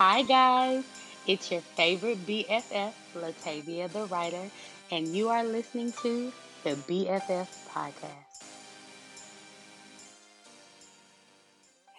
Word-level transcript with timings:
Hi, 0.00 0.22
guys. 0.22 0.82
It's 1.26 1.52
your 1.52 1.60
favorite 1.60 2.26
BFF, 2.26 2.94
Latavia 3.14 3.92
the 3.92 4.06
writer, 4.06 4.48
and 4.90 5.06
you 5.08 5.28
are 5.28 5.44
listening 5.44 5.92
to 6.00 6.32
the 6.64 6.70
BFF 6.88 7.68
podcast. 7.68 8.40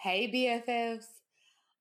Hey, 0.01 0.25
BFFs. 0.33 1.05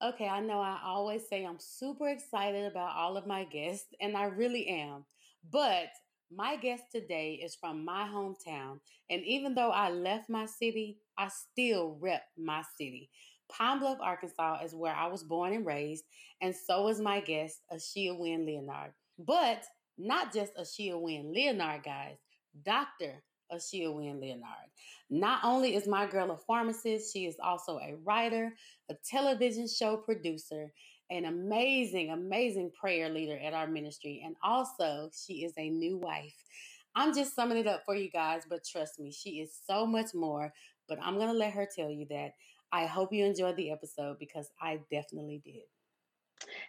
Okay, 0.05 0.29
I 0.29 0.41
know 0.41 0.61
I 0.61 0.79
always 0.85 1.27
say 1.27 1.47
I'm 1.47 1.59
super 1.59 2.11
excited 2.11 2.71
about 2.71 2.95
all 2.95 3.17
of 3.17 3.27
my 3.27 3.45
guests, 3.45 3.89
and 3.99 4.15
I 4.15 4.25
really 4.25 4.69
am. 4.69 5.07
But 5.51 5.89
my 6.31 6.57
guest 6.57 6.85
today 6.93 7.41
is 7.43 7.55
from 7.55 7.83
my 7.83 8.07
hometown, 8.07 8.81
and 9.09 9.23
even 9.25 9.55
though 9.55 9.71
I 9.71 9.89
left 9.89 10.29
my 10.29 10.45
city, 10.45 10.99
I 11.17 11.29
still 11.29 11.97
rep 11.99 12.25
my 12.37 12.63
city. 12.77 13.09
Pine 13.51 13.79
Bluff, 13.81 13.99
Arkansas 14.01 14.61
is 14.65 14.75
where 14.75 14.95
I 14.95 15.07
was 15.09 15.23
born 15.23 15.53
and 15.53 15.67
raised, 15.67 16.05
and 16.41 16.55
so 16.55 16.89
is 16.89 17.01
my 17.01 17.21
guest, 17.21 17.61
Asheia 17.73 18.19
Wynn 18.19 18.47
Leonard. 18.47 18.93
But 19.19 19.65
not 19.99 20.33
just 20.33 20.57
Asheia 20.57 21.01
Wynn 21.01 21.33
Leonard, 21.35 21.83
guys, 21.85 22.17
Dr. 22.65 23.23
Asheia 23.53 23.95
Wynn 23.95 24.21
Leonard. 24.21 24.71
Not 25.11 25.41
only 25.45 25.75
is 25.75 25.89
my 25.89 26.07
girl 26.07 26.31
a 26.31 26.37
pharmacist, 26.37 27.13
she 27.13 27.27
is 27.27 27.37
also 27.43 27.79
a 27.79 27.97
writer, 28.05 28.55
a 28.91 28.95
television 29.09 29.69
show 29.69 29.97
producer, 29.97 30.73
an 31.11 31.25
amazing, 31.25 32.11
amazing 32.11 32.71
prayer 32.81 33.09
leader 33.09 33.39
at 33.39 33.53
our 33.53 33.67
ministry, 33.67 34.23
and 34.25 34.37
also 34.43 35.11
she 35.13 35.45
is 35.45 35.53
a 35.59 35.69
new 35.69 35.99
wife. 35.99 36.37
I'm 36.95 37.15
just 37.15 37.35
summing 37.35 37.59
it 37.59 37.67
up 37.67 37.83
for 37.85 37.95
you 37.95 38.11
guys, 38.11 38.43
but 38.49 38.65
trust 38.65 38.99
me, 38.99 39.13
she 39.13 39.41
is 39.41 39.53
so 39.67 39.87
much 39.87 40.15
more. 40.15 40.53
But 40.89 40.99
I'm 41.03 41.17
going 41.17 41.29
to 41.29 41.35
let 41.35 41.53
her 41.53 41.69
tell 41.75 41.91
you 41.91 42.07
that. 42.11 42.33
I 42.73 42.87
hope 42.87 43.13
you 43.13 43.25
enjoyed 43.25 43.57
the 43.57 43.71
episode 43.71 44.19
because 44.19 44.49
I 44.61 44.81
definitely 44.91 45.43
did. 45.45 45.65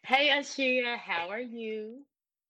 Hey, 0.03 0.29
Asheia, 0.29 0.97
how 0.97 1.29
are 1.29 1.39
you? 1.39 2.03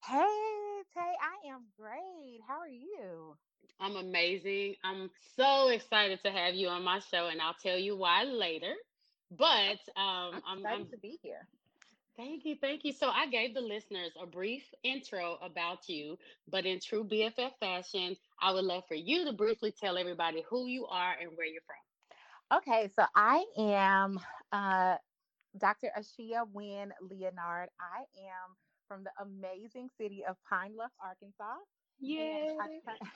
Hey, 0.03 0.81
Tay, 0.93 0.99
I 1.01 1.49
am 1.53 1.65
great. 1.77 2.39
How 2.48 2.59
are 2.59 2.67
you? 2.67 3.35
I'm 3.79 3.95
amazing. 3.95 4.76
I'm 4.84 5.09
so 5.35 5.70
excited 5.70 6.20
to 6.23 6.31
have 6.31 6.55
you 6.55 6.70
on 6.70 6.84
my 6.84 6.99
show, 6.99 7.27
and 7.27 7.41
I'll 7.41 7.55
tell 7.61 7.77
you 7.77 7.98
why 7.98 8.23
later. 8.23 8.73
But 9.31 9.79
um, 9.98 10.41
I'm 10.48 10.59
excited 10.59 10.81
I'm, 10.81 10.91
to 10.91 10.98
be 10.98 11.20
here. 11.21 11.48
Thank 12.17 12.45
you, 12.45 12.55
thank 12.59 12.83
you. 12.83 12.93
So 12.93 13.07
I 13.07 13.27
gave 13.27 13.54
the 13.54 13.61
listeners 13.61 14.11
a 14.21 14.26
brief 14.26 14.63
intro 14.83 15.37
about 15.41 15.87
you, 15.87 16.17
but 16.49 16.65
in 16.65 16.79
true 16.79 17.04
BFF 17.04 17.51
fashion, 17.59 18.15
I 18.41 18.54
would 18.54 18.65
love 18.65 18.83
for 18.87 18.95
you 18.95 19.26
to 19.26 19.33
briefly 19.33 19.73
tell 19.79 19.98
everybody 19.98 20.43
who 20.49 20.67
you 20.67 20.85
are 20.87 21.15
and 21.20 21.31
where 21.35 21.48
you're 21.48 21.61
from. 21.65 21.90
Okay, 22.54 22.90
so 22.94 23.05
I 23.16 23.46
am 23.57 24.20
uh, 24.52 24.98
Dr. 25.57 25.88
Asheia 25.98 26.46
Wynn 26.52 26.91
Leonard. 27.02 27.70
I 27.80 28.04
am 28.20 28.57
from 28.90 29.05
the 29.05 29.12
amazing 29.21 29.90
city 29.98 30.26
of 30.27 30.35
Pine 30.49 30.74
Bluff, 30.74 30.91
Arkansas. 31.02 31.55
Yes. 32.02 32.57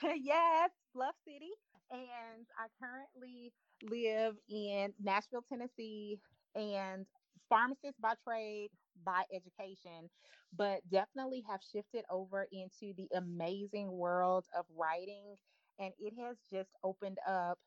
yes, 0.22 0.70
Bluff 0.94 1.16
City. 1.26 1.50
And 1.90 2.46
I 2.58 2.68
currently 2.80 3.52
live 3.82 4.36
in 4.48 4.94
Nashville, 5.02 5.44
Tennessee, 5.46 6.18
and 6.54 7.04
pharmacist 7.50 8.00
by 8.00 8.14
trade, 8.24 8.70
by 9.04 9.24
education, 9.34 10.08
but 10.56 10.80
definitely 10.90 11.44
have 11.46 11.60
shifted 11.60 12.06
over 12.08 12.46
into 12.52 12.94
the 12.96 13.08
amazing 13.14 13.92
world 13.92 14.46
of 14.56 14.64
writing. 14.74 15.36
And 15.78 15.92
it 15.98 16.14
has 16.18 16.38
just 16.50 16.70
opened 16.82 17.18
up 17.28 17.58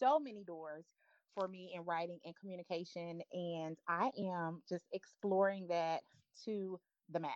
so 0.00 0.18
many 0.18 0.42
doors 0.42 0.84
for 1.34 1.48
me 1.48 1.72
in 1.74 1.82
writing 1.82 2.18
and 2.24 2.34
communication. 2.36 3.20
And 3.32 3.76
I 3.88 4.10
am 4.18 4.62
just 4.68 4.84
exploring 4.92 5.66
that 5.68 6.00
to 6.44 6.78
the 7.10 7.20
max. 7.20 7.34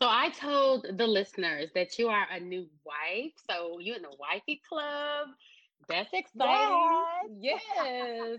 So 0.00 0.08
I 0.08 0.30
told 0.30 0.86
the 0.98 1.06
listeners 1.06 1.70
that 1.74 1.98
you 1.98 2.08
are 2.08 2.26
a 2.30 2.40
new 2.40 2.66
wife. 2.84 3.32
So 3.48 3.78
you're 3.78 3.96
in 3.96 4.02
the 4.02 4.16
wifey 4.18 4.60
club. 4.68 5.28
That's 5.88 6.10
exciting. 6.12 7.04
Yes. 7.40 7.60
yes. 7.76 8.38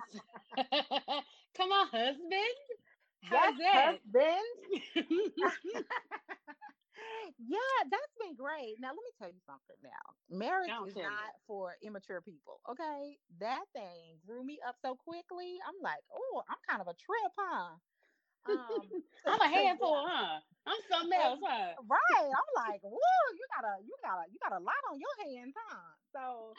Come 1.57 1.71
on, 1.71 1.87
husband. 1.87 2.57
How's 3.21 3.53
yes, 3.59 3.99
husband. 4.13 5.31
yeah, 7.37 7.79
that's 7.89 8.13
been 8.19 8.35
great. 8.35 8.77
Now 8.79 8.89
let 8.89 9.03
me 9.03 9.11
tell 9.17 9.29
you 9.29 9.39
something 9.45 9.75
now. 9.83 10.15
Marriage 10.29 10.79
is 10.79 10.95
not 10.99 11.33
for 11.47 11.75
immature 11.81 12.21
people. 12.21 12.61
Okay. 12.69 13.17
That 13.39 13.65
thing 13.73 14.19
grew 14.25 14.43
me 14.43 14.59
up 14.65 14.75
so 14.81 14.95
quickly. 14.95 15.57
I'm 15.65 15.75
like, 15.81 16.03
oh, 16.11 16.43
I'm 16.49 16.57
kind 16.67 16.81
of 16.81 16.87
a 16.87 16.93
trip, 16.93 17.33
huh? 17.37 17.77
Um, 18.45 18.93
I'm 19.27 19.39
a 19.41 19.47
handful, 19.55 20.05
huh? 20.07 20.39
I'm 20.65 20.79
something 20.89 21.13
else, 21.19 21.39
huh? 21.43 21.73
Right. 21.87 22.29
I'm 22.31 22.49
like, 22.55 22.81
whoa, 22.83 23.25
you 23.35 23.45
got 23.55 23.65
a 23.65 23.81
you 23.83 23.95
got 24.03 24.19
a 24.19 24.31
you 24.31 24.37
got 24.41 24.53
a 24.53 24.63
lot 24.63 24.83
on 24.91 24.99
your 24.99 25.15
hands, 25.25 25.53
huh? 25.69 25.81
So 26.15 26.57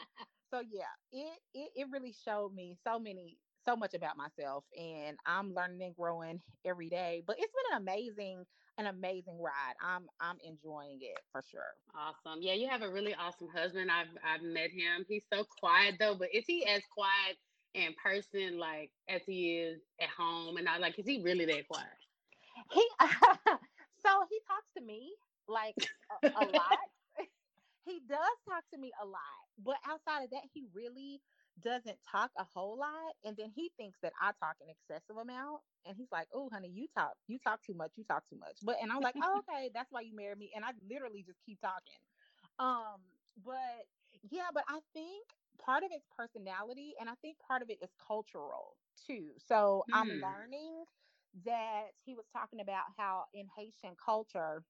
so 0.49 0.59
yeah, 0.61 0.93
it 1.11 1.39
it 1.53 1.71
it 1.75 1.87
really 1.91 2.13
showed 2.13 2.53
me 2.53 2.75
so 2.83 2.99
many 2.99 3.39
so 3.65 3.75
much 3.75 3.93
about 3.93 4.17
myself 4.17 4.65
and 4.77 5.17
I'm 5.25 5.53
learning 5.53 5.81
and 5.83 5.95
growing 5.95 6.41
every 6.65 6.89
day. 6.89 7.23
But 7.25 7.37
it's 7.39 7.53
been 7.53 7.77
an 7.77 7.81
amazing, 7.83 8.45
an 8.77 8.87
amazing 8.87 9.39
ride. 9.41 9.75
I'm 9.81 10.07
I'm 10.19 10.37
enjoying 10.43 10.99
it 11.01 11.19
for 11.31 11.43
sure. 11.49 11.73
Awesome. 11.95 12.41
Yeah, 12.41 12.53
you 12.53 12.69
have 12.69 12.81
a 12.81 12.91
really 12.91 13.15
awesome 13.15 13.49
husband. 13.49 13.91
I've 13.91 14.07
I've 14.23 14.43
met 14.43 14.71
him. 14.71 15.05
He's 15.07 15.25
so 15.31 15.45
quiet 15.59 15.95
though, 15.99 16.15
but 16.15 16.29
is 16.33 16.45
he 16.47 16.65
as 16.65 16.83
quiet 16.93 17.37
in 17.73 17.93
person 18.01 18.57
like 18.59 18.91
as 19.09 19.23
he 19.25 19.57
is 19.59 19.81
at 20.01 20.09
home? 20.09 20.57
And 20.57 20.67
I 20.69 20.77
like, 20.77 20.99
is 20.99 21.07
he 21.07 21.21
really 21.21 21.45
that 21.45 21.67
quiet? 21.67 21.87
He 22.71 22.87
so 24.03 24.11
he 24.29 24.39
talks 24.47 24.69
to 24.77 24.81
me 24.81 25.15
like 25.47 25.75
a, 26.11 26.41
a 26.41 26.45
lot. 26.47 26.89
he 27.85 27.99
does 28.07 28.37
talk 28.47 28.63
to 28.73 28.77
me 28.79 28.91
a 29.01 29.05
lot, 29.05 29.43
but 29.57 29.77
outside 29.85 30.23
of 30.23 30.31
that, 30.31 30.43
he 30.53 30.65
really 30.73 31.21
doesn't 31.61 31.99
talk 32.03 32.31
a 32.37 32.43
whole 32.43 32.77
lot 32.77 33.13
and 33.23 33.37
then 33.37 33.49
he 33.49 33.71
thinks 33.77 33.99
that 34.01 34.13
I 34.21 34.31
talk 34.39 34.57
an 34.61 34.69
excessive 34.69 35.17
amount 35.17 35.61
and 35.85 35.95
he's 35.97 36.11
like, 36.11 36.27
"Oh, 36.33 36.49
honey, 36.51 36.69
you 36.69 36.87
talk 36.87 37.15
you 37.27 37.39
talk 37.39 37.61
too 37.63 37.73
much. 37.73 37.93
You 37.97 38.03
talk 38.03 38.25
too 38.27 38.37
much." 38.37 38.59
But 38.63 38.77
and 38.81 38.91
I'm 38.91 39.01
like, 39.01 39.15
"Oh, 39.21 39.41
okay, 39.49 39.69
that's 39.73 39.91
why 39.91 40.01
you 40.01 40.15
married 40.15 40.37
me." 40.39 40.51
And 40.55 40.65
I 40.65 40.71
literally 40.87 41.23
just 41.23 41.41
keep 41.45 41.59
talking. 41.61 41.95
Um, 42.59 43.01
but 43.43 43.85
yeah, 44.31 44.49
but 44.53 44.65
I 44.67 44.79
think 44.93 45.27
part 45.59 45.83
of 45.83 45.91
it's 45.91 46.07
personality 46.15 46.93
and 46.99 47.09
I 47.09 47.15
think 47.21 47.37
part 47.39 47.61
of 47.61 47.69
it 47.69 47.79
is 47.81 47.91
cultural 48.05 48.77
too. 49.05 49.33
So, 49.37 49.85
I'm 49.91 50.09
hmm. 50.09 50.21
learning 50.21 50.85
that 51.45 51.89
he 52.03 52.15
was 52.15 52.25
talking 52.31 52.61
about 52.61 52.85
how 52.97 53.25
in 53.33 53.47
Haitian 53.55 53.95
culture 54.03 54.63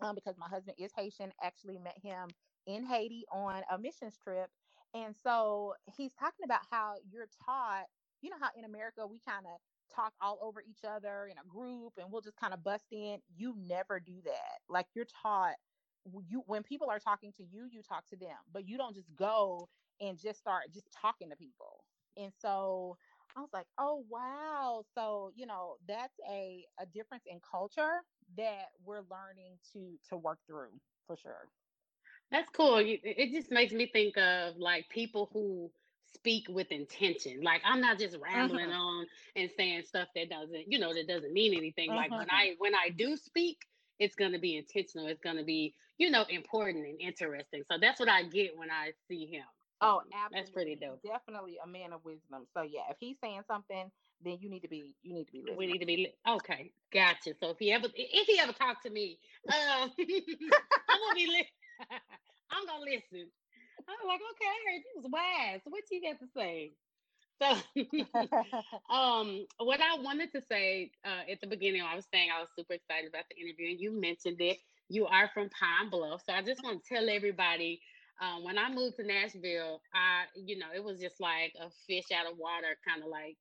um, 0.00 0.14
because 0.14 0.36
my 0.38 0.48
husband 0.48 0.76
is 0.78 0.92
Haitian, 0.96 1.32
actually 1.42 1.78
met 1.78 1.98
him 2.02 2.28
in 2.66 2.84
Haiti 2.84 3.24
on 3.32 3.62
a 3.70 3.78
missions 3.78 4.16
trip 4.18 4.50
and 4.94 5.16
so 5.16 5.74
he's 5.96 6.14
talking 6.14 6.44
about 6.44 6.62
how 6.70 6.96
you're 7.10 7.28
taught, 7.44 7.86
you 8.22 8.30
know, 8.30 8.38
how 8.40 8.50
in 8.56 8.64
America 8.64 9.06
we 9.06 9.18
kind 9.20 9.46
of 9.46 9.58
talk 9.94 10.14
all 10.20 10.38
over 10.42 10.62
each 10.62 10.84
other 10.84 11.26
in 11.26 11.38
a 11.38 11.44
group 11.44 11.94
and 11.98 12.10
we'll 12.12 12.22
just 12.22 12.36
kind 12.36 12.54
of 12.54 12.62
bust 12.64 12.86
in. 12.92 13.20
You 13.36 13.54
never 13.56 14.00
do 14.00 14.22
that. 14.24 14.60
Like 14.68 14.88
you're 14.94 15.06
taught 15.06 15.56
you 16.28 16.42
when 16.46 16.62
people 16.62 16.90
are 16.90 17.00
talking 17.00 17.32
to 17.34 17.44
you, 17.44 17.66
you 17.70 17.82
talk 17.82 18.06
to 18.08 18.16
them, 18.16 18.36
but 18.52 18.68
you 18.68 18.76
don't 18.76 18.94
just 18.94 19.14
go 19.14 19.68
and 20.00 20.18
just 20.18 20.38
start 20.40 20.64
just 20.72 20.90
talking 20.92 21.30
to 21.30 21.36
people. 21.36 21.84
And 22.16 22.32
so 22.34 22.98
I 23.36 23.40
was 23.40 23.50
like, 23.52 23.66
oh 23.78 24.04
wow. 24.08 24.84
So, 24.94 25.30
you 25.34 25.46
know, 25.46 25.76
that's 25.86 26.14
a 26.28 26.66
a 26.78 26.86
difference 26.86 27.24
in 27.26 27.40
culture 27.40 28.00
that 28.36 28.68
we're 28.82 29.02
learning 29.02 29.58
to 29.72 29.98
to 30.08 30.16
work 30.16 30.40
through 30.46 30.80
for 31.06 31.16
sure. 31.16 31.48
That's 32.30 32.48
cool. 32.50 32.80
It 32.82 33.32
just 33.32 33.50
makes 33.50 33.72
me 33.72 33.86
think 33.86 34.16
of 34.16 34.56
like 34.56 34.88
people 34.88 35.30
who 35.32 35.70
speak 36.14 36.46
with 36.48 36.70
intention. 36.72 37.42
Like 37.42 37.60
I'm 37.64 37.80
not 37.80 37.98
just 37.98 38.16
rambling 38.20 38.70
uh-huh. 38.70 38.80
on 38.80 39.06
and 39.36 39.50
saying 39.56 39.82
stuff 39.86 40.08
that 40.14 40.30
doesn't, 40.30 40.70
you 40.70 40.78
know, 40.78 40.94
that 40.94 41.06
doesn't 41.06 41.32
mean 41.32 41.54
anything. 41.54 41.90
Uh-huh. 41.90 41.98
Like 41.98 42.10
when 42.10 42.20
uh-huh. 42.20 42.36
I 42.36 42.54
when 42.58 42.74
I 42.74 42.90
do 42.90 43.16
speak, 43.16 43.58
it's 43.98 44.14
gonna 44.14 44.38
be 44.38 44.56
intentional. 44.56 45.06
It's 45.06 45.20
gonna 45.20 45.44
be, 45.44 45.74
you 45.98 46.10
know, 46.10 46.24
important 46.28 46.86
and 46.86 47.00
interesting. 47.00 47.62
So 47.70 47.76
that's 47.80 48.00
what 48.00 48.08
I 48.08 48.24
get 48.24 48.56
when 48.56 48.70
I 48.70 48.92
see 49.08 49.26
him. 49.26 49.44
Oh, 49.80 50.00
absolutely. 50.00 50.38
That's 50.38 50.50
pretty 50.50 50.76
dope. 50.76 51.02
Definitely 51.02 51.58
a 51.62 51.66
man 51.66 51.92
of 51.92 52.04
wisdom. 52.04 52.46
So 52.54 52.62
yeah, 52.62 52.82
if 52.90 52.96
he's 53.00 53.16
saying 53.22 53.42
something, 53.46 53.90
then 54.24 54.38
you 54.40 54.48
need 54.48 54.60
to 54.60 54.68
be 54.68 54.94
you 55.02 55.14
need 55.14 55.26
to 55.26 55.32
be 55.32 55.40
listening. 55.40 55.58
We 55.58 55.66
need 55.66 55.78
to 55.78 55.86
be 55.86 56.14
okay. 56.26 56.72
Gotcha. 56.92 57.34
So 57.38 57.50
if 57.50 57.58
he 57.58 57.72
ever 57.72 57.88
if 57.94 58.26
he 58.26 58.38
ever 58.40 58.52
talk 58.52 58.82
to 58.84 58.90
me, 58.90 59.18
um, 59.48 59.90
I'm 59.98 59.98
gonna 59.98 61.14
be 61.14 61.26
listening. 61.26 61.46
I'm 62.50 62.66
gonna 62.66 62.84
listen. 62.84 63.30
I'm 63.88 64.08
like, 64.08 64.20
okay, 64.20 64.46
I 64.48 64.58
heard 64.70 64.82
you 64.84 64.92
was 64.96 65.06
wise. 65.10 65.60
What 65.64 65.84
you 65.90 66.00
got 66.02 66.18
to 66.20 66.28
say? 66.36 66.72
So, 67.42 67.48
um, 68.94 69.46
what 69.58 69.80
I 69.80 70.00
wanted 70.00 70.32
to 70.32 70.42
say 70.42 70.92
uh, 71.04 71.30
at 71.30 71.40
the 71.40 71.46
beginning, 71.46 71.82
I 71.82 71.96
was 71.96 72.06
saying 72.12 72.28
I 72.34 72.40
was 72.40 72.48
super 72.56 72.74
excited 72.74 73.08
about 73.08 73.24
the 73.30 73.42
interview, 73.42 73.70
and 73.70 73.80
you 73.80 73.92
mentioned 74.00 74.40
it. 74.40 74.58
You 74.88 75.06
are 75.06 75.30
from 75.34 75.50
Pine 75.50 75.90
Bluff, 75.90 76.22
so 76.26 76.32
I 76.32 76.42
just 76.42 76.62
want 76.62 76.82
to 76.84 76.94
tell 76.94 77.08
everybody. 77.08 77.80
Um, 78.20 78.44
when 78.44 78.58
I 78.58 78.70
moved 78.72 78.96
to 78.96 79.04
Nashville, 79.04 79.80
I, 79.92 80.24
you 80.36 80.58
know, 80.58 80.68
it 80.74 80.84
was 80.84 81.00
just 81.00 81.20
like 81.20 81.54
a 81.60 81.70
fish 81.88 82.06
out 82.16 82.30
of 82.30 82.38
water, 82.38 82.76
kind 82.86 83.02
of 83.02 83.08
like 83.08 83.36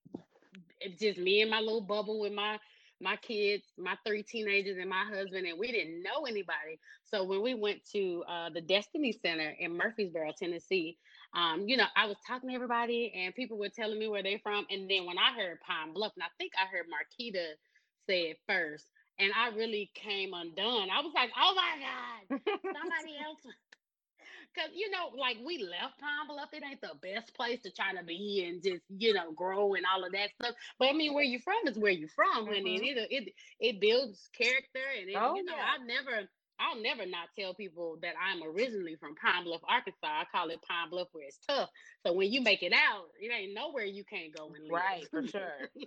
just 0.99 1.19
me 1.19 1.41
and 1.41 1.51
my 1.51 1.59
little 1.59 1.81
bubble 1.81 2.19
with 2.19 2.33
my 2.33 2.59
my 3.01 3.15
kids, 3.17 3.63
my 3.77 3.97
three 4.05 4.23
teenagers, 4.23 4.77
and 4.79 4.89
my 4.89 5.03
husband, 5.05 5.45
and 5.45 5.59
we 5.59 5.71
didn't 5.71 6.03
know 6.03 6.25
anybody. 6.25 6.79
So 7.03 7.23
when 7.23 7.41
we 7.41 7.53
went 7.53 7.83
to 7.91 8.23
uh, 8.27 8.49
the 8.49 8.61
Destiny 8.61 9.11
Center 9.11 9.55
in 9.59 9.77
Murfreesboro, 9.77 10.31
Tennessee, 10.37 10.97
um, 11.33 11.67
you 11.67 11.77
know, 11.77 11.85
I 11.95 12.05
was 12.05 12.17
talking 12.27 12.49
to 12.49 12.55
everybody, 12.55 13.13
and 13.15 13.35
people 13.35 13.57
were 13.57 13.69
telling 13.69 13.99
me 13.99 14.07
where 14.07 14.23
they're 14.23 14.39
from. 14.39 14.65
And 14.69 14.89
then 14.89 15.05
when 15.05 15.17
I 15.17 15.33
heard 15.35 15.59
Pine 15.61 15.93
Bluff, 15.93 16.13
and 16.15 16.23
I 16.23 16.31
think 16.37 16.53
I 16.57 16.67
heard 16.67 16.85
Marquita 16.87 17.53
say 18.07 18.31
it 18.31 18.37
first, 18.47 18.85
and 19.19 19.31
I 19.37 19.49
really 19.55 19.91
came 19.95 20.33
undone. 20.33 20.89
I 20.89 21.01
was 21.01 21.13
like, 21.15 21.31
"Oh 21.37 21.53
my 21.55 21.73
God, 21.79 22.39
somebody 22.73 23.17
else 23.23 23.39
Cause 24.55 24.69
you 24.73 24.89
know, 24.91 25.09
like 25.17 25.37
we 25.45 25.57
left 25.57 25.99
Pine 25.99 26.27
Bluff, 26.27 26.49
it 26.53 26.63
ain't 26.63 26.81
the 26.81 26.93
best 27.01 27.33
place 27.35 27.61
to 27.61 27.71
try 27.71 27.93
to 27.93 28.03
be 28.03 28.45
and 28.47 28.61
just 28.61 28.83
you 28.89 29.13
know 29.13 29.31
grow 29.31 29.73
and 29.73 29.85
all 29.85 30.05
of 30.05 30.11
that 30.11 30.29
stuff. 30.39 30.55
But 30.79 30.89
I 30.89 30.93
mean, 30.93 31.13
where 31.13 31.23
you 31.23 31.39
from 31.39 31.67
is 31.67 31.77
where 31.77 31.91
you 31.91 32.07
from. 32.07 32.45
Mm-hmm. 32.45 32.53
And 32.53 32.67
it 32.67 33.07
it 33.09 33.33
it 33.59 33.81
builds 33.81 34.29
character, 34.37 34.85
and 34.99 35.09
it, 35.09 35.15
oh, 35.19 35.35
you 35.35 35.43
know, 35.43 35.55
yeah. 35.55 35.81
I 35.81 35.85
never 35.85 36.29
I'll 36.59 36.81
never 36.81 37.05
not 37.05 37.29
tell 37.37 37.53
people 37.53 37.97
that 38.01 38.13
I'm 38.21 38.43
originally 38.43 38.95
from 38.95 39.15
Pine 39.15 39.43
Bluff, 39.43 39.61
Arkansas. 39.67 39.97
I 40.03 40.23
call 40.31 40.49
it 40.49 40.59
Pine 40.67 40.89
Bluff 40.89 41.07
where 41.11 41.25
it's 41.25 41.39
tough. 41.47 41.69
So 42.05 42.13
when 42.13 42.31
you 42.31 42.41
make 42.41 42.63
it 42.63 42.73
out, 42.73 43.05
it 43.19 43.31
ain't 43.33 43.53
nowhere 43.53 43.85
you 43.85 44.03
can't 44.03 44.35
go 44.35 44.51
and 44.53 44.63
live. 44.63 44.71
Right, 44.71 45.03
for 45.09 45.27
sure. 45.27 45.69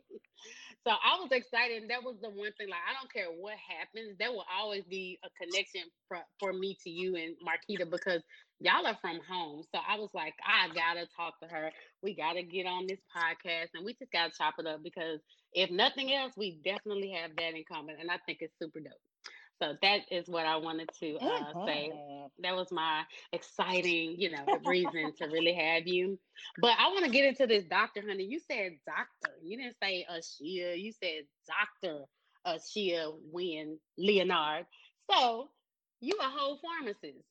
so 0.86 0.92
I 0.92 1.18
was 1.18 1.32
excited. 1.32 1.82
And 1.82 1.90
that 1.90 2.04
was 2.04 2.14
the 2.22 2.30
one 2.30 2.52
thing. 2.56 2.70
Like 2.70 2.86
I 2.86 2.94
don't 2.94 3.12
care 3.12 3.26
what 3.34 3.54
happens, 3.58 4.16
there 4.18 4.30
will 4.30 4.46
always 4.46 4.84
be 4.84 5.18
a 5.24 5.30
connection 5.34 5.82
for, 6.08 6.18
for 6.38 6.52
me 6.52 6.78
to 6.84 6.90
you 6.90 7.16
and 7.16 7.34
Marquita 7.42 7.90
because 7.90 8.22
y'all 8.60 8.86
are 8.86 8.96
from 9.00 9.18
home. 9.28 9.64
So 9.74 9.80
I 9.82 9.98
was 9.98 10.10
like, 10.14 10.34
I 10.46 10.68
gotta 10.68 11.08
talk 11.16 11.34
to 11.42 11.48
her. 11.48 11.72
We 12.02 12.14
gotta 12.14 12.44
get 12.44 12.66
on 12.66 12.86
this 12.86 13.00
podcast 13.10 13.74
and 13.74 13.84
we 13.84 13.94
just 13.94 14.12
gotta 14.12 14.32
chop 14.38 14.54
it 14.58 14.66
up 14.66 14.82
because 14.84 15.20
if 15.52 15.70
nothing 15.70 16.14
else, 16.14 16.32
we 16.36 16.60
definitely 16.64 17.18
have 17.20 17.32
that 17.36 17.54
in 17.54 17.64
common. 17.70 17.96
And 18.00 18.10
I 18.10 18.18
think 18.24 18.38
it's 18.40 18.54
super 18.62 18.78
dope. 18.78 18.92
So 19.62 19.74
that 19.82 20.00
is 20.10 20.28
what 20.28 20.46
I 20.46 20.56
wanted 20.56 20.90
to 21.00 21.18
uh, 21.24 21.54
say. 21.64 21.92
That 22.40 22.54
was 22.56 22.70
my 22.72 23.04
exciting, 23.32 24.16
you 24.18 24.30
know, 24.30 24.48
reason 24.64 25.12
to 25.18 25.26
really 25.26 25.54
have 25.54 25.86
you. 25.86 26.18
But 26.58 26.72
I 26.78 26.88
want 26.88 27.04
to 27.04 27.10
get 27.10 27.24
into 27.26 27.46
this 27.46 27.64
doctor, 27.64 28.02
honey. 28.06 28.24
You 28.24 28.38
said 28.40 28.72
doctor. 28.86 29.36
You 29.42 29.56
didn't 29.58 29.76
say 29.82 30.06
Asheia. 30.10 30.80
You 30.80 30.92
said 30.92 31.24
doctor 31.46 32.04
Asheia 32.46 33.12
Wynn 33.32 33.78
Leonard. 33.98 34.66
So 35.10 35.50
you 36.00 36.16
a 36.20 36.28
whole 36.30 36.58
pharmacist. 36.58 37.26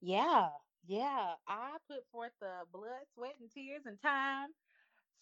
Yeah, 0.00 0.50
yeah. 0.86 1.34
I 1.46 1.76
put 1.88 2.06
forth 2.10 2.32
the 2.40 2.64
blood, 2.72 3.06
sweat, 3.14 3.34
and 3.40 3.50
tears 3.50 3.82
and 3.86 4.00
time 4.00 4.48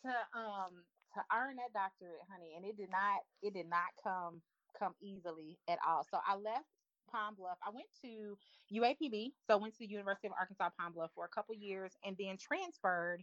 to 0.03 0.11
um 0.39 0.85
to 1.15 1.21
earn 1.33 1.57
that 1.57 1.73
doctorate, 1.73 2.27
honey. 2.31 2.55
And 2.57 2.65
it 2.65 2.77
did 2.77 2.91
not 2.91 3.21
it 3.43 3.55
did 3.55 3.69
not 3.69 3.91
come 4.03 4.43
come 4.79 4.95
easily 5.01 5.59
at 5.69 5.79
all. 5.87 6.07
So 6.11 6.19
I 6.27 6.37
left 6.37 6.67
Pine 7.11 7.35
Bluff. 7.37 7.59
I 7.67 7.71
went 7.71 7.87
to 8.03 8.37
UAPB, 8.75 9.33
so 9.47 9.59
went 9.59 9.75
to 9.75 9.81
the 9.81 9.89
University 9.89 10.27
of 10.27 10.35
Arkansas 10.39 10.71
Pine 10.79 10.93
Bluff 10.93 11.11
for 11.15 11.25
a 11.25 11.29
couple 11.29 11.55
years, 11.55 11.93
and 12.05 12.17
then 12.19 12.37
transferred 12.37 13.23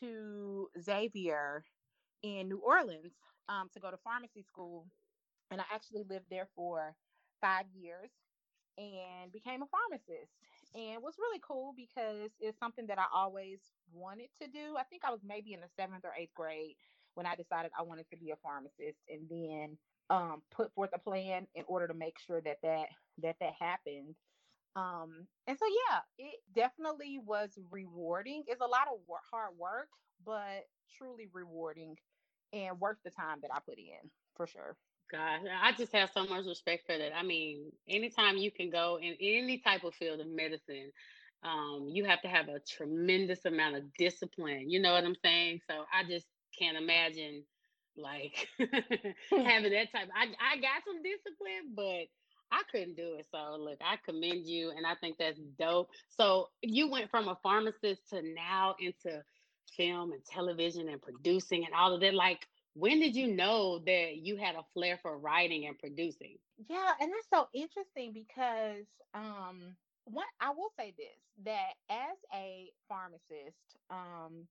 to 0.00 0.68
Xavier 0.80 1.64
in 2.22 2.48
New 2.48 2.58
Orleans 2.58 3.12
um, 3.48 3.68
to 3.74 3.80
go 3.80 3.90
to 3.90 3.96
pharmacy 3.98 4.42
school. 4.42 4.86
And 5.50 5.60
I 5.60 5.64
actually 5.72 6.02
lived 6.08 6.26
there 6.30 6.48
for 6.56 6.94
five 7.40 7.66
years 7.72 8.10
and 8.78 9.32
became 9.32 9.62
a 9.62 9.66
pharmacist. 9.66 10.32
And 10.74 11.02
was 11.02 11.14
really 11.18 11.40
cool 11.46 11.72
because 11.76 12.30
it's 12.40 12.58
something 12.58 12.86
that 12.88 12.98
I 12.98 13.06
always 13.14 13.60
wanted 13.92 14.28
to 14.42 14.48
do. 14.48 14.76
I 14.78 14.82
think 14.84 15.04
I 15.04 15.10
was 15.10 15.20
maybe 15.24 15.54
in 15.54 15.60
the 15.60 15.68
seventh 15.76 16.04
or 16.04 16.12
eighth 16.18 16.34
grade 16.34 16.76
when 17.14 17.24
I 17.24 17.34
decided 17.34 17.70
I 17.78 17.82
wanted 17.82 18.06
to 18.10 18.16
be 18.16 18.30
a 18.30 18.36
pharmacist. 18.42 19.00
And 19.08 19.24
then 19.30 19.78
um, 20.10 20.42
put 20.54 20.72
forth 20.74 20.90
a 20.94 20.98
plan 20.98 21.46
in 21.54 21.64
order 21.66 21.88
to 21.88 21.94
make 21.94 22.18
sure 22.18 22.40
that 22.40 22.58
that 22.62 22.86
that 23.22 23.36
that 23.40 23.52
happened. 23.58 24.14
Um, 24.76 25.26
and 25.46 25.58
so 25.58 25.64
yeah, 25.66 26.00
it 26.18 26.40
definitely 26.54 27.18
was 27.24 27.58
rewarding. 27.70 28.44
It's 28.46 28.60
a 28.60 28.66
lot 28.66 28.88
of 28.92 28.98
hard 29.30 29.56
work, 29.58 29.88
but 30.24 30.66
truly 30.98 31.28
rewarding 31.32 31.96
and 32.52 32.78
worth 32.78 32.98
the 33.04 33.10
time 33.10 33.38
that 33.42 33.50
I 33.52 33.58
put 33.66 33.78
in 33.78 34.10
for 34.36 34.46
sure. 34.46 34.76
God, 35.10 35.40
I 35.62 35.72
just 35.72 35.92
have 35.92 36.10
so 36.12 36.26
much 36.26 36.46
respect 36.46 36.84
for 36.86 36.98
that. 36.98 37.16
I 37.16 37.22
mean, 37.22 37.70
anytime 37.88 38.36
you 38.36 38.50
can 38.50 38.70
go 38.70 38.98
in 39.00 39.14
any 39.20 39.58
type 39.58 39.84
of 39.84 39.94
field 39.94 40.20
of 40.20 40.26
medicine, 40.26 40.90
um, 41.44 41.88
you 41.88 42.04
have 42.04 42.20
to 42.22 42.28
have 42.28 42.48
a 42.48 42.58
tremendous 42.58 43.44
amount 43.44 43.76
of 43.76 43.84
discipline. 43.98 44.68
You 44.68 44.80
know 44.80 44.92
what 44.92 45.04
I'm 45.04 45.14
saying? 45.24 45.60
So 45.70 45.84
I 45.92 46.02
just 46.08 46.26
can't 46.58 46.76
imagine 46.76 47.44
like 47.98 48.48
having 48.58 49.72
that 49.72 49.92
type. 49.92 50.08
I 50.14 50.26
I 50.40 50.56
got 50.60 50.84
some 50.86 51.02
discipline, 51.02 51.74
but 51.74 52.06
I 52.52 52.62
couldn't 52.70 52.96
do 52.96 53.16
it. 53.18 53.26
So 53.30 53.56
look, 53.58 53.78
I 53.80 53.96
commend 54.04 54.46
you, 54.46 54.70
and 54.70 54.86
I 54.86 54.94
think 54.96 55.16
that's 55.18 55.38
dope. 55.58 55.88
So 56.08 56.48
you 56.62 56.90
went 56.90 57.10
from 57.10 57.28
a 57.28 57.38
pharmacist 57.42 58.08
to 58.10 58.22
now 58.22 58.74
into 58.80 59.22
film 59.76 60.12
and 60.12 60.24
television 60.24 60.88
and 60.88 61.02
producing 61.02 61.64
and 61.64 61.74
all 61.74 61.94
of 61.94 62.00
that. 62.00 62.14
Like, 62.14 62.46
when 62.74 63.00
did 63.00 63.16
you 63.16 63.28
know 63.28 63.80
that 63.80 64.16
you 64.16 64.36
had 64.36 64.54
a 64.54 64.64
flair 64.74 64.98
for 65.02 65.18
writing 65.18 65.66
and 65.66 65.78
producing? 65.78 66.36
Yeah, 66.68 66.92
and 67.00 67.10
that's 67.12 67.28
so 67.32 67.48
interesting 67.54 68.12
because 68.12 68.86
um 69.14 69.76
what 70.04 70.26
I 70.40 70.50
will 70.50 70.70
say 70.78 70.94
this 70.96 71.44
that 71.44 71.72
as 71.90 72.16
a 72.34 72.70
pharmacist, 72.88 73.56
um, 73.90 74.46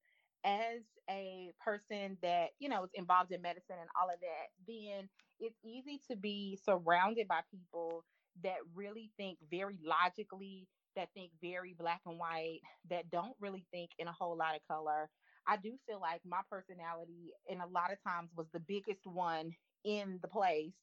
as 0.45 0.81
a 1.09 1.53
person 1.63 2.17
that 2.23 2.51
you 2.59 2.69
know 2.69 2.85
is 2.85 2.91
involved 2.95 3.31
in 3.33 3.41
medicine 3.41 3.77
and 3.79 3.89
all 4.01 4.09
of 4.09 4.19
that 4.21 4.49
then 4.67 5.09
it's 5.39 5.57
easy 5.65 6.01
to 6.09 6.15
be 6.15 6.59
surrounded 6.63 7.27
by 7.27 7.41
people 7.51 8.05
that 8.43 8.57
really 8.75 9.11
think 9.17 9.39
very 9.51 9.79
logically 9.83 10.67
that 10.95 11.09
think 11.13 11.31
very 11.41 11.73
black 11.73 12.01
and 12.05 12.19
white 12.19 12.61
that 12.89 13.09
don't 13.11 13.35
really 13.39 13.65
think 13.71 13.91
in 13.99 14.07
a 14.07 14.13
whole 14.13 14.37
lot 14.37 14.55
of 14.55 14.61
color. 14.67 15.09
I 15.47 15.57
do 15.57 15.77
feel 15.87 16.01
like 16.01 16.21
my 16.25 16.41
personality 16.49 17.33
in 17.47 17.61
a 17.61 17.67
lot 17.67 17.91
of 17.91 18.01
times 18.03 18.31
was 18.35 18.47
the 18.53 18.61
biggest 18.61 19.05
one 19.05 19.55
in 19.83 20.19
the 20.21 20.29
place. 20.29 20.73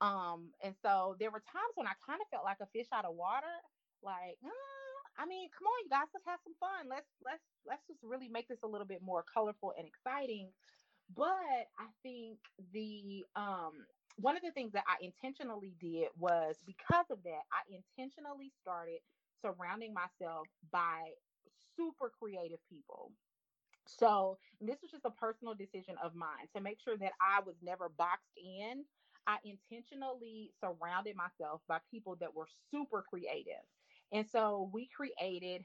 Um 0.00 0.52
and 0.62 0.76
so 0.82 1.16
there 1.20 1.30
were 1.32 1.42
times 1.52 1.74
when 1.74 1.88
i 1.88 1.94
kind 2.06 2.20
of 2.22 2.28
felt 2.30 2.44
like 2.44 2.58
a 2.62 2.68
fish 2.72 2.86
out 2.92 3.04
of 3.04 3.16
water 3.16 3.46
like 4.02 4.38
mm, 4.44 4.50
I 5.18 5.26
mean, 5.26 5.50
come 5.50 5.66
on, 5.66 5.84
you 5.84 5.90
guys, 5.90 6.06
let's 6.14 6.26
have 6.26 6.40
some 6.44 6.54
fun. 6.60 6.88
Let's 6.88 7.10
let's 7.24 7.42
let's 7.66 7.82
just 7.88 8.00
really 8.02 8.28
make 8.28 8.48
this 8.48 8.62
a 8.62 8.68
little 8.68 8.86
bit 8.86 9.02
more 9.02 9.24
colorful 9.26 9.74
and 9.76 9.86
exciting. 9.86 10.50
But 11.14 11.66
I 11.78 11.88
think 12.02 12.38
the 12.72 13.24
um 13.36 13.86
one 14.16 14.36
of 14.36 14.42
the 14.42 14.52
things 14.52 14.72
that 14.72 14.84
I 14.86 14.96
intentionally 15.04 15.74
did 15.80 16.08
was 16.18 16.56
because 16.66 17.06
of 17.10 17.22
that, 17.24 17.42
I 17.52 17.62
intentionally 17.70 18.52
started 18.62 18.98
surrounding 19.42 19.94
myself 19.94 20.48
by 20.72 21.10
super 21.76 22.10
creative 22.18 22.58
people. 22.68 23.12
So, 23.86 24.38
this 24.60 24.78
was 24.82 24.90
just 24.90 25.04
a 25.06 25.10
personal 25.10 25.54
decision 25.54 25.96
of 26.02 26.14
mine 26.14 26.46
to 26.54 26.60
make 26.60 26.78
sure 26.82 26.96
that 26.98 27.12
I 27.20 27.40
was 27.40 27.56
never 27.62 27.88
boxed 27.88 28.36
in. 28.36 28.84
I 29.26 29.38
intentionally 29.44 30.52
surrounded 30.60 31.16
myself 31.16 31.62
by 31.68 31.78
people 31.90 32.16
that 32.20 32.34
were 32.34 32.48
super 32.70 33.04
creative 33.08 33.64
and 34.12 34.26
so 34.30 34.70
we 34.72 34.88
created 34.94 35.62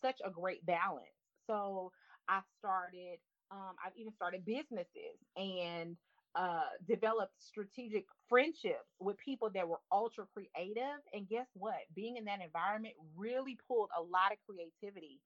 such 0.00 0.20
a 0.24 0.30
great 0.30 0.64
balance. 0.66 1.06
So 1.46 1.92
I 2.28 2.40
started, 2.58 3.18
um, 3.50 3.74
I've 3.84 3.96
even 3.96 4.12
started 4.12 4.44
businesses 4.44 5.18
and 5.36 5.96
uh, 6.36 6.70
developed 6.86 7.34
strategic 7.38 8.04
friendships 8.28 8.94
with 9.00 9.18
people 9.18 9.50
that 9.54 9.68
were 9.68 9.80
ultra 9.92 10.26
creative. 10.32 11.00
And 11.12 11.28
guess 11.28 11.46
what? 11.54 11.80
Being 11.94 12.16
in 12.16 12.24
that 12.26 12.40
environment 12.40 12.94
really 13.16 13.58
pulled 13.66 13.90
a 13.98 14.02
lot 14.02 14.32
of 14.32 14.38
creativity 14.46 15.20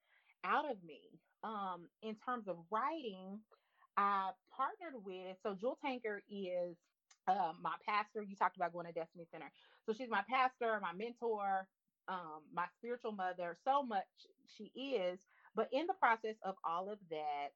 out 0.44 0.70
of 0.70 0.82
me. 0.84 1.00
Um, 1.42 1.88
in 2.02 2.16
terms 2.24 2.48
of 2.48 2.56
writing, 2.70 3.38
I 3.96 4.30
partnered 4.56 5.04
with, 5.04 5.36
so 5.42 5.54
Jewel 5.54 5.78
Tankard 5.84 6.22
is 6.30 6.76
uh, 7.28 7.52
my 7.60 7.74
pastor. 7.86 8.22
You 8.22 8.34
talked 8.34 8.56
about 8.56 8.72
going 8.72 8.86
to 8.86 8.92
Destiny 8.92 9.26
Center. 9.30 9.50
So 9.86 9.92
she's 9.92 10.10
my 10.10 10.22
pastor, 10.28 10.80
my 10.80 10.92
mentor, 10.96 11.66
um, 12.08 12.42
my 12.52 12.66
spiritual 12.78 13.12
mother 13.12 13.56
so 13.64 13.82
much 13.82 14.04
she 14.46 14.64
is 14.78 15.20
but 15.54 15.68
in 15.72 15.86
the 15.86 15.94
process 15.94 16.36
of 16.44 16.54
all 16.64 16.90
of 16.90 16.98
that 17.10 17.48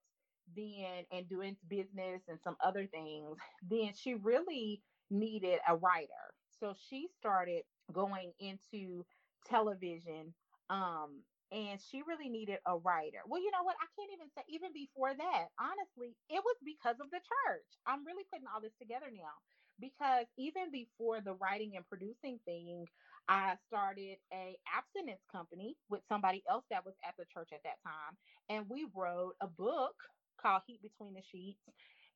then 0.56 1.04
and 1.12 1.28
doing 1.28 1.56
business 1.68 2.22
and 2.28 2.38
some 2.42 2.56
other 2.64 2.86
things 2.86 3.36
then 3.62 3.92
she 3.94 4.14
really 4.14 4.82
needed 5.10 5.58
a 5.68 5.76
writer 5.76 6.34
so 6.60 6.74
she 6.88 7.08
started 7.18 7.62
going 7.92 8.32
into 8.40 9.04
television 9.46 10.34
um 10.70 11.22
and 11.50 11.80
she 11.80 12.02
really 12.02 12.28
needed 12.28 12.58
a 12.66 12.76
writer. 12.76 13.20
Well, 13.26 13.40
you 13.40 13.50
know 13.50 13.64
what? 13.64 13.76
I 13.80 13.86
can't 13.96 14.12
even 14.12 14.28
say, 14.36 14.42
even 14.48 14.72
before 14.74 15.14
that, 15.16 15.46
honestly, 15.58 16.14
it 16.28 16.42
was 16.44 16.56
because 16.62 16.96
of 17.00 17.10
the 17.10 17.20
church. 17.24 17.64
I'm 17.86 18.04
really 18.04 18.24
putting 18.30 18.46
all 18.52 18.60
this 18.60 18.76
together 18.78 19.06
now 19.10 19.32
because 19.80 20.26
even 20.36 20.70
before 20.70 21.20
the 21.22 21.34
writing 21.34 21.72
and 21.76 21.88
producing 21.88 22.38
thing, 22.44 22.86
I 23.28 23.54
started 23.66 24.16
a 24.32 24.56
abstinence 24.74 25.20
company 25.30 25.76
with 25.90 26.00
somebody 26.08 26.42
else 26.48 26.64
that 26.70 26.84
was 26.84 26.94
at 27.06 27.14
the 27.18 27.24
church 27.32 27.50
at 27.52 27.62
that 27.64 27.76
time, 27.84 28.16
and 28.48 28.64
we 28.68 28.86
wrote 28.94 29.34
a 29.40 29.46
book 29.46 29.94
called 30.40 30.62
Heat 30.66 30.80
Between 30.82 31.14
the 31.14 31.22
Sheets. 31.30 31.60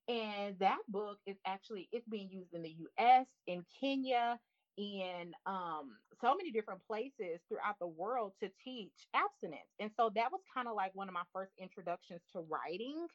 And 0.08 0.58
that 0.58 0.78
book 0.88 1.18
is 1.26 1.36
actually 1.46 1.88
it's 1.92 2.08
being 2.08 2.28
used 2.30 2.54
in 2.54 2.62
the 2.62 2.74
US, 2.98 3.26
in 3.46 3.64
Kenya, 3.80 4.38
in 4.76 5.32
um, 5.46 5.96
so 6.20 6.34
many 6.34 6.50
different 6.50 6.80
places 6.86 7.40
throughout 7.48 7.78
the 7.80 7.86
world 7.86 8.32
to 8.42 8.48
teach 8.64 8.92
abstinence. 9.14 9.68
And 9.80 9.90
so 9.96 10.10
that 10.14 10.32
was 10.32 10.40
kind 10.52 10.66
of 10.66 10.74
like 10.74 10.94
one 10.94 11.08
of 11.08 11.14
my 11.14 11.22
first 11.32 11.52
introductions 11.60 12.20
to 12.32 12.40
writing, 12.40 13.06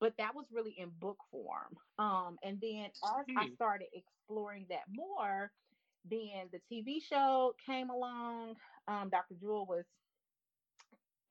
but 0.00 0.12
that 0.18 0.34
was 0.34 0.44
really 0.52 0.74
in 0.78 0.90
book 1.00 1.18
form. 1.30 1.76
Um, 1.98 2.36
and 2.42 2.58
then 2.60 2.86
as 3.04 3.24
mm. 3.28 3.38
I 3.38 3.46
hmm. 3.46 3.54
started 3.54 3.88
exploring 3.92 4.66
that 4.68 4.84
more, 4.92 5.50
then 6.10 6.50
the 6.52 6.60
TV 6.70 7.02
show 7.02 7.54
came 7.64 7.90
along. 7.90 8.56
Um, 8.88 9.08
Dr. 9.10 9.34
Jewel 9.40 9.66
was 9.66 9.84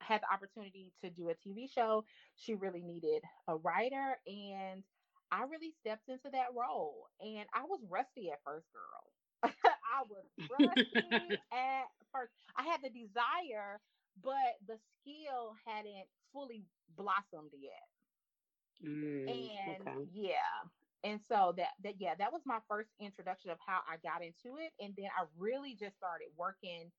had 0.00 0.20
the 0.20 0.32
opportunity 0.32 0.92
to 1.02 1.10
do 1.10 1.30
a 1.30 1.34
TV 1.34 1.68
show. 1.72 2.04
She 2.36 2.54
really 2.54 2.82
needed 2.82 3.22
a 3.48 3.56
writer, 3.56 4.18
and 4.26 4.82
I 5.32 5.42
really 5.50 5.72
stepped 5.80 6.08
into 6.08 6.30
that 6.32 6.54
role. 6.54 7.08
And 7.20 7.46
I 7.54 7.64
was 7.64 7.80
rusty 7.88 8.30
at 8.30 8.38
first, 8.44 8.66
girl. 8.72 9.52
I 9.96 10.02
was 10.08 10.24
rusty 10.60 11.36
at 11.52 11.86
first. 12.12 12.32
I 12.56 12.64
had 12.64 12.80
the 12.82 12.90
desire, 12.90 13.80
but 14.22 14.60
the 14.66 14.78
skill 15.00 15.54
hadn't 15.66 16.06
fully 16.32 16.64
blossomed 16.96 17.52
yet. 17.58 17.86
Mm, 18.84 19.28
and 19.28 19.88
okay. 19.88 20.10
yeah. 20.12 20.68
And 21.06 21.20
so 21.28 21.54
that 21.56 21.68
that 21.84 21.94
yeah, 22.00 22.14
that 22.18 22.32
was 22.32 22.42
my 22.44 22.58
first 22.68 22.90
introduction 23.00 23.50
of 23.50 23.58
how 23.64 23.78
I 23.88 23.96
got 24.02 24.22
into 24.22 24.58
it. 24.58 24.72
And 24.80 24.92
then 24.98 25.06
I 25.16 25.24
really 25.38 25.76
just 25.78 25.96
started 25.96 26.26
working, 26.36 26.90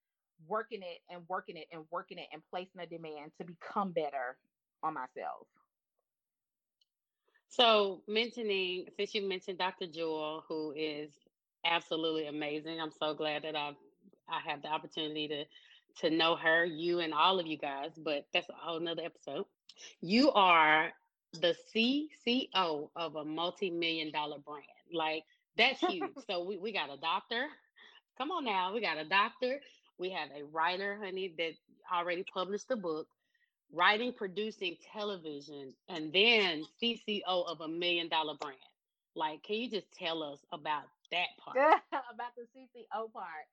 working 0.48 0.80
it 0.82 1.00
and 1.14 1.24
working 1.28 1.58
it 1.58 1.68
and 1.74 1.84
working 1.92 2.18
it 2.18 2.28
and 2.32 2.42
placing 2.50 2.80
a 2.80 2.86
demand 2.86 3.32
to 3.38 3.44
become 3.46 3.92
better 3.92 4.38
on 4.82 4.94
myself. 4.94 5.48
So 7.50 8.02
mentioning 8.08 8.86
since 8.96 9.14
you 9.14 9.28
mentioned 9.28 9.58
Dr. 9.58 9.88
Jewel, 9.88 10.46
who 10.48 10.74
is 10.78 11.12
absolutely 11.66 12.28
amazing. 12.28 12.80
I'm 12.80 12.92
so 12.98 13.14
glad 13.14 13.44
that 13.44 13.58
I 13.58 13.76
I 14.30 14.40
have 14.50 14.62
the 14.62 14.70
opportunity 14.70 15.28
to 15.28 15.44
to 16.08 16.16
know 16.16 16.38
her, 16.38 16.64
you 16.64 17.00
and 17.00 17.14
all 17.14 17.40
of 17.40 17.48
you 17.48 17.58
guys, 17.58 17.92
but 17.98 18.26
that's 18.34 18.48
a 18.50 18.54
whole 18.54 18.80
nother 18.80 19.04
episode. 19.04 19.46
You 20.00 20.32
are 20.32 20.94
the 21.34 21.56
CCO 21.76 22.90
of 22.96 23.16
a 23.16 23.26
multi-million 23.26 24.12
dollar 24.12 24.40
brand. 24.40 24.66
Like 24.94 25.24
that's 25.58 25.80
huge. 25.86 26.12
so 26.30 26.44
we, 26.44 26.58
we 26.58 26.72
got 26.72 26.90
a 26.94 26.98
doctor. 26.98 27.48
Come 28.18 28.32
on 28.32 28.46
now. 28.46 28.74
We 28.74 28.82
got 28.82 28.98
a 28.98 29.06
doctor. 29.06 29.60
We 30.00 30.10
have 30.12 30.30
a 30.36 30.44
writer, 30.46 30.98
honey, 31.04 31.34
that 31.38 31.54
already 31.94 32.24
published 32.34 32.70
a 32.72 32.76
book, 32.76 33.08
writing, 33.72 34.14
producing 34.14 34.76
television, 34.94 35.74
and 35.90 36.12
then 36.14 36.64
CCO 36.82 37.46
of 37.48 37.62
a 37.62 37.68
million 37.68 38.10
dollar 38.10 38.36
brand. 38.40 38.58
Like, 39.16 39.44
can 39.44 39.56
you 39.58 39.70
just 39.70 39.92
tell 39.94 40.24
us 40.24 40.40
about 40.52 40.84
that 41.12 41.28
part. 41.40 41.58
about 41.92 42.32
the 42.36 42.44
CCO 42.56 43.12
part. 43.12 43.48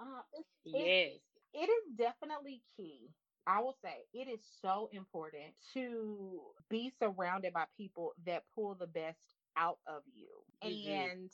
Uh, 0.00 0.22
yes. 0.64 1.12
it 1.54 1.68
is 1.68 1.96
definitely 1.96 2.62
key. 2.76 3.08
I 3.46 3.60
will 3.60 3.76
say 3.82 4.04
it 4.12 4.28
is 4.28 4.40
so 4.60 4.88
important 4.92 5.54
to 5.74 6.40
be 6.68 6.92
surrounded 6.98 7.52
by 7.52 7.64
people 7.76 8.12
that 8.26 8.44
pull 8.54 8.74
the 8.74 8.86
best 8.86 9.18
out 9.56 9.78
of 9.86 10.02
you. 10.14 10.28
Mm-hmm. 10.64 10.90
And 10.90 11.30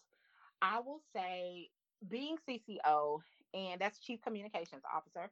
I 0.62 0.80
will 0.80 1.00
say, 1.14 1.68
being 2.08 2.36
CCO, 2.48 3.18
and 3.54 3.80
that's 3.80 3.98
Chief 3.98 4.20
Communications 4.22 4.82
Officer, 4.94 5.30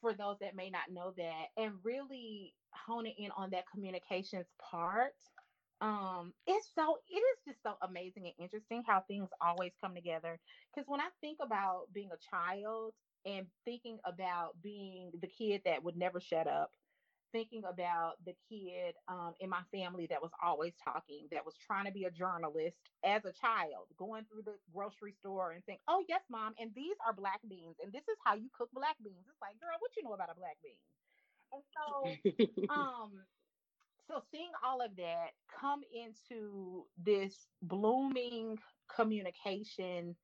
for 0.00 0.12
those 0.12 0.36
that 0.40 0.56
may 0.56 0.70
not 0.70 0.90
know 0.92 1.14
that, 1.16 1.46
and 1.56 1.72
really 1.82 2.52
honing 2.74 3.14
in 3.18 3.30
on 3.36 3.50
that 3.50 3.64
communications 3.72 4.46
part 4.70 5.14
um 5.80 6.32
it's 6.46 6.68
so 6.74 6.98
it 7.08 7.18
is 7.18 7.38
just 7.46 7.62
so 7.62 7.74
amazing 7.82 8.24
and 8.24 8.32
interesting 8.38 8.82
how 8.86 9.00
things 9.08 9.28
always 9.40 9.72
come 9.80 9.94
together 9.94 10.38
because 10.72 10.88
when 10.88 11.00
i 11.00 11.08
think 11.20 11.38
about 11.42 11.82
being 11.92 12.10
a 12.12 12.36
child 12.36 12.92
and 13.26 13.46
thinking 13.64 13.98
about 14.04 14.60
being 14.62 15.12
the 15.20 15.26
kid 15.26 15.62
that 15.64 15.82
would 15.82 15.96
never 15.96 16.20
shut 16.20 16.46
up 16.46 16.72
thinking 17.32 17.64
about 17.68 18.14
the 18.24 18.34
kid 18.48 18.94
um, 19.08 19.34
in 19.40 19.50
my 19.50 19.62
family 19.72 20.06
that 20.08 20.22
was 20.22 20.30
always 20.42 20.72
talking 20.82 21.26
that 21.32 21.44
was 21.44 21.54
trying 21.66 21.84
to 21.84 21.90
be 21.90 22.04
a 22.04 22.10
journalist 22.10 22.76
as 23.04 23.24
a 23.24 23.32
child 23.32 23.86
going 23.98 24.24
through 24.30 24.42
the 24.44 24.54
grocery 24.72 25.12
store 25.12 25.50
and 25.52 25.64
think 25.66 25.80
oh 25.88 26.02
yes 26.08 26.22
mom 26.30 26.54
and 26.60 26.70
these 26.76 26.96
are 27.04 27.12
black 27.12 27.40
beans 27.48 27.76
and 27.82 27.92
this 27.92 28.02
is 28.08 28.16
how 28.24 28.34
you 28.34 28.48
cook 28.56 28.70
black 28.72 28.96
beans. 29.02 29.26
It's 29.28 29.40
like 29.42 29.58
girl 29.60 29.76
what 29.80 29.90
you 29.96 30.04
know 30.04 30.14
about 30.14 30.30
a 30.30 30.34
black 30.38 30.56
bean? 30.62 30.78
And 31.52 31.62
so 31.74 32.18
um 32.72 33.10
so 34.08 34.22
seeing 34.30 34.50
all 34.64 34.80
of 34.80 34.94
that 34.96 35.30
come 35.60 35.80
into 35.92 36.84
this 36.96 37.48
blooming 37.62 38.58
communication 38.94 40.14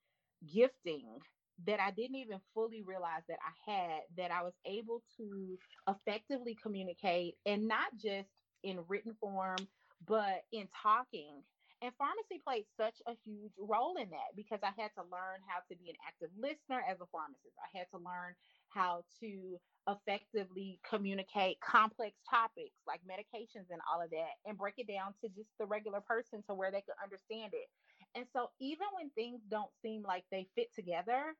gifting 0.47 1.19
that 1.67 1.81
I 1.81 1.91
didn't 1.91 2.17
even 2.17 2.41
fully 2.55 2.83
realize 2.83 3.23
that 3.29 3.39
I 3.43 3.71
had, 3.71 4.01
that 4.17 4.31
I 4.31 4.43
was 4.43 4.55
able 4.65 5.03
to 5.17 5.59
effectively 5.89 6.57
communicate 6.63 7.37
and 7.47 7.69
not 7.69 7.93
just 8.03 8.29
in 8.63 8.81
written 8.89 9.17
form, 9.21 9.59
but 10.07 10.45
in 10.53 10.69
talking. 10.83 11.43
And 11.83 11.93
pharmacy 11.97 12.43
played 12.45 12.67
such 12.77 12.97
a 13.07 13.13
huge 13.25 13.53
role 13.59 13.97
in 13.97 14.11
that 14.11 14.37
because 14.37 14.61
I 14.63 14.73
had 14.81 14.91
to 14.97 15.03
learn 15.11 15.41
how 15.49 15.61
to 15.71 15.77
be 15.77 15.89
an 15.89 15.97
active 16.07 16.29
listener 16.37 16.85
as 16.89 17.01
a 17.01 17.09
pharmacist. 17.11 17.57
I 17.57 17.79
had 17.79 17.87
to 17.93 17.99
learn 17.99 18.35
how 18.69 19.03
to 19.21 19.59
effectively 19.89 20.79
communicate 20.89 21.59
complex 21.61 22.17
topics 22.29 22.77
like 22.87 23.01
medications 23.09 23.73
and 23.73 23.81
all 23.91 24.03
of 24.03 24.11
that 24.11 24.37
and 24.47 24.59
break 24.59 24.75
it 24.77 24.89
down 24.89 25.15
to 25.23 25.29
just 25.31 25.49
the 25.59 25.67
regular 25.67 26.01
person 26.01 26.43
to 26.49 26.55
where 26.55 26.71
they 26.71 26.83
could 26.83 27.01
understand 27.03 27.53
it. 27.55 27.69
And 28.15 28.27
so 28.33 28.51
even 28.61 28.87
when 28.95 29.11
things 29.11 29.41
don't 29.51 29.71
seem 29.83 30.03
like 30.03 30.25
they 30.31 30.49
fit 30.55 30.69
together, 30.75 31.35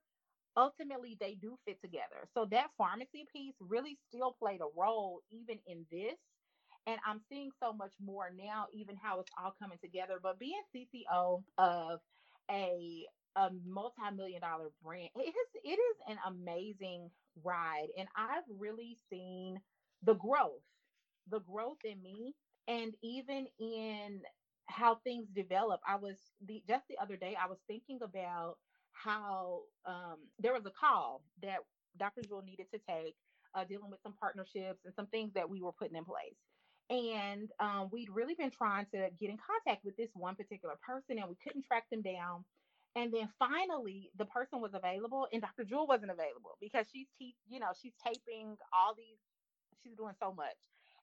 ultimately 0.57 1.17
they 1.21 1.35
do 1.35 1.59
fit 1.67 1.81
together. 1.81 2.27
So 2.35 2.47
that 2.51 2.71
pharmacy 2.79 3.27
piece 3.33 3.55
really 3.61 3.97
still 4.09 4.37
played 4.39 4.61
a 4.61 4.69
role 4.79 5.21
even 5.31 5.59
in 5.67 5.87
this. 5.91 6.19
And 6.87 6.99
I'm 7.07 7.21
seeing 7.29 7.51
so 7.61 7.73
much 7.73 7.93
more 8.01 8.31
now, 8.37 8.67
even 8.73 8.97
how 8.97 9.21
it's 9.21 9.31
all 9.43 9.55
coming 9.61 9.79
together. 9.83 10.19
But 10.23 10.39
being 10.39 10.61
CCO 10.75 11.43
of 11.59 12.01
a 12.51 13.07
a 13.37 13.51
multi-million 13.65 14.41
dollar 14.41 14.71
brand, 14.83 15.11
it 15.17 15.21
is 15.21 15.49
it 15.65 15.79
is 15.79 15.97
an 16.09 16.19
amazing 16.27 17.11
ride. 17.45 17.89
And 17.97 18.09
I've 18.17 18.45
really 18.49 18.99
seen 19.11 19.61
the 20.03 20.15
growth, 20.15 20.63
the 21.29 21.41
growth 21.41 21.79
in 21.85 22.03
me, 22.03 22.35
and 22.69 22.95
even 23.03 23.47
in 23.59 24.23
how 24.67 24.97
things 25.05 25.29
develop. 25.35 25.81
I 25.87 25.97
was 25.97 26.17
the 26.45 26.63
just 26.67 26.87
the 26.89 26.99
other 26.99 27.17
day, 27.17 27.37
I 27.41 27.49
was 27.49 27.59
thinking 27.69 28.01
about 28.03 28.57
how 29.03 29.63
um, 29.87 30.19
there 30.39 30.53
was 30.53 30.67
a 30.67 30.73
call 30.73 31.23
that 31.43 31.59
Dr. 31.99 32.23
Jewel 32.23 32.43
needed 32.43 32.67
to 32.73 32.81
take, 32.89 33.17
uh, 33.55 33.65
dealing 33.65 33.91
with 33.91 34.01
some 34.03 34.15
partnerships 34.21 34.81
and 34.85 34.95
some 34.95 35.07
things 35.09 35.33
that 35.35 35.49
we 35.49 35.63
were 35.63 35.73
putting 35.73 35.97
in 35.97 36.05
place. 36.05 36.37
And 36.91 37.51
um, 37.61 37.89
we'd 37.93 38.11
really 38.11 38.35
been 38.35 38.51
trying 38.51 38.87
to 38.93 39.09
get 39.19 39.31
in 39.31 39.39
contact 39.39 39.85
with 39.85 39.97
this 39.97 40.11
one 40.15 40.35
particular 40.35 40.75
person, 40.87 41.19
and 41.19 41.29
we 41.29 41.37
couldn't 41.43 41.65
track 41.67 41.85
them 41.91 42.03
down. 42.03 42.45
And 42.97 43.13
then 43.15 43.29
finally, 43.39 44.11
the 44.19 44.27
person 44.27 44.61
was 44.61 44.73
available, 44.75 45.29
and 45.33 45.41
Dr. 45.43 45.65
Jewel 45.65 45.87
wasn't 45.87 46.11
available 46.11 46.59
because 46.61 46.87
she's, 46.93 47.07
te- 47.19 47.37
you 47.49 47.61
know, 47.61 47.71
she's 47.81 47.95
taping 48.05 48.57
all 48.75 48.95
these. 48.97 49.19
She's 49.83 49.97
doing 49.97 50.15
so 50.21 50.33
much, 50.35 50.57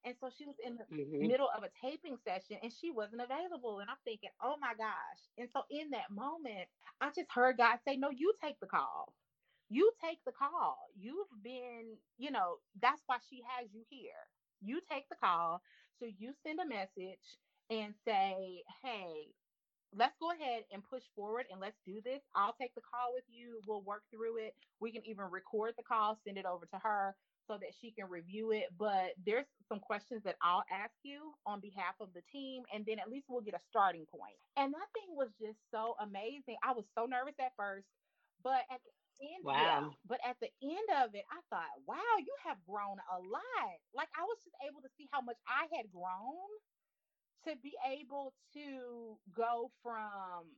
and 0.07 0.15
so 0.21 0.29
she 0.31 0.45
was 0.47 0.55
in 0.63 0.79
the 0.79 0.87
mm-hmm. 0.87 1.27
middle 1.27 1.49
of 1.51 1.63
a 1.63 1.71
taping 1.83 2.15
session, 2.23 2.55
and 2.63 2.71
she 2.71 2.91
wasn't 2.91 3.19
available. 3.21 3.79
And 3.79 3.89
I'm 3.89 3.99
thinking, 4.05 4.31
oh 4.41 4.55
my 4.61 4.71
gosh! 4.77 5.21
And 5.37 5.49
so 5.51 5.63
in 5.69 5.91
that 5.91 6.07
moment, 6.09 6.71
I 7.01 7.09
just 7.11 7.27
heard 7.27 7.57
God 7.57 7.79
say, 7.85 7.97
"No, 7.97 8.09
you 8.09 8.31
take 8.41 8.59
the 8.61 8.67
call. 8.71 9.11
You 9.69 9.91
take 10.01 10.19
the 10.25 10.31
call. 10.31 10.77
You've 10.97 11.27
been, 11.43 11.99
you 12.17 12.31
know, 12.31 12.63
that's 12.81 13.03
why 13.05 13.17
she 13.29 13.43
has 13.51 13.67
you 13.73 13.83
here. 13.89 14.23
You 14.63 14.79
take 14.89 15.09
the 15.09 15.19
call. 15.21 15.61
So 15.99 16.07
you 16.07 16.31
send 16.45 16.59
a 16.59 16.67
message." 16.67 17.27
and 17.69 17.93
say, 18.07 18.63
hey, 18.81 19.27
let's 19.95 20.15
go 20.19 20.31
ahead 20.31 20.63
and 20.71 20.83
push 20.89 21.03
forward 21.15 21.45
and 21.51 21.59
let's 21.59 21.77
do 21.85 21.99
this. 22.03 22.21
I'll 22.35 22.55
take 22.59 22.73
the 22.75 22.81
call 22.81 23.13
with 23.13 23.23
you. 23.27 23.59
We'll 23.67 23.81
work 23.81 24.03
through 24.11 24.37
it. 24.37 24.55
We 24.79 24.91
can 24.91 25.05
even 25.05 25.25
record 25.31 25.73
the 25.77 25.83
call, 25.83 26.17
send 26.25 26.37
it 26.37 26.45
over 26.45 26.65
to 26.65 26.79
her 26.79 27.15
so 27.47 27.57
that 27.57 27.73
she 27.79 27.91
can 27.91 28.09
review 28.09 28.51
it. 28.51 28.67
But 28.77 29.15
there's 29.25 29.47
some 29.67 29.79
questions 29.79 30.21
that 30.25 30.35
I'll 30.43 30.65
ask 30.71 30.93
you 31.03 31.33
on 31.45 31.59
behalf 31.59 31.95
of 32.01 32.13
the 32.13 32.21
team, 32.31 32.63
and 32.73 32.85
then 32.85 32.99
at 32.99 33.09
least 33.09 33.27
we'll 33.29 33.41
get 33.41 33.55
a 33.55 33.67
starting 33.69 34.05
point. 34.05 34.37
And 34.55 34.73
that 34.73 34.89
thing 34.93 35.15
was 35.15 35.29
just 35.39 35.59
so 35.71 35.95
amazing. 36.01 36.57
I 36.63 36.73
was 36.73 36.85
so 36.95 37.05
nervous 37.05 37.35
at 37.39 37.55
first, 37.57 37.87
but 38.43 38.63
at 38.69 38.81
the 38.83 38.93
end, 39.21 39.43
wow. 39.43 39.91
But 40.07 40.19
at 40.27 40.37
the 40.41 40.49
end 40.61 40.87
of 41.03 41.15
it, 41.15 41.25
I 41.31 41.41
thought, 41.49 41.73
wow, 41.87 42.15
you 42.19 42.35
have 42.45 42.57
grown 42.67 42.97
a 43.09 43.17
lot. 43.17 43.77
Like 43.95 44.09
I 44.13 44.23
was 44.23 44.37
just 44.43 44.55
able 44.61 44.81
to 44.81 44.91
see 44.97 45.07
how 45.11 45.21
much 45.21 45.37
I 45.47 45.65
had 45.75 45.89
grown 45.91 46.51
to 47.47 47.55
be 47.63 47.73
able 47.85 48.33
to 48.53 49.17
go 49.35 49.71
from 49.81 50.51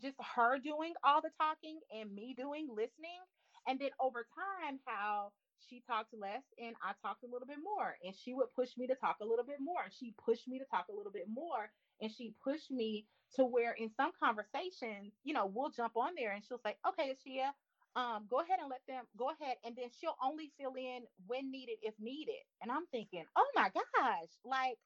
just 0.00 0.16
her 0.36 0.58
doing 0.58 0.94
all 1.04 1.20
the 1.20 1.30
talking 1.38 1.78
and 1.92 2.14
me 2.14 2.34
doing 2.36 2.66
listening 2.68 3.20
and 3.68 3.78
then 3.78 3.90
over 4.00 4.26
time 4.34 4.80
how 4.86 5.30
she 5.68 5.82
talked 5.86 6.14
less 6.14 6.42
and 6.58 6.76
I 6.82 6.92
talked 7.02 7.24
a 7.24 7.26
little 7.26 7.46
bit 7.46 7.58
more 7.62 7.96
and 8.04 8.14
she 8.16 8.34
would 8.34 8.52
push 8.54 8.76
me 8.76 8.86
to 8.88 8.94
talk 8.94 9.18
a 9.22 9.24
little 9.24 9.44
bit 9.44 9.58
more 9.60 9.82
and 9.84 9.92
she 9.92 10.14
pushed 10.24 10.48
me 10.48 10.58
to 10.58 10.64
talk 10.66 10.86
a 10.90 10.94
little 10.96 11.12
bit 11.12 11.26
more 11.28 11.70
and 12.00 12.10
she 12.12 12.34
pushed 12.42 12.70
me 12.70 13.06
to 13.36 13.44
where 13.44 13.72
in 13.72 13.90
some 13.96 14.12
conversations, 14.22 15.14
you 15.24 15.34
know, 15.34 15.46
we'll 15.46 15.70
jump 15.70 15.96
on 15.96 16.12
there 16.16 16.32
and 16.32 16.44
she'll 16.44 16.60
say, 16.64 16.76
okay, 16.88 17.14
Asheia, 17.14 17.50
um, 17.96 18.26
go 18.28 18.40
ahead 18.40 18.58
and 18.60 18.70
let 18.70 18.82
them 18.88 19.04
go 19.16 19.30
ahead. 19.30 19.56
And 19.64 19.76
then 19.76 19.88
she'll 19.98 20.16
only 20.22 20.52
fill 20.58 20.74
in 20.76 21.02
when 21.26 21.50
needed, 21.50 21.78
if 21.82 21.94
needed. 21.98 22.42
And 22.62 22.70
I'm 22.70 22.86
thinking, 22.92 23.24
oh 23.36 23.48
my 23.54 23.70
gosh, 23.72 24.30
like 24.44 24.78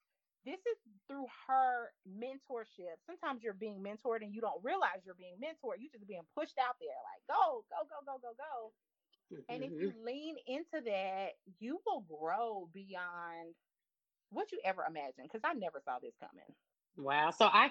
this 0.47 0.61
is 0.63 0.79
through 1.09 1.27
her 1.49 1.91
mentorship. 2.07 3.03
Sometimes 3.07 3.43
you're 3.43 3.55
being 3.59 3.83
mentored 3.83 4.23
and 4.23 4.33
you 4.35 4.41
don't 4.41 4.63
realize 4.63 5.03
you're 5.05 5.19
being 5.19 5.37
mentored. 5.43 5.83
You're 5.83 5.93
just 5.93 6.07
being 6.07 6.27
pushed 6.35 6.59
out 6.59 6.77
there, 6.81 6.97
like, 7.03 7.23
go, 7.27 7.67
go, 7.69 7.83
go, 7.91 7.99
go, 8.07 8.19
go, 8.23 8.33
go. 8.39 8.73
Mm-hmm. 9.33 9.53
And 9.53 9.65
if 9.65 9.73
you 9.73 9.91
mm-hmm. 9.91 10.07
lean 10.07 10.37
into 10.47 10.85
that, 10.85 11.29
you 11.59 11.81
will 11.87 12.05
grow 12.09 12.69
beyond 12.73 13.55
what 14.31 14.53
you 14.53 14.61
ever 14.65 14.85
imagined. 14.89 15.29
Because 15.31 15.43
I 15.45 15.55
never 15.55 15.81
saw 15.85 15.99
this 16.01 16.15
coming. 16.21 16.45
Wow. 16.99 17.31
So 17.31 17.45
I 17.45 17.71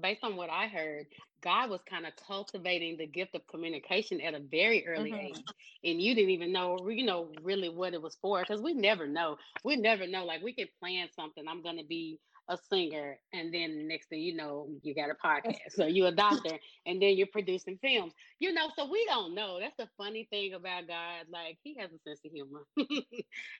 based 0.00 0.22
on 0.22 0.36
what 0.36 0.48
I 0.48 0.68
heard, 0.68 1.06
God 1.42 1.70
was 1.70 1.80
kind 1.88 2.06
of 2.06 2.12
cultivating 2.26 2.96
the 2.96 3.06
gift 3.06 3.34
of 3.34 3.46
communication 3.48 4.20
at 4.20 4.34
a 4.34 4.40
very 4.40 4.86
early 4.86 5.10
mm-hmm. 5.10 5.26
age. 5.26 5.42
And 5.82 6.00
you 6.00 6.14
didn't 6.14 6.30
even 6.30 6.52
know, 6.52 6.78
you 6.88 7.04
know, 7.04 7.32
really 7.42 7.68
what 7.68 7.94
it 7.94 8.02
was 8.02 8.16
for. 8.20 8.44
Cause 8.44 8.62
we 8.62 8.74
never 8.74 9.06
know. 9.06 9.36
We 9.64 9.76
never 9.76 10.06
know. 10.06 10.24
Like 10.24 10.42
we 10.42 10.54
could 10.54 10.68
plan 10.78 11.08
something. 11.16 11.44
I'm 11.48 11.62
gonna 11.62 11.84
be 11.84 12.20
a 12.50 12.58
singer, 12.70 13.18
and 13.32 13.54
then 13.54 13.88
next 13.88 14.08
thing 14.10 14.20
you 14.20 14.36
know, 14.36 14.68
you 14.82 14.94
got 14.94 15.10
a 15.10 15.14
podcast. 15.14 15.72
So 15.72 15.86
you're 15.86 16.08
a 16.08 16.12
doctor, 16.12 16.58
and 16.86 17.00
then 17.02 17.16
you're 17.16 17.28
producing 17.28 17.78
films. 17.80 18.12
You 18.40 18.52
know, 18.52 18.68
so 18.76 18.90
we 18.90 19.04
don't 19.06 19.34
know. 19.34 19.58
That's 19.60 19.76
the 19.78 19.88
funny 19.96 20.28
thing 20.30 20.54
about 20.54 20.88
God. 20.88 21.26
Like 21.30 21.58
He 21.62 21.76
has 21.78 21.90
a 21.92 21.98
sense 22.00 22.20
of 22.26 22.32
humor, 22.32 22.66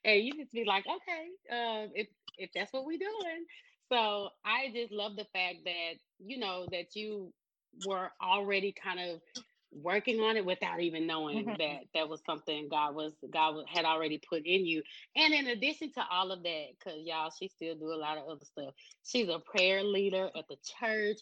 and 0.05 0.23
you 0.23 0.35
just 0.35 0.53
be 0.53 0.65
like, 0.65 0.85
okay, 0.87 1.29
uh, 1.51 1.89
if 1.95 2.09
if 2.39 2.51
that's 2.55 2.73
what 2.73 2.85
we're 2.87 2.99
doing, 2.99 3.47
so 3.93 4.31
I 4.45 4.71
just 4.75 4.93
love 4.93 5.17
the 5.17 5.27
fact 5.33 5.59
that, 5.65 5.95
you 6.19 6.39
know, 6.39 6.67
that 6.73 6.97
you 6.97 7.33
were 7.87 8.11
already 8.23 8.73
kind 8.73 9.01
of 9.01 9.21
working 9.73 10.21
on 10.21 10.37
it 10.37 10.45
without 10.45 10.81
even 10.81 11.07
knowing 11.07 11.47
mm-hmm. 11.47 11.57
that 11.59 11.81
that 11.95 12.09
was 12.09 12.21
something 12.27 12.69
God 12.69 12.95
was 12.95 13.13
God 13.31 13.65
had 13.69 13.85
already 13.85 14.19
put 14.19 14.45
in 14.45 14.67
you. 14.67 14.83
And 15.17 15.33
in 15.33 15.49
addition 15.49 15.93
to 15.93 16.03
all 16.11 16.33
of 16.33 16.43
that, 16.43 16.67
because 16.79 17.01
y'all, 17.05 17.31
she 17.31 17.49
still 17.49 17.75
do 17.75 17.93
a 17.93 17.97
lot 17.97 18.19
of 18.19 18.29
other 18.29 18.45
stuff. 18.45 18.75
She's 19.05 19.29
a 19.29 19.39
prayer 19.39 19.83
leader 19.83 20.31
at 20.37 20.49
the 20.49 20.57
church. 20.81 21.19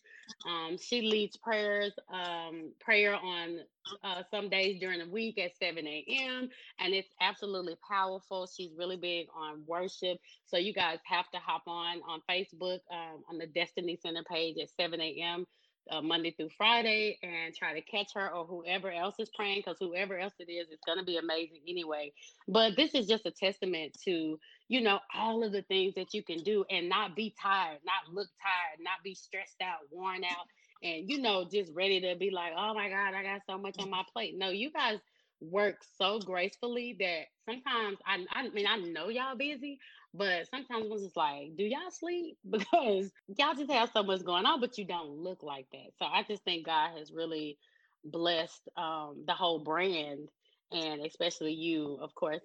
Um, 0.46 0.78
she 0.78 1.02
leads 1.02 1.36
prayers, 1.36 1.92
um, 2.12 2.72
prayer 2.80 3.14
on 3.14 3.60
uh, 4.02 4.22
some 4.30 4.48
days 4.48 4.80
during 4.80 4.98
the 4.98 5.08
week 5.08 5.38
at 5.38 5.56
7 5.56 5.86
a.m. 5.86 6.48
And 6.80 6.94
it's 6.94 7.08
absolutely 7.20 7.76
powerful. 7.88 8.46
She's 8.46 8.70
really 8.76 8.96
big 8.96 9.26
on 9.36 9.62
worship. 9.66 10.18
So 10.46 10.56
you 10.56 10.72
guys 10.72 10.98
have 11.04 11.30
to 11.30 11.38
hop 11.38 11.62
on 11.66 12.00
on 12.08 12.20
Facebook 12.28 12.80
um, 12.90 13.22
on 13.30 13.38
the 13.38 13.46
Destiny 13.46 13.98
Center 14.00 14.22
page 14.24 14.56
at 14.60 14.70
7 14.70 15.00
a.m 15.00 15.46
uh, 15.90 16.02
Monday 16.02 16.32
through 16.32 16.50
Friday 16.56 17.18
and 17.22 17.54
try 17.54 17.74
to 17.74 17.82
catch 17.82 18.12
her 18.14 18.28
or 18.28 18.44
whoever 18.46 18.90
else 18.90 19.16
is 19.18 19.30
praying 19.34 19.60
because 19.60 19.76
whoever 19.80 20.18
else 20.18 20.34
it 20.38 20.50
is, 20.50 20.68
it's 20.70 20.84
going 20.86 20.98
to 20.98 21.04
be 21.04 21.16
amazing 21.16 21.60
anyway. 21.68 22.12
But 22.48 22.76
this 22.76 22.94
is 22.94 23.06
just 23.06 23.26
a 23.26 23.30
testament 23.30 23.96
to, 24.04 24.38
you 24.68 24.80
know, 24.80 25.00
all 25.14 25.44
of 25.44 25.52
the 25.52 25.62
things 25.62 25.94
that 25.94 26.14
you 26.14 26.22
can 26.22 26.42
do 26.42 26.64
and 26.70 26.88
not 26.88 27.16
be 27.16 27.34
tired, 27.40 27.78
not 27.84 28.14
look 28.14 28.28
tired, 28.42 28.82
not 28.82 29.02
be 29.04 29.14
stressed 29.14 29.60
out, 29.62 29.80
worn 29.90 30.24
out, 30.24 30.46
and, 30.82 31.10
you 31.10 31.20
know, 31.20 31.44
just 31.50 31.72
ready 31.74 32.00
to 32.00 32.16
be 32.16 32.30
like, 32.30 32.52
oh 32.56 32.74
my 32.74 32.88
God, 32.88 33.14
I 33.14 33.22
got 33.22 33.42
so 33.46 33.58
much 33.58 33.76
on 33.78 33.90
my 33.90 34.02
plate. 34.12 34.34
No, 34.36 34.50
you 34.50 34.70
guys 34.70 34.98
work 35.40 35.76
so 35.96 36.18
gracefully 36.20 36.96
that 37.00 37.26
sometimes 37.44 37.98
I, 38.06 38.24
I 38.32 38.48
mean 38.48 38.66
I 38.66 38.76
know 38.76 39.08
y'all 39.08 39.36
busy, 39.36 39.78
but 40.18 40.50
sometimes 40.50 40.86
it's 40.90 41.02
just 41.04 41.16
like, 41.16 41.56
do 41.56 41.64
y'all 41.64 41.90
sleep? 41.90 42.36
Because 42.50 43.10
y'all 43.28 43.54
just 43.54 43.70
have 43.70 43.90
so 43.92 44.02
much 44.02 44.24
going 44.24 44.44
on, 44.46 44.60
but 44.60 44.76
you 44.76 44.84
don't 44.84 45.10
look 45.10 45.42
like 45.42 45.66
that. 45.72 45.92
So 45.98 46.06
I 46.06 46.24
just 46.24 46.44
think 46.44 46.66
God 46.66 46.98
has 46.98 47.12
really 47.12 47.56
blessed 48.04 48.68
um, 48.76 49.24
the 49.26 49.34
whole 49.34 49.60
brand 49.60 50.28
and 50.72 51.02
especially 51.06 51.52
you, 51.52 51.98
of 52.02 52.14
course, 52.14 52.42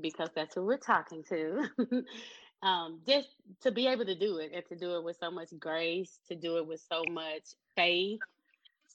because 0.00 0.30
that's 0.34 0.54
who 0.54 0.64
we're 0.64 0.78
talking 0.78 1.24
to. 1.28 1.68
um, 2.62 3.00
just 3.06 3.28
to 3.62 3.72
be 3.72 3.88
able 3.88 4.06
to 4.06 4.14
do 4.14 4.38
it 4.38 4.52
and 4.54 4.64
to 4.68 4.76
do 4.76 4.96
it 4.96 5.04
with 5.04 5.16
so 5.20 5.30
much 5.30 5.48
grace, 5.58 6.18
to 6.28 6.36
do 6.36 6.58
it 6.58 6.66
with 6.66 6.82
so 6.88 7.04
much 7.10 7.42
faith. 7.76 8.20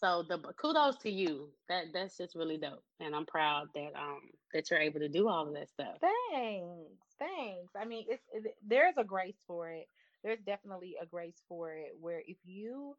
So 0.04 0.24
the 0.28 0.38
kudos 0.38 0.98
to 0.98 1.10
you. 1.10 1.50
That 1.70 1.86
that's 1.94 2.18
just 2.18 2.36
really 2.36 2.58
dope, 2.58 2.84
and 3.00 3.16
I'm 3.16 3.26
proud 3.26 3.68
that 3.74 3.92
um 3.96 4.22
that 4.54 4.70
you're 4.70 4.80
able 4.80 5.00
to 5.00 5.10
do 5.10 5.30
all 5.30 5.48
of 5.48 5.54
that 5.54 5.70
stuff. 5.70 5.98
Thanks 6.02 7.04
thanks. 7.24 7.72
I 7.76 7.86
mean, 7.86 8.06
it's 8.10 8.24
it, 8.34 8.56
there's 8.66 8.96
a 8.98 9.04
grace 9.04 9.40
for 9.48 9.70
it. 9.70 9.88
There's 10.24 10.40
definitely 10.46 10.96
a 11.02 11.06
grace 11.06 11.42
for 11.48 11.74
it 11.74 11.94
where 12.00 12.22
if 12.26 12.38
you 12.46 12.96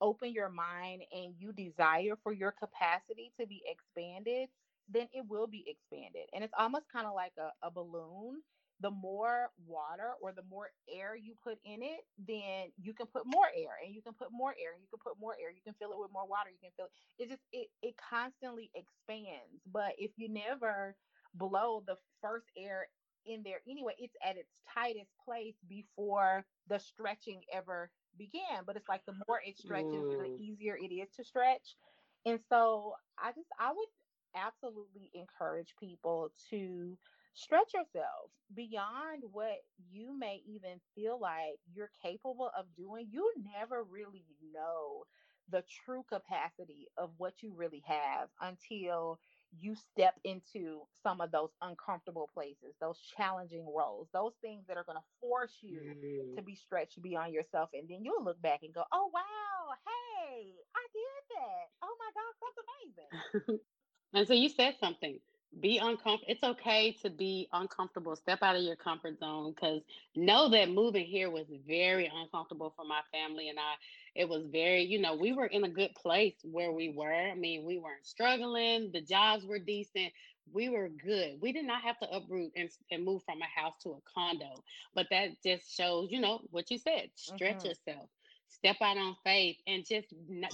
open 0.00 0.32
your 0.32 0.48
mind 0.48 1.02
and 1.12 1.34
you 1.38 1.52
desire 1.52 2.18
for 2.22 2.32
your 2.32 2.52
capacity 2.52 3.32
to 3.40 3.46
be 3.46 3.62
expanded, 3.66 4.48
then 4.88 5.08
it 5.12 5.24
will 5.28 5.46
be 5.46 5.64
expanded. 5.66 6.28
And 6.34 6.44
it's 6.44 6.52
almost 6.58 6.84
kind 6.92 7.06
of 7.06 7.14
like 7.14 7.32
a, 7.38 7.50
a 7.66 7.70
balloon. 7.70 8.42
The 8.80 8.90
more 8.90 9.48
water 9.66 10.12
or 10.20 10.32
the 10.32 10.44
more 10.50 10.68
air 10.92 11.16
you 11.16 11.34
put 11.42 11.58
in 11.64 11.82
it, 11.82 12.04
then 12.18 12.72
you 12.76 12.92
can 12.92 13.06
put 13.06 13.24
more 13.24 13.48
air 13.56 13.80
and 13.84 13.94
you 13.94 14.02
can 14.02 14.12
put 14.12 14.28
more 14.30 14.52
air 14.52 14.72
and 14.74 14.82
you 14.82 14.88
can 14.90 15.00
put 15.02 15.18
more 15.18 15.34
air. 15.40 15.50
You 15.50 15.64
can 15.64 15.74
fill 15.80 15.92
it 15.92 15.98
with 15.98 16.12
more 16.12 16.28
water. 16.28 16.50
You 16.50 16.60
can 16.60 16.76
fill 16.76 16.86
it. 16.92 17.22
It 17.22 17.28
just 17.30 17.42
it 17.52 17.68
it 17.80 17.94
constantly 17.96 18.70
expands. 18.74 19.64
But 19.72 19.92
if 19.98 20.12
you 20.16 20.28
never 20.28 20.94
blow 21.34 21.82
the 21.86 21.96
first 22.20 22.46
air 22.56 22.88
in 23.26 23.42
there 23.42 23.60
anyway. 23.68 23.92
It's 23.98 24.16
at 24.24 24.36
its 24.36 24.60
tightest 24.72 25.10
place 25.24 25.56
before 25.68 26.44
the 26.68 26.78
stretching 26.78 27.40
ever 27.52 27.90
began. 28.16 28.64
But 28.64 28.76
it's 28.76 28.88
like 28.88 29.04
the 29.06 29.14
more 29.26 29.40
it 29.44 29.58
stretches, 29.58 29.90
mm. 29.92 30.22
the 30.22 30.42
easier 30.42 30.76
it 30.80 30.92
is 30.94 31.08
to 31.16 31.24
stretch. 31.24 31.76
And 32.24 32.40
so 32.48 32.94
I 33.18 33.30
just 33.32 33.48
I 33.60 33.70
would 33.70 33.88
absolutely 34.36 35.10
encourage 35.14 35.74
people 35.78 36.30
to 36.50 36.96
stretch 37.36 37.74
yourself 37.74 38.32
beyond 38.54 39.22
what 39.30 39.58
you 39.90 40.18
may 40.18 40.40
even 40.46 40.80
feel 40.94 41.18
like 41.20 41.58
you're 41.72 41.90
capable 42.02 42.50
of 42.58 42.64
doing. 42.76 43.06
You 43.10 43.30
never 43.58 43.84
really 43.84 44.24
know 44.54 45.04
the 45.50 45.62
true 45.84 46.04
capacity 46.08 46.88
of 46.96 47.10
what 47.18 47.34
you 47.42 47.52
really 47.54 47.82
have 47.86 48.28
until 48.40 49.20
you 49.60 49.76
step 49.76 50.14
into 50.24 50.80
some 51.02 51.20
of 51.20 51.30
those 51.30 51.50
uncomfortable 51.62 52.28
places, 52.34 52.74
those 52.80 52.98
challenging 53.16 53.64
roles, 53.66 54.08
those 54.12 54.32
things 54.40 54.64
that 54.66 54.76
are 54.76 54.84
going 54.84 54.98
to 54.98 55.04
force 55.20 55.52
you 55.60 55.80
mm. 55.80 56.36
to 56.36 56.42
be 56.42 56.56
stretched 56.56 57.00
beyond 57.00 57.32
yourself. 57.32 57.70
And 57.74 57.88
then 57.88 57.98
you'll 58.02 58.24
look 58.24 58.40
back 58.42 58.60
and 58.62 58.74
go, 58.74 58.82
oh, 58.92 59.10
wow, 59.14 59.74
hey, 59.86 60.52
I 60.74 60.86
did 60.92 61.22
that. 61.36 61.66
Oh 61.82 61.96
my 62.00 62.10
God, 62.16 62.32
that's 62.42 63.46
amazing. 63.46 63.60
and 64.14 64.26
so 64.26 64.34
you 64.34 64.48
said 64.48 64.74
something 64.80 65.20
be 65.60 65.78
uncomfortable. 65.78 66.24
It's 66.28 66.42
okay 66.42 66.92
to 67.02 67.10
be 67.10 67.48
uncomfortable. 67.52 68.16
Step 68.16 68.40
out 68.42 68.56
of 68.56 68.62
your 68.62 68.76
comfort 68.76 69.18
zone 69.18 69.52
because 69.52 69.82
know 70.14 70.48
that 70.50 70.70
moving 70.70 71.06
here 71.06 71.30
was 71.30 71.46
very 71.66 72.10
uncomfortable 72.14 72.72
for 72.76 72.84
my 72.84 73.00
family 73.12 73.48
and 73.48 73.58
I. 73.58 73.74
It 74.14 74.28
was 74.28 74.44
very, 74.50 74.82
you 74.82 75.00
know, 75.00 75.14
we 75.14 75.32
were 75.32 75.46
in 75.46 75.64
a 75.64 75.68
good 75.68 75.94
place 75.94 76.34
where 76.42 76.72
we 76.72 76.88
were. 76.88 77.12
I 77.12 77.34
mean, 77.34 77.64
we 77.64 77.78
weren't 77.78 78.06
struggling. 78.06 78.90
The 78.92 79.02
jobs 79.02 79.44
were 79.44 79.58
decent. 79.58 80.12
We 80.52 80.68
were 80.68 80.88
good. 80.88 81.38
We 81.40 81.52
did 81.52 81.66
not 81.66 81.82
have 81.82 81.98
to 81.98 82.10
uproot 82.10 82.52
and, 82.56 82.70
and 82.90 83.04
move 83.04 83.22
from 83.24 83.40
a 83.42 83.60
house 83.60 83.74
to 83.82 83.90
a 83.90 84.00
condo. 84.14 84.62
But 84.94 85.08
that 85.10 85.30
just 85.44 85.76
shows, 85.76 86.08
you 86.10 86.20
know, 86.20 86.40
what 86.50 86.70
you 86.70 86.78
said. 86.78 87.10
Stretch 87.14 87.58
mm-hmm. 87.58 87.68
yourself 87.68 88.08
step 88.48 88.76
out 88.80 88.96
on 88.96 89.16
faith 89.24 89.56
and 89.66 89.84
just 89.84 90.06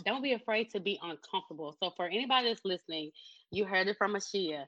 don't 0.05 0.23
be 0.23 0.33
afraid 0.33 0.71
to 0.71 0.81
be 0.81 0.99
uncomfortable. 1.03 1.77
So 1.79 1.93
for 1.97 2.07
anybody 2.07 2.49
that's 2.49 2.65
listening, 2.65 3.11
you 3.51 3.65
heard 3.65 3.87
it 3.87 3.97
from 3.99 4.15
Asheia 4.15 4.65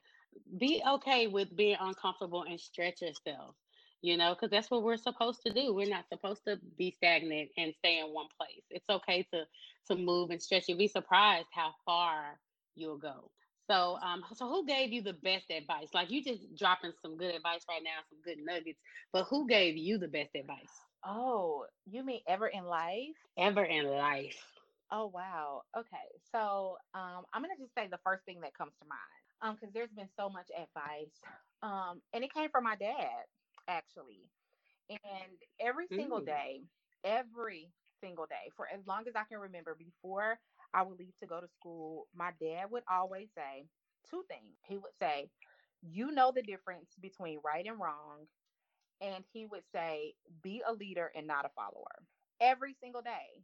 be 0.58 0.82
okay 0.86 1.26
with 1.28 1.54
being 1.56 1.76
uncomfortable 1.80 2.44
and 2.44 2.60
stretch 2.60 3.02
yourself 3.02 3.56
you 4.02 4.16
know 4.16 4.34
because 4.34 4.50
that's 4.50 4.70
what 4.70 4.82
we're 4.82 4.96
supposed 4.96 5.42
to 5.46 5.52
do. 5.52 5.74
We're 5.74 5.88
not 5.88 6.08
supposed 6.08 6.44
to 6.46 6.58
be 6.76 6.90
stagnant 6.90 7.50
and 7.56 7.74
stay 7.78 7.98
in 8.00 8.06
one 8.12 8.26
place. 8.38 8.62
It's 8.70 8.88
okay 8.90 9.22
to 9.32 9.44
to 9.88 9.96
move 9.96 10.30
and 10.30 10.42
stretch. 10.42 10.68
You'll 10.68 10.78
be 10.78 10.88
surprised 10.88 11.48
how 11.52 11.72
far 11.86 12.38
you'll 12.76 12.98
go. 12.98 13.30
So 13.70 13.98
um 14.02 14.22
so 14.34 14.48
who 14.48 14.66
gave 14.66 14.92
you 14.92 15.02
the 15.02 15.14
best 15.14 15.50
advice? 15.50 15.88
Like 15.94 16.10
you 16.10 16.22
just 16.22 16.56
dropping 16.56 16.92
some 17.02 17.16
good 17.16 17.34
advice 17.34 17.64
right 17.68 17.82
now 17.82 18.00
some 18.10 18.20
good 18.24 18.44
nuggets 18.44 18.78
but 19.12 19.24
who 19.24 19.46
gave 19.48 19.76
you 19.76 19.98
the 19.98 20.08
best 20.08 20.34
advice? 20.34 20.80
Oh 21.04 21.66
you 21.90 22.04
mean 22.04 22.20
ever 22.28 22.46
in 22.46 22.64
life? 22.64 23.16
Ever 23.38 23.64
in 23.64 23.86
life. 23.86 24.44
Oh 24.92 25.06
wow. 25.06 25.62
Okay. 25.76 26.20
So 26.32 26.76
um 26.94 27.24
i'm 27.32 27.42
gonna 27.42 27.54
just 27.58 27.74
say 27.74 27.88
the 27.90 27.98
first 28.04 28.24
thing 28.24 28.40
that 28.42 28.54
comes 28.56 28.72
to 28.82 28.86
mind 28.88 29.23
um 29.42 29.54
because 29.54 29.72
there's 29.72 29.92
been 29.92 30.08
so 30.16 30.28
much 30.28 30.48
advice 30.50 31.12
um 31.62 32.00
and 32.12 32.24
it 32.24 32.32
came 32.32 32.50
from 32.50 32.64
my 32.64 32.76
dad 32.76 33.24
actually 33.68 34.22
and 34.90 35.38
every 35.60 35.86
single 35.94 36.20
mm. 36.20 36.26
day 36.26 36.62
every 37.04 37.70
single 38.00 38.26
day 38.26 38.50
for 38.56 38.66
as 38.72 38.86
long 38.86 39.04
as 39.08 39.14
i 39.16 39.24
can 39.24 39.38
remember 39.38 39.74
before 39.78 40.38
i 40.74 40.82
would 40.82 40.98
leave 40.98 41.16
to 41.18 41.26
go 41.26 41.40
to 41.40 41.48
school 41.48 42.06
my 42.14 42.30
dad 42.40 42.66
would 42.70 42.82
always 42.90 43.28
say 43.34 43.64
two 44.08 44.22
things 44.28 44.56
he 44.66 44.76
would 44.76 44.94
say 44.98 45.28
you 45.82 46.10
know 46.12 46.32
the 46.34 46.42
difference 46.42 46.90
between 47.00 47.38
right 47.44 47.66
and 47.66 47.78
wrong 47.80 48.26
and 49.00 49.24
he 49.32 49.46
would 49.46 49.62
say 49.72 50.14
be 50.42 50.62
a 50.66 50.72
leader 50.72 51.10
and 51.14 51.26
not 51.26 51.44
a 51.44 51.50
follower 51.54 52.04
every 52.40 52.74
single 52.80 53.02
day. 53.02 53.42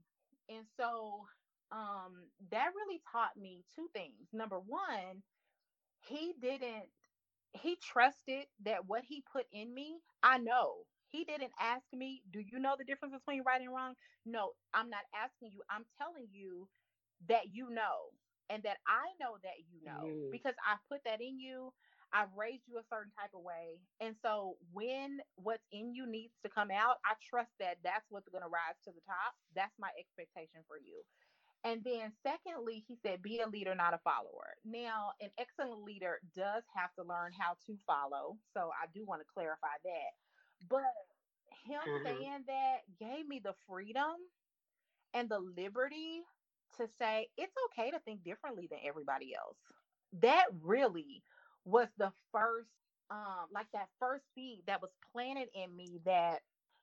And 0.48 0.64
so 0.76 1.26
um 1.72 2.26
that 2.50 2.70
really 2.74 3.00
taught 3.10 3.36
me 3.36 3.64
two 3.74 3.88
things. 3.94 4.28
Number 4.32 4.58
one, 4.58 5.22
he 6.00 6.34
didn't 6.40 6.88
he 7.52 7.76
trusted 7.82 8.46
that 8.64 8.86
what 8.86 9.02
he 9.04 9.24
put 9.32 9.46
in 9.52 9.74
me, 9.74 9.98
I 10.22 10.38
know. 10.38 10.86
He 11.08 11.24
didn't 11.24 11.50
ask 11.58 11.82
me, 11.92 12.22
"Do 12.30 12.38
you 12.40 12.60
know 12.60 12.76
the 12.78 12.84
difference 12.84 13.14
between 13.14 13.42
right 13.42 13.60
and 13.60 13.72
wrong?" 13.74 13.94
No, 14.24 14.52
I'm 14.72 14.88
not 14.88 15.02
asking 15.14 15.50
you. 15.52 15.62
I'm 15.68 15.84
telling 15.98 16.28
you 16.30 16.68
that 17.28 17.52
you 17.52 17.70
know 17.70 18.14
and 18.48 18.62
that 18.62 18.78
I 18.86 19.10
know 19.18 19.38
that 19.42 19.58
you 19.70 19.82
know 19.82 20.06
mm. 20.06 20.30
because 20.30 20.54
I 20.64 20.76
put 20.88 21.02
that 21.04 21.20
in 21.20 21.40
you. 21.40 21.72
I've 22.12 22.34
raised 22.34 22.66
you 22.66 22.78
a 22.78 22.86
certain 22.90 23.12
type 23.14 23.30
of 23.34 23.42
way. 23.42 23.78
And 24.00 24.16
so 24.18 24.58
when 24.72 25.22
what's 25.36 25.62
in 25.70 25.94
you 25.94 26.06
needs 26.06 26.34
to 26.42 26.50
come 26.50 26.70
out, 26.70 26.98
I 27.06 27.14
trust 27.22 27.54
that 27.60 27.78
that's 27.84 28.06
what's 28.10 28.28
going 28.28 28.42
to 28.42 28.50
rise 28.50 28.74
to 28.84 28.90
the 28.90 29.02
top. 29.06 29.34
That's 29.54 29.74
my 29.78 29.90
expectation 29.94 30.66
for 30.66 30.74
you. 30.82 31.06
And 31.64 31.82
then, 31.84 32.12
secondly, 32.22 32.82
he 32.88 32.96
said, 33.04 33.22
be 33.22 33.40
a 33.40 33.48
leader, 33.48 33.74
not 33.74 33.92
a 33.92 33.98
follower. 33.98 34.56
Now, 34.64 35.12
an 35.20 35.28
excellent 35.38 35.84
leader 35.84 36.18
does 36.34 36.62
have 36.74 36.94
to 36.98 37.04
learn 37.04 37.32
how 37.38 37.52
to 37.66 37.76
follow. 37.86 38.38
So, 38.54 38.70
I 38.70 38.86
do 38.94 39.04
want 39.04 39.20
to 39.20 39.32
clarify 39.32 39.76
that. 39.84 40.12
But 40.68 40.80
him 41.66 41.80
mm-hmm. 41.86 42.04
saying 42.04 42.44
that 42.46 42.78
gave 42.98 43.28
me 43.28 43.40
the 43.44 43.54
freedom 43.68 44.16
and 45.12 45.28
the 45.28 45.40
liberty 45.56 46.22
to 46.78 46.88
say, 46.98 47.28
it's 47.36 47.52
okay 47.70 47.90
to 47.90 47.98
think 48.00 48.24
differently 48.24 48.66
than 48.70 48.80
everybody 48.86 49.34
else. 49.34 49.56
That 50.22 50.44
really 50.62 51.22
was 51.64 51.88
the 51.98 52.12
first, 52.32 52.70
um, 53.10 53.46
like 53.52 53.66
that 53.72 53.88
first 53.98 54.24
seed 54.34 54.62
that 54.66 54.80
was 54.80 54.90
planted 55.12 55.48
in 55.54 55.76
me 55.76 56.00
that 56.06 56.40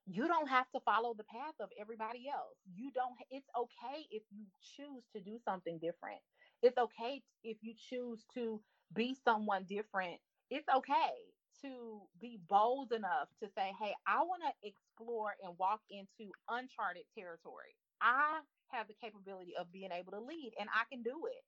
you 0.07 0.27
don't 0.27 0.49
have 0.49 0.69
to 0.71 0.81
follow 0.81 1.13
the 1.15 1.25
path 1.25 1.55
of 1.59 1.69
everybody 1.79 2.25
else. 2.33 2.57
You 2.75 2.91
don't, 2.91 3.15
it's 3.31 3.49
okay 3.57 4.07
if 4.11 4.23
you 4.31 4.45
choose 4.77 5.03
to 5.15 5.21
do 5.21 5.39
something 5.45 5.79
different. 5.79 6.21
It's 6.63 6.77
okay 6.77 7.23
if 7.43 7.57
you 7.61 7.73
choose 7.77 8.25
to 8.35 8.61
be 8.93 9.15
someone 9.25 9.65
different. 9.69 10.19
It's 10.49 10.67
okay 10.75 11.13
to 11.61 12.01
be 12.21 12.39
bold 12.49 12.93
enough 12.93 13.29
to 13.43 13.49
say, 13.57 13.73
hey, 13.81 13.93
I 14.07 14.23
want 14.23 14.43
to 14.43 14.67
explore 14.67 15.33
and 15.43 15.57
walk 15.59 15.81
into 15.91 16.31
uncharted 16.49 17.03
territory. 17.17 17.75
I 18.01 18.39
have 18.71 18.87
the 18.87 18.95
capability 19.01 19.53
of 19.59 19.71
being 19.71 19.91
able 19.91 20.13
to 20.13 20.21
lead 20.21 20.53
and 20.59 20.69
I 20.73 20.83
can 20.91 21.03
do 21.03 21.25
it. 21.27 21.43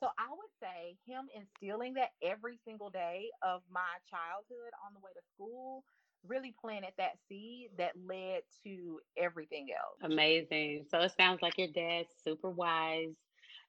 So 0.00 0.08
I 0.18 0.28
would 0.30 0.52
say 0.60 0.98
him 1.06 1.28
instilling 1.34 1.94
that 1.94 2.10
every 2.22 2.58
single 2.66 2.90
day 2.90 3.30
of 3.42 3.62
my 3.70 3.98
childhood 4.10 4.74
on 4.84 4.92
the 4.92 5.00
way 5.00 5.12
to 5.14 5.22
school, 5.34 5.84
really 6.26 6.54
planted 6.60 6.92
that 6.98 7.18
seed 7.28 7.70
that 7.78 7.92
led 8.06 8.42
to 8.64 9.00
everything 9.16 9.68
else. 9.70 9.98
Amazing. 10.02 10.86
So 10.90 11.00
it 11.00 11.12
sounds 11.16 11.42
like 11.42 11.58
your 11.58 11.68
dad's 11.68 12.08
super 12.24 12.50
wise. 12.50 13.14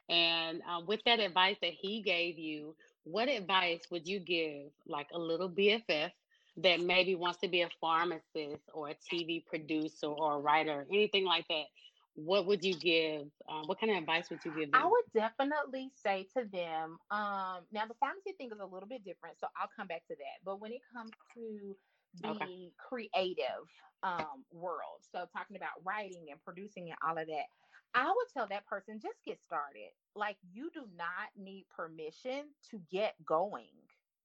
And 0.10 0.62
um, 0.70 0.86
with 0.86 1.02
that 1.06 1.20
advice 1.20 1.58
that 1.62 1.72
he 1.72 2.02
gave 2.02 2.38
you, 2.38 2.76
what 3.04 3.28
advice 3.28 3.82
would 3.92 4.08
you 4.08 4.20
give, 4.20 4.72
like 4.88 5.08
a 5.14 5.20
little 5.20 5.50
BFF 5.50 6.12
that 6.58 6.80
maybe 6.80 7.16
wants 7.16 7.40
to 7.40 7.48
be 7.48 7.62
a 7.62 7.70
pharmacist 7.82 8.64
or 8.74 8.90
a 8.90 8.96
TV 8.96 9.46
producer 9.46 10.08
or 10.08 10.36
a 10.36 10.40
writer, 10.40 10.86
anything 10.92 11.26
like 11.26 11.48
that? 11.50 11.66
What 12.16 12.46
would 12.46 12.64
you 12.64 12.76
give? 12.76 13.28
Uh, 13.50 13.64
what 13.66 13.80
kind 13.80 13.92
of 13.92 13.98
advice 13.98 14.30
would 14.30 14.40
you 14.46 14.52
give 14.52 14.72
them? 14.72 14.82
I 14.82 14.86
would 14.86 15.04
definitely 15.14 15.92
say 16.02 16.26
to 16.38 16.46
them. 16.46 16.98
Um, 17.12 17.66
now, 17.74 17.86
the 17.88 17.96
pharmacy 18.00 18.32
thing 18.38 18.52
is 18.54 18.60
a 18.62 18.66
little 18.66 18.88
bit 18.88 19.04
different, 19.04 19.38
so 19.40 19.48
I'll 19.60 19.70
come 19.76 19.88
back 19.88 20.08
to 20.08 20.16
that. 20.16 20.40
But 20.46 20.62
when 20.62 20.72
it 20.72 20.80
comes 20.96 21.12
to 21.34 21.76
the 22.22 22.30
okay. 22.30 22.72
creative 22.78 23.68
um, 24.04 24.46
world. 24.52 25.02
So 25.12 25.26
talking 25.34 25.58
about 25.58 25.84
writing 25.84 26.28
and 26.32 26.42
producing 26.44 26.90
and 26.90 26.98
all 27.08 27.18
of 27.18 27.28
that. 27.28 27.46
I 27.94 28.06
would 28.08 28.28
tell 28.34 28.48
that 28.48 28.68
person 28.68 29.00
just 29.02 29.24
get 29.26 29.40
started. 29.42 29.92
Like 30.16 30.38
you 30.52 30.70
do 30.74 30.84
not 30.98 31.32
need 31.38 31.66
permission 31.76 32.44
to 32.72 32.82
get 32.92 33.16
going. 33.26 33.72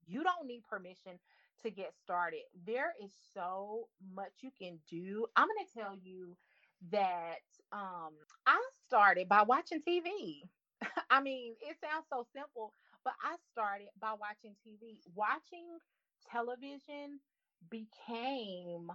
You 0.06 0.24
don't 0.24 0.46
need 0.46 0.64
permission 0.68 1.18
to 1.62 1.70
get 1.70 1.94
started. 2.02 2.40
There 2.66 2.94
is 3.02 3.12
so 3.32 3.88
much 4.14 4.32
you 4.40 4.50
can 4.60 4.78
do. 4.88 5.26
I'm 5.36 5.46
going 5.46 5.66
to 5.66 5.78
tell 5.80 5.96
you 6.02 6.36
that 6.90 7.44
um, 7.72 8.12
I 8.46 8.60
started 8.86 9.28
by 9.28 9.42
watching 9.42 9.80
TV. 9.86 10.42
I 11.10 11.20
mean, 11.20 11.54
it 11.60 11.76
sounds 11.80 12.06
so 12.10 12.26
simple, 12.34 12.72
but 13.04 13.14
I 13.22 13.36
started 13.52 13.88
by 14.00 14.14
watching 14.18 14.56
TV. 14.66 14.98
Watching 15.14 15.66
television 16.30 17.20
became 17.68 18.88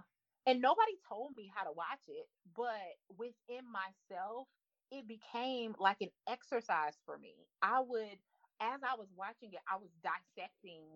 and 0.46 0.62
nobody 0.62 0.94
told 1.08 1.36
me 1.36 1.50
how 1.54 1.64
to 1.64 1.72
watch 1.72 2.02
it, 2.06 2.26
but 2.56 2.94
within 3.18 3.66
myself, 3.66 4.46
it 4.92 5.08
became 5.08 5.74
like 5.80 6.00
an 6.00 6.10
exercise 6.28 6.94
for 7.04 7.18
me. 7.18 7.34
I 7.62 7.80
would, 7.80 8.18
as 8.60 8.80
I 8.86 8.94
was 8.96 9.08
watching 9.16 9.50
it, 9.52 9.60
I 9.70 9.76
was 9.76 9.90
dissecting 10.02 10.86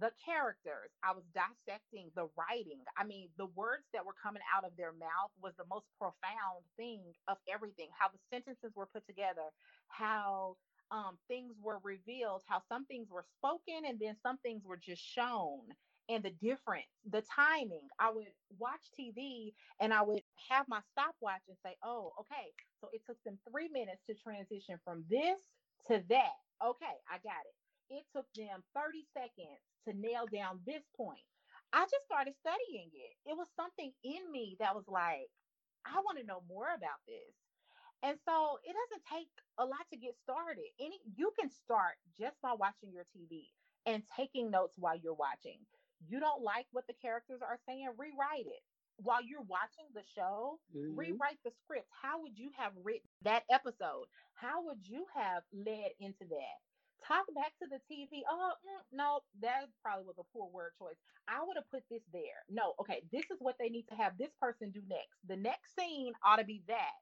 the 0.00 0.10
characters. 0.24 0.90
I 1.04 1.12
was 1.12 1.24
dissecting 1.36 2.10
the 2.16 2.28
writing. 2.36 2.80
I 2.96 3.04
mean, 3.04 3.28
the 3.36 3.46
words 3.54 3.84
that 3.92 4.06
were 4.06 4.16
coming 4.20 4.42
out 4.56 4.64
of 4.64 4.72
their 4.76 4.92
mouth 4.92 5.30
was 5.40 5.52
the 5.58 5.68
most 5.68 5.86
profound 6.00 6.64
thing 6.76 7.12
of 7.28 7.36
everything. 7.52 7.88
How 7.96 8.08
the 8.08 8.18
sentences 8.32 8.72
were 8.74 8.88
put 8.88 9.06
together, 9.06 9.52
how 9.88 10.56
um, 10.90 11.18
things 11.28 11.54
were 11.62 11.78
revealed, 11.84 12.42
how 12.48 12.62
some 12.68 12.86
things 12.86 13.08
were 13.10 13.24
spoken 13.38 13.84
and 13.86 14.00
then 14.00 14.16
some 14.22 14.38
things 14.38 14.64
were 14.64 14.78
just 14.78 15.02
shown 15.02 15.60
and 16.08 16.22
the 16.24 16.30
difference, 16.42 16.86
the 17.10 17.22
timing. 17.34 17.88
I 18.00 18.12
would 18.12 18.28
watch 18.58 18.82
TV 18.98 19.54
and 19.80 19.92
I 19.94 20.02
would 20.02 20.22
have 20.50 20.66
my 20.68 20.80
stopwatch 20.92 21.42
and 21.48 21.56
say, 21.64 21.76
oh, 21.84 22.12
okay. 22.20 22.52
So 22.80 22.88
it 22.92 23.02
took 23.06 23.18
them 23.24 23.38
three 23.50 23.68
minutes 23.68 24.02
to 24.08 24.14
transition 24.14 24.78
from 24.84 25.04
this 25.10 25.38
to 25.88 26.02
that. 26.10 26.36
Okay, 26.64 26.96
I 27.10 27.18
got 27.24 27.42
it. 27.46 27.96
It 27.96 28.04
took 28.14 28.26
them 28.36 28.62
30 28.76 29.04
seconds 29.14 29.60
to 29.88 29.94
nail 29.94 30.26
down 30.32 30.60
this 30.66 30.84
point. 30.96 31.20
I 31.72 31.84
just 31.90 32.06
started 32.06 32.34
studying 32.40 32.90
it. 32.94 33.30
It 33.30 33.36
was 33.36 33.48
something 33.56 33.92
in 34.04 34.30
me 34.32 34.56
that 34.60 34.74
was 34.74 34.84
like, 34.88 35.28
I 35.86 36.00
want 36.00 36.18
to 36.18 36.26
know 36.26 36.42
more 36.48 36.68
about 36.74 37.00
this. 37.08 37.34
And 38.02 38.18
so 38.26 38.58
it 38.64 38.74
doesn't 38.74 39.04
take 39.12 39.28
a 39.58 39.64
lot 39.66 39.86
to 39.92 39.98
get 39.98 40.16
started. 40.22 40.64
Any 40.80 41.00
you 41.16 41.32
can 41.38 41.50
start 41.50 41.96
just 42.18 42.40
by 42.42 42.52
watching 42.54 42.92
your 42.92 43.04
TV 43.16 43.48
and 43.86 44.02
taking 44.16 44.50
notes 44.50 44.76
while 44.78 44.96
you're 44.96 45.14
watching 45.14 45.58
you 46.08 46.20
don't 46.20 46.42
like 46.42 46.66
what 46.72 46.86
the 46.86 46.94
characters 47.00 47.40
are 47.42 47.58
saying, 47.66 47.88
rewrite 47.98 48.46
it. 48.46 48.62
While 48.96 49.24
you're 49.24 49.46
watching 49.50 49.90
the 49.92 50.06
show, 50.14 50.60
mm-hmm. 50.70 50.94
rewrite 50.94 51.42
the 51.44 51.50
script. 51.64 51.88
How 51.90 52.20
would 52.22 52.38
you 52.38 52.50
have 52.56 52.72
written 52.84 53.08
that 53.22 53.42
episode? 53.50 54.06
How 54.34 54.64
would 54.66 54.86
you 54.86 55.06
have 55.14 55.42
led 55.52 55.90
into 55.98 56.24
that? 56.30 56.58
Talk 57.06 57.26
back 57.34 57.52
to 57.60 57.66
the 57.68 57.82
TV. 57.90 58.22
Oh, 58.30 58.52
mm, 58.64 58.82
no, 58.92 59.20
that 59.42 59.66
probably 59.82 60.06
was 60.06 60.16
a 60.18 60.30
poor 60.32 60.48
word 60.48 60.72
choice. 60.78 60.96
I 61.28 61.42
would 61.44 61.56
have 61.56 61.68
put 61.70 61.82
this 61.90 62.02
there. 62.12 62.46
No, 62.48 62.74
okay, 62.80 63.02
this 63.12 63.24
is 63.30 63.38
what 63.40 63.56
they 63.58 63.68
need 63.68 63.88
to 63.88 63.94
have 63.94 64.16
this 64.16 64.32
person 64.40 64.70
do 64.70 64.80
next. 64.88 65.18
The 65.28 65.36
next 65.36 65.74
scene 65.76 66.12
ought 66.24 66.38
to 66.38 66.44
be 66.44 66.62
that. 66.68 66.96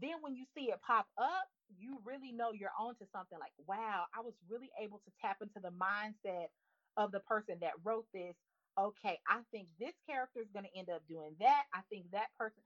Then 0.00 0.20
when 0.20 0.36
you 0.36 0.44
see 0.54 0.70
it 0.70 0.78
pop 0.86 1.06
up, 1.18 1.48
you 1.76 1.98
really 2.04 2.32
know 2.32 2.52
you're 2.52 2.76
onto 2.78 3.04
something 3.12 3.38
like, 3.38 3.52
wow, 3.66 4.04
I 4.14 4.20
was 4.20 4.34
really 4.48 4.70
able 4.80 5.00
to 5.04 5.12
tap 5.20 5.38
into 5.42 5.60
the 5.60 5.74
mindset 5.74 6.48
of 6.96 7.12
the 7.12 7.20
person 7.20 7.56
that 7.60 7.78
wrote 7.84 8.06
this 8.14 8.34
okay, 8.78 9.18
I 9.28 9.40
think 9.52 9.68
this 9.80 9.94
character 10.08 10.40
is 10.40 10.50
going 10.52 10.66
to 10.66 10.78
end 10.78 10.90
up 10.90 11.02
doing 11.08 11.34
that. 11.40 11.64
I 11.74 11.80
think 11.90 12.10
that 12.12 12.28
person, 12.38 12.62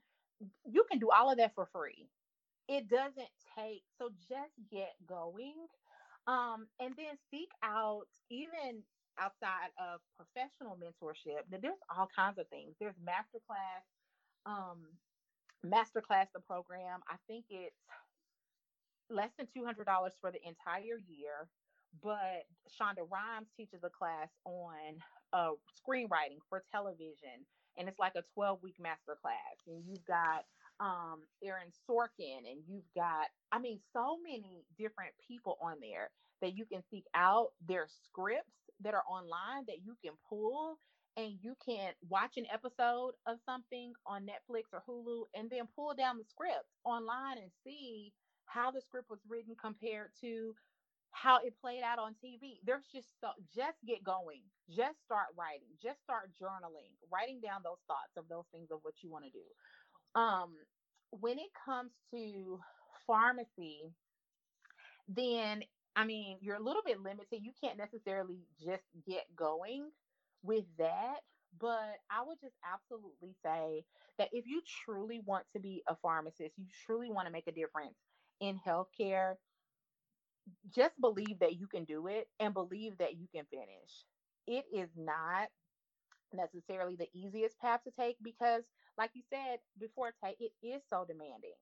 you 0.64 0.84
can 0.90 0.98
do 0.98 1.10
all 1.10 1.30
of 1.30 1.38
that 1.38 1.54
for 1.54 1.68
free. 1.72 2.08
It 2.68 2.88
doesn't 2.88 3.30
take, 3.58 3.82
so 3.98 4.10
just 4.28 4.52
get 4.70 4.92
going. 5.08 5.54
Um, 6.26 6.66
and 6.80 6.94
then 6.96 7.18
seek 7.30 7.50
out, 7.64 8.06
even 8.30 8.82
outside 9.18 9.70
of 9.78 10.00
professional 10.16 10.78
mentorship, 10.78 11.42
there's 11.50 11.82
all 11.96 12.08
kinds 12.14 12.38
of 12.38 12.48
things. 12.48 12.74
There's 12.80 12.94
masterclass, 12.96 13.84
um, 14.46 14.78
masterclass, 15.66 16.28
the 16.34 16.40
program. 16.40 17.00
I 17.08 17.16
think 17.26 17.46
it's 17.50 17.76
less 19.10 19.30
than 19.38 19.46
$200 19.56 19.84
for 20.20 20.30
the 20.30 20.40
entire 20.46 20.98
year 21.08 21.48
but 22.02 22.46
Shonda 22.70 23.04
Rhimes 23.10 23.48
teaches 23.56 23.84
a 23.84 23.90
class 23.90 24.28
on 24.46 24.96
uh, 25.32 25.52
screenwriting 25.80 26.40
for 26.48 26.62
television, 26.70 27.44
and 27.76 27.88
it's 27.88 27.98
like 27.98 28.14
a 28.16 28.22
12 28.34 28.62
week 28.62 28.76
master 28.80 29.16
class. 29.20 29.56
And 29.66 29.82
you've 29.86 30.04
got 30.06 30.44
um, 30.80 31.20
Aaron 31.44 31.72
Sorkin, 31.88 32.48
and 32.50 32.60
you've 32.66 32.88
got, 32.94 33.26
I 33.50 33.58
mean, 33.58 33.80
so 33.92 34.18
many 34.22 34.64
different 34.78 35.12
people 35.26 35.58
on 35.62 35.76
there 35.80 36.10
that 36.40 36.56
you 36.56 36.64
can 36.66 36.82
seek 36.90 37.04
out. 37.14 37.48
Their 37.66 37.86
scripts 38.04 38.70
that 38.82 38.94
are 38.94 39.04
online 39.08 39.64
that 39.68 39.84
you 39.84 39.96
can 40.04 40.14
pull, 40.28 40.76
and 41.16 41.34
you 41.40 41.54
can 41.64 41.92
watch 42.08 42.36
an 42.36 42.46
episode 42.52 43.12
of 43.26 43.38
something 43.46 43.92
on 44.06 44.22
Netflix 44.26 44.72
or 44.72 44.82
Hulu, 44.88 45.24
and 45.34 45.48
then 45.50 45.68
pull 45.76 45.94
down 45.94 46.18
the 46.18 46.24
script 46.24 46.66
online 46.84 47.38
and 47.38 47.50
see 47.64 48.12
how 48.46 48.70
the 48.70 48.80
script 48.80 49.08
was 49.08 49.20
written 49.28 49.54
compared 49.60 50.10
to 50.20 50.54
how 51.12 51.38
it 51.44 51.54
played 51.60 51.82
out 51.82 51.98
on 51.98 52.14
TV. 52.24 52.58
There's 52.64 52.86
just 52.92 53.08
so 53.20 53.28
just 53.54 53.78
get 53.86 54.02
going. 54.04 54.42
Just 54.70 55.02
start 55.04 55.28
writing. 55.38 55.68
Just 55.82 56.02
start 56.02 56.30
journaling, 56.40 56.92
writing 57.12 57.40
down 57.40 57.62
those 57.64 57.80
thoughts 57.86 58.16
of 58.16 58.28
those 58.28 58.46
things 58.52 58.68
of 58.72 58.80
what 58.82 58.94
you 59.02 59.10
want 59.10 59.24
to 59.24 59.30
do. 59.30 59.46
Um 60.20 60.54
when 61.10 61.38
it 61.38 61.50
comes 61.66 61.92
to 62.12 62.60
pharmacy, 63.06 63.92
then 65.08 65.62
I 65.94 66.04
mean, 66.04 66.38
you're 66.40 66.56
a 66.56 66.62
little 66.62 66.82
bit 66.84 67.00
limited. 67.00 67.42
You 67.42 67.52
can't 67.62 67.76
necessarily 67.78 68.40
just 68.64 68.84
get 69.06 69.24
going 69.36 69.90
with 70.42 70.64
that. 70.78 71.20
But 71.60 72.00
I 72.10 72.22
would 72.26 72.40
just 72.40 72.54
absolutely 72.64 73.34
say 73.44 73.84
that 74.18 74.30
if 74.32 74.46
you 74.46 74.62
truly 74.84 75.20
want 75.26 75.44
to 75.52 75.60
be 75.60 75.82
a 75.86 75.96
pharmacist, 75.96 76.56
you 76.56 76.64
truly 76.86 77.10
want 77.10 77.26
to 77.26 77.32
make 77.32 77.46
a 77.46 77.52
difference 77.52 77.94
in 78.40 78.58
healthcare, 78.66 79.34
just 80.74 81.00
believe 81.00 81.38
that 81.40 81.58
you 81.58 81.66
can 81.66 81.84
do 81.84 82.06
it 82.06 82.28
and 82.40 82.54
believe 82.54 82.98
that 82.98 83.16
you 83.18 83.26
can 83.34 83.44
finish. 83.50 84.04
It 84.46 84.64
is 84.72 84.88
not 84.96 85.48
necessarily 86.32 86.96
the 86.96 87.08
easiest 87.14 87.58
path 87.60 87.80
to 87.84 87.90
take 87.98 88.16
because, 88.22 88.62
like 88.98 89.10
you 89.14 89.22
said 89.30 89.58
before, 89.78 90.12
Tay, 90.22 90.36
it 90.40 90.52
is 90.62 90.82
so 90.90 91.04
demanding. 91.06 91.58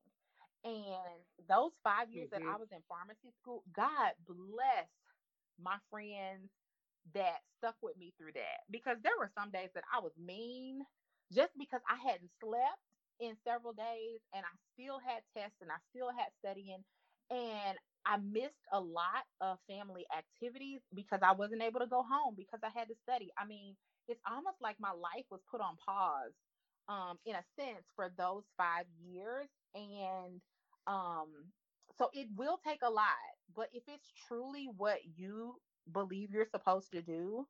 And 0.63 1.21
those 1.49 1.71
five 1.83 2.09
years 2.09 2.29
mm-hmm. 2.29 2.45
that 2.45 2.53
I 2.53 2.57
was 2.57 2.69
in 2.71 2.81
pharmacy 2.87 3.33
school, 3.41 3.63
God 3.75 4.13
bless 4.27 4.89
my 5.61 5.77
friends 5.89 6.49
that 7.13 7.41
stuck 7.57 7.75
with 7.81 7.97
me 7.97 8.13
through 8.17 8.33
that 8.33 8.61
because 8.69 8.97
there 9.03 9.17
were 9.17 9.31
some 9.37 9.49
days 9.49 9.69
that 9.73 9.83
I 9.89 9.99
was 9.99 10.13
mean 10.21 10.85
just 11.33 11.51
because 11.57 11.81
I 11.89 11.97
hadn't 11.97 12.29
slept 12.37 12.81
in 13.19 13.33
several 13.45 13.73
days 13.73 14.21
and 14.33 14.45
I 14.45 14.53
still 14.73 15.01
had 15.01 15.25
tests 15.33 15.57
and 15.61 15.71
I 15.73 15.81
still 15.89 16.13
had 16.13 16.29
studying 16.37 16.81
and 17.31 17.77
I 18.05 18.17
missed 18.17 18.65
a 18.71 18.79
lot 18.81 19.25
of 19.41 19.59
family 19.67 20.05
activities 20.17 20.81
because 20.93 21.21
I 21.23 21.33
wasn't 21.33 21.63
able 21.63 21.81
to 21.81 21.87
go 21.87 22.03
home 22.03 22.35
because 22.35 22.61
I 22.63 22.69
had 22.69 22.89
to 22.89 22.95
study. 22.95 23.31
I 23.37 23.45
mean, 23.45 23.77
it's 24.07 24.21
almost 24.29 24.61
like 24.61 24.77
my 24.79 24.91
life 24.91 25.25
was 25.31 25.41
put 25.49 25.61
on 25.61 25.77
pause 25.77 26.33
um 26.89 27.19
in 27.25 27.35
a 27.35 27.43
sense 27.59 27.85
for 27.95 28.09
those 28.17 28.45
5 28.57 28.87
years 28.99 29.49
and 29.75 30.41
um, 30.87 31.53
so 31.97 32.09
it 32.13 32.29
will 32.35 32.57
take 32.57 32.81
a 32.83 32.89
lot, 32.89 33.15
but 33.55 33.69
if 33.73 33.83
it's 33.87 34.11
truly 34.27 34.67
what 34.67 35.01
you 35.17 35.61
believe 35.91 36.31
you're 36.31 36.45
supposed 36.45 36.91
to 36.91 37.01
do, 37.03 37.47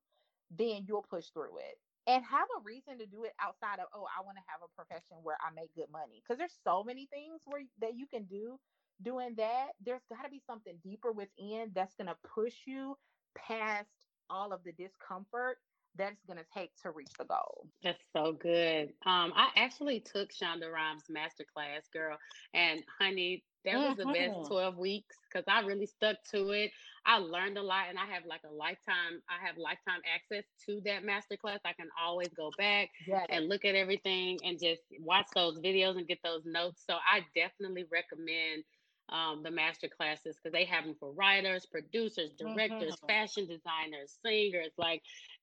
then 0.49 0.85
you'll 0.87 1.03
push 1.03 1.29
through 1.29 1.57
it 1.59 1.79
and 2.07 2.25
have 2.25 2.47
a 2.57 2.61
reason 2.61 2.99
to 2.99 3.05
do 3.05 3.23
it 3.23 3.33
outside 3.39 3.79
of 3.79 3.87
oh 3.93 4.07
i 4.17 4.21
want 4.23 4.37
to 4.37 4.43
have 4.47 4.61
a 4.63 4.69
profession 4.75 5.17
where 5.23 5.37
i 5.41 5.51
make 5.53 5.73
good 5.75 5.89
money 5.91 6.21
because 6.23 6.37
there's 6.37 6.59
so 6.63 6.83
many 6.83 7.05
things 7.07 7.41
where 7.45 7.63
that 7.79 7.95
you 7.95 8.07
can 8.07 8.25
do 8.25 8.59
doing 9.03 9.33
that 9.37 9.69
there's 9.85 10.01
got 10.09 10.23
to 10.23 10.29
be 10.29 10.41
something 10.47 10.73
deeper 10.83 11.11
within 11.11 11.71
that's 11.73 11.95
going 11.95 12.07
to 12.07 12.15
push 12.35 12.53
you 12.65 12.95
past 13.35 13.87
all 14.29 14.53
of 14.53 14.61
the 14.63 14.71
discomfort 14.73 15.57
that's 15.97 16.23
going 16.25 16.37
to 16.37 16.45
take 16.57 16.71
to 16.81 16.91
reach 16.91 17.11
the 17.19 17.25
goal. 17.25 17.67
That's 17.83 18.03
so 18.15 18.31
good. 18.31 18.93
Um, 19.05 19.33
I 19.35 19.49
actually 19.57 19.99
took 19.99 20.29
Shonda 20.31 20.71
Rhimes 20.71 21.03
masterclass, 21.11 21.91
girl, 21.91 22.17
and 22.53 22.81
honey, 22.99 23.43
that 23.65 23.75
was 23.75 23.97
the 23.97 24.05
best 24.05 24.33
mm-hmm. 24.33 24.47
12 24.47 24.77
weeks 24.77 25.15
because 25.31 25.45
I 25.47 25.61
really 25.61 25.85
stuck 25.85 26.17
to 26.31 26.49
it. 26.49 26.71
I 27.05 27.17
learned 27.17 27.57
a 27.57 27.61
lot 27.61 27.85
and 27.89 27.97
I 27.97 28.05
have 28.11 28.25
like 28.25 28.41
a 28.49 28.53
lifetime, 28.53 29.21
I 29.29 29.45
have 29.45 29.57
lifetime 29.57 30.01
access 30.11 30.45
to 30.65 30.81
that 30.85 31.03
masterclass. 31.03 31.59
I 31.65 31.73
can 31.73 31.89
always 32.01 32.29
go 32.29 32.49
back 32.57 32.89
yes. 33.07 33.25
and 33.29 33.49
look 33.49 33.65
at 33.65 33.75
everything 33.75 34.39
and 34.43 34.59
just 34.59 34.81
watch 34.99 35.27
those 35.35 35.59
videos 35.59 35.97
and 35.97 36.07
get 36.07 36.19
those 36.23 36.41
notes. 36.45 36.83
So 36.87 36.93
I 36.95 37.21
definitely 37.35 37.85
recommend 37.91 38.63
um, 39.11 39.41
the 39.43 39.51
master 39.51 39.87
classes 39.87 40.35
because 40.35 40.53
they 40.53 40.65
have 40.65 40.85
them 40.85 40.95
for 40.99 41.11
writers, 41.11 41.65
producers, 41.65 42.31
directors, 42.37 42.95
mm-hmm. 42.95 43.07
fashion 43.07 43.47
designers, 43.47 44.17
singers. 44.25 44.71
Like 44.77 45.01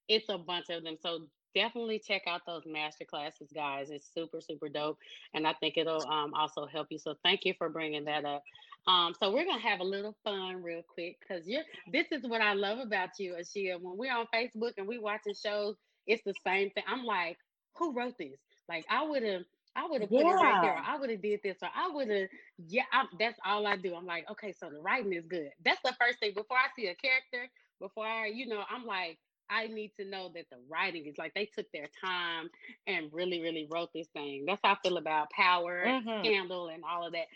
it's 0.09 0.29
a 0.29 0.39
bunch 0.39 0.71
of 0.71 0.85
them. 0.85 0.97
So 1.01 1.27
definitely 1.55 1.99
check 1.99 2.23
out 2.27 2.43
those 2.47 2.63
master 2.67 3.05
classes, 3.05 3.49
guys. 3.55 3.91
It's 3.91 4.09
super, 4.15 4.41
super 4.41 4.69
dope. 4.69 4.99
And 5.35 5.47
I 5.47 5.53
think 5.55 5.77
it'll 5.77 6.07
um, 6.09 6.33
also 6.35 6.67
help 6.67 6.89
you. 6.91 6.99
So 6.99 7.15
thank 7.23 7.45
you 7.45 7.55
for 7.59 7.69
bringing 7.69 8.05
that 8.05 8.25
up. 8.25 8.43
Um, 8.87 9.15
so 9.21 9.31
we're 9.31 9.45
gonna 9.45 9.61
have 9.61 9.81
a 9.81 9.85
little 9.85 10.17
fun 10.25 10.63
real 10.63 10.83
quick 10.83 11.19
because 11.21 11.47
you're 11.47 11.65
this 11.93 12.07
is 12.11 12.23
what 12.23 12.41
I 12.41 12.55
love 12.55 12.79
about 12.79 13.11
you, 13.19 13.35
Asheia. 13.39 13.79
When 13.81 13.99
we're 13.99 14.17
on 14.17 14.27
Facebook 14.35 14.73
and 14.79 14.89
we 14.89 14.99
watching 14.99 15.35
shows, 15.35 15.77
it's 16.07 16.23
the 16.25 16.33
same 16.47 16.71
thing. 16.71 16.85
I'm 16.87 17.05
like, 17.05 17.37
who 17.75 17.93
wrote 17.93 18.17
this? 18.19 18.39
Like 18.67 18.87
I 18.89 19.05
would 19.07 19.23
have 19.25 19.43
I 19.79 19.87
would 19.89 20.01
have 20.01 20.11
put 20.11 20.25
yeah. 20.25 20.33
it 20.33 20.35
right 20.35 20.63
there. 20.63 20.83
I 20.85 20.99
would 20.99 21.11
have 21.11 21.23
did 21.23 21.41
this, 21.43 21.57
or 21.63 21.69
I 21.75 21.89
would 21.89 22.11
have. 22.11 22.29
Yeah, 22.67 22.83
I, 22.93 23.05
that's 23.19 23.39
all 23.47 23.67
I 23.67 23.77
do. 23.77 23.95
I'm 23.95 24.07
like, 24.07 24.29
okay, 24.31 24.53
so 24.53 24.69
the 24.71 24.81
writing 24.81 25.13
is 25.13 25.25
good. 25.27 25.51
That's 25.65 25.81
the 25.85 25.95
first 26.01 26.19
thing. 26.19 26.33
Before 26.35 26.57
I 26.57 26.67
see 26.77 26.89
a 26.89 26.95
character, 26.95 27.49
before 27.81 28.07
I, 28.07 28.27
you 28.27 28.49
know, 28.49 28.63
I'm 28.69 28.85
like, 28.85 29.19
I 29.49 29.69
need 29.69 29.93
to 29.99 30.05
know 30.05 30.31
that 30.35 30.47
the 30.51 30.59
writing 30.69 31.07
is 31.07 31.17
like 31.17 31.33
they 31.35 31.49
took 31.57 31.67
their 31.73 31.89
time 32.05 32.51
and 32.87 33.09
really, 33.13 33.41
really 33.41 33.69
wrote 33.71 33.91
this 33.95 34.09
thing. 34.09 34.45
That's 34.47 34.61
how 34.65 34.73
I 34.73 34.77
feel 34.83 34.97
about 34.97 35.31
Power, 35.31 35.85
mm-hmm. 35.87 36.25
Scandal, 36.25 36.69
and 36.69 36.83
all 36.85 37.07
of 37.07 37.13
that. 37.13 37.27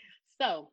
So, 0.41 0.69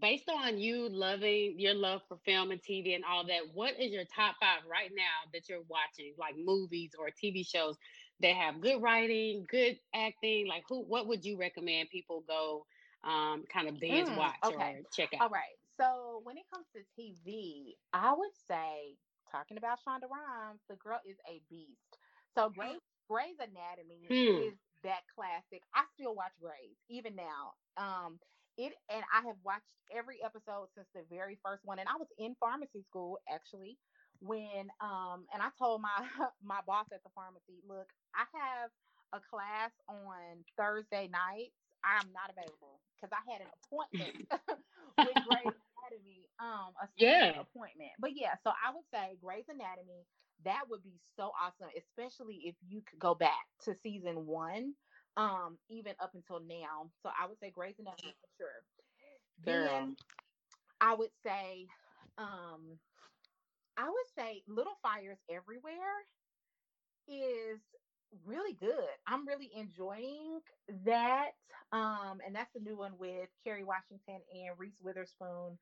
based 0.00 0.30
on 0.30 0.58
you 0.58 0.88
loving 0.88 1.56
your 1.58 1.74
love 1.74 2.00
for 2.08 2.18
film 2.24 2.52
and 2.52 2.62
TV 2.62 2.94
and 2.94 3.04
all 3.04 3.26
that, 3.26 3.40
what 3.52 3.74
is 3.78 3.90
your 3.92 4.04
top 4.04 4.36
five 4.40 4.60
right 4.70 4.90
now 4.96 5.30
that 5.34 5.48
you're 5.48 5.64
watching, 5.68 6.14
like 6.16 6.34
movies 6.38 6.92
or 6.98 7.08
TV 7.08 7.46
shows 7.46 7.76
that 8.20 8.34
have 8.34 8.60
good 8.60 8.80
writing, 8.82 9.46
good 9.48 9.78
acting? 9.94 10.46
Like, 10.48 10.64
who? 10.68 10.82
What 10.82 11.06
would 11.06 11.24
you 11.24 11.38
recommend 11.38 11.90
people 11.90 12.24
go 12.26 12.66
um, 13.04 13.44
kind 13.52 13.68
of 13.68 13.78
binge 13.78 14.08
mm, 14.08 14.16
watch 14.16 14.34
okay. 14.44 14.54
or 14.54 14.80
check 14.94 15.10
out? 15.14 15.22
All 15.22 15.30
right. 15.30 15.56
So 15.78 16.20
when 16.24 16.36
it 16.36 16.44
comes 16.52 16.66
to 16.74 16.80
TV, 16.98 17.74
I 17.92 18.12
would 18.12 18.32
say 18.48 18.96
talking 19.30 19.58
about 19.58 19.78
Shonda 19.86 20.08
Rhimes, 20.08 20.60
the 20.68 20.76
girl 20.76 21.00
is 21.04 21.16
a 21.28 21.40
beast. 21.50 21.98
So 22.34 22.50
Grey's, 22.50 22.80
Grey's 23.08 23.36
Anatomy 23.40 24.08
hmm. 24.08 24.48
is 24.48 24.54
that 24.84 25.04
classic. 25.14 25.62
I 25.74 25.84
still 25.94 26.14
watch 26.14 26.32
Grey's 26.40 26.76
even 26.88 27.16
now. 27.16 27.52
Um, 27.76 28.18
it 28.56 28.72
and 28.88 29.04
I 29.12 29.26
have 29.26 29.36
watched 29.44 29.68
every 29.92 30.24
episode 30.24 30.72
since 30.74 30.88
the 30.94 31.04
very 31.12 31.38
first 31.44 31.64
one. 31.64 31.78
And 31.78 31.88
I 31.88 31.96
was 31.98 32.08
in 32.18 32.34
pharmacy 32.40 32.82
school 32.88 33.18
actually 33.28 33.76
when 34.20 34.68
um 34.80 35.26
and 35.32 35.42
I 35.42 35.50
told 35.58 35.82
my 35.82 36.06
my 36.42 36.60
boss 36.66 36.86
at 36.92 37.02
the 37.02 37.10
pharmacy, 37.14 37.62
look, 37.66 37.88
I 38.14 38.24
have 38.38 38.70
a 39.12 39.20
class 39.20 39.70
on 39.88 40.44
Thursday 40.56 41.08
nights. 41.08 41.54
I'm 41.84 42.12
not 42.12 42.30
available 42.30 42.80
because 42.96 43.12
I 43.14 43.22
had 43.30 43.42
an 43.42 43.48
appointment 43.62 44.14
with 44.98 45.18
Grey's 45.22 45.54
Anatomy, 45.78 46.26
um, 46.40 46.74
a 46.82 46.88
yeah. 46.96 47.40
appointment. 47.40 47.92
But 47.98 48.12
yeah, 48.14 48.34
so 48.42 48.50
I 48.50 48.72
would 48.74 48.84
say 48.92 49.16
Grey's 49.22 49.48
Anatomy, 49.48 50.06
that 50.44 50.64
would 50.68 50.82
be 50.82 50.98
so 51.16 51.32
awesome, 51.40 51.70
especially 51.76 52.42
if 52.46 52.56
you 52.66 52.82
could 52.82 52.98
go 52.98 53.14
back 53.14 53.46
to 53.64 53.74
season 53.82 54.26
one, 54.26 54.74
um, 55.16 55.58
even 55.68 55.94
up 56.00 56.12
until 56.14 56.40
now. 56.40 56.90
So 57.02 57.10
I 57.18 57.26
would 57.26 57.38
say 57.40 57.50
Grey's 57.50 57.78
Anatomy 57.78 58.14
for 58.20 58.28
sure. 58.38 58.62
Girl. 59.44 59.68
Then 59.68 59.96
I 60.80 60.94
would 60.94 61.10
say, 61.24 61.66
um, 62.18 62.78
I 63.76 63.84
would 63.84 64.08
say 64.16 64.42
Little 64.48 64.76
Fires 64.82 65.18
Everywhere 65.30 65.76
is 67.08 67.60
really 68.24 68.54
good. 68.54 68.94
I'm 69.06 69.26
really 69.26 69.50
enjoying 69.56 70.40
that. 70.84 71.30
Um, 71.72 72.18
and 72.24 72.34
that's 72.34 72.52
the 72.54 72.60
new 72.60 72.76
one 72.76 72.92
with 72.98 73.28
Kerry 73.44 73.64
Washington 73.64 74.20
and 74.32 74.58
Reese 74.58 74.80
Witherspoon 74.82 75.58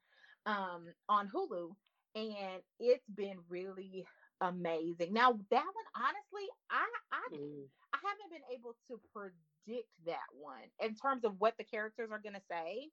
um, 0.47 0.87
on 1.09 1.29
Hulu. 1.29 1.71
And 2.15 2.63
it's 2.79 3.09
been 3.17 3.39
really 3.49 4.07
amazing. 4.41 5.13
Now 5.13 5.33
that 5.51 5.65
one, 5.65 5.89
honestly, 5.97 6.49
I 6.71 6.85
I 7.13 7.35
mm. 7.35 7.65
I 7.93 7.99
haven't 8.03 8.31
been 8.31 8.55
able 8.55 8.77
to 8.89 9.01
predict 9.13 9.89
that 10.07 10.29
one 10.33 10.69
in 10.81 10.95
terms 10.95 11.25
of 11.25 11.41
what 11.41 11.55
the 11.59 11.65
characters 11.65 12.11
are 12.13 12.21
gonna 12.23 12.43
say. 12.51 12.91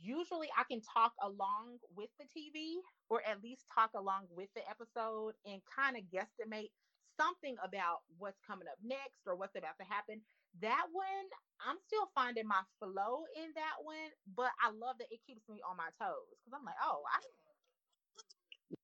Usually 0.00 0.48
I 0.58 0.64
can 0.64 0.80
talk 0.82 1.12
along 1.22 1.78
with 1.94 2.10
the 2.18 2.26
TV 2.26 2.82
or 3.08 3.22
at 3.26 3.42
least 3.42 3.64
talk 3.74 3.90
along 3.94 4.26
with 4.34 4.48
the 4.54 4.62
episode 4.68 5.34
and 5.46 5.62
kind 5.70 5.96
of 5.96 6.02
guesstimate 6.10 6.70
something 7.18 7.56
about 7.62 8.02
what's 8.18 8.38
coming 8.46 8.66
up 8.66 8.78
next 8.82 9.22
or 9.26 9.36
what's 9.36 9.54
about 9.56 9.78
to 9.78 9.86
happen. 9.86 10.20
That 10.60 10.86
one, 10.92 11.26
I'm 11.64 11.78
still 11.86 12.10
finding 12.14 12.46
my 12.46 12.60
flow 12.78 13.24
in 13.36 13.48
that 13.54 13.78
one, 13.82 14.10
but 14.36 14.50
I 14.60 14.70
love 14.70 14.98
that 14.98 15.08
it 15.10 15.20
keeps 15.26 15.48
me 15.48 15.60
on 15.64 15.76
my 15.76 15.88
toes 15.96 16.28
because 16.42 16.58
I'm 16.58 16.64
like, 16.64 16.80
oh, 16.82 17.02
I. 17.06 17.18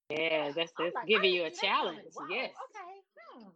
Yeah, 0.09 0.53
that's 0.57 0.73
just 0.79 0.95
like, 0.95 1.07
giving 1.07 1.33
you 1.33 1.45
a 1.45 1.51
challenge. 1.51 2.01
Yes. 2.31 2.51
Okay. 2.57 2.93
Hmm. 3.35 3.49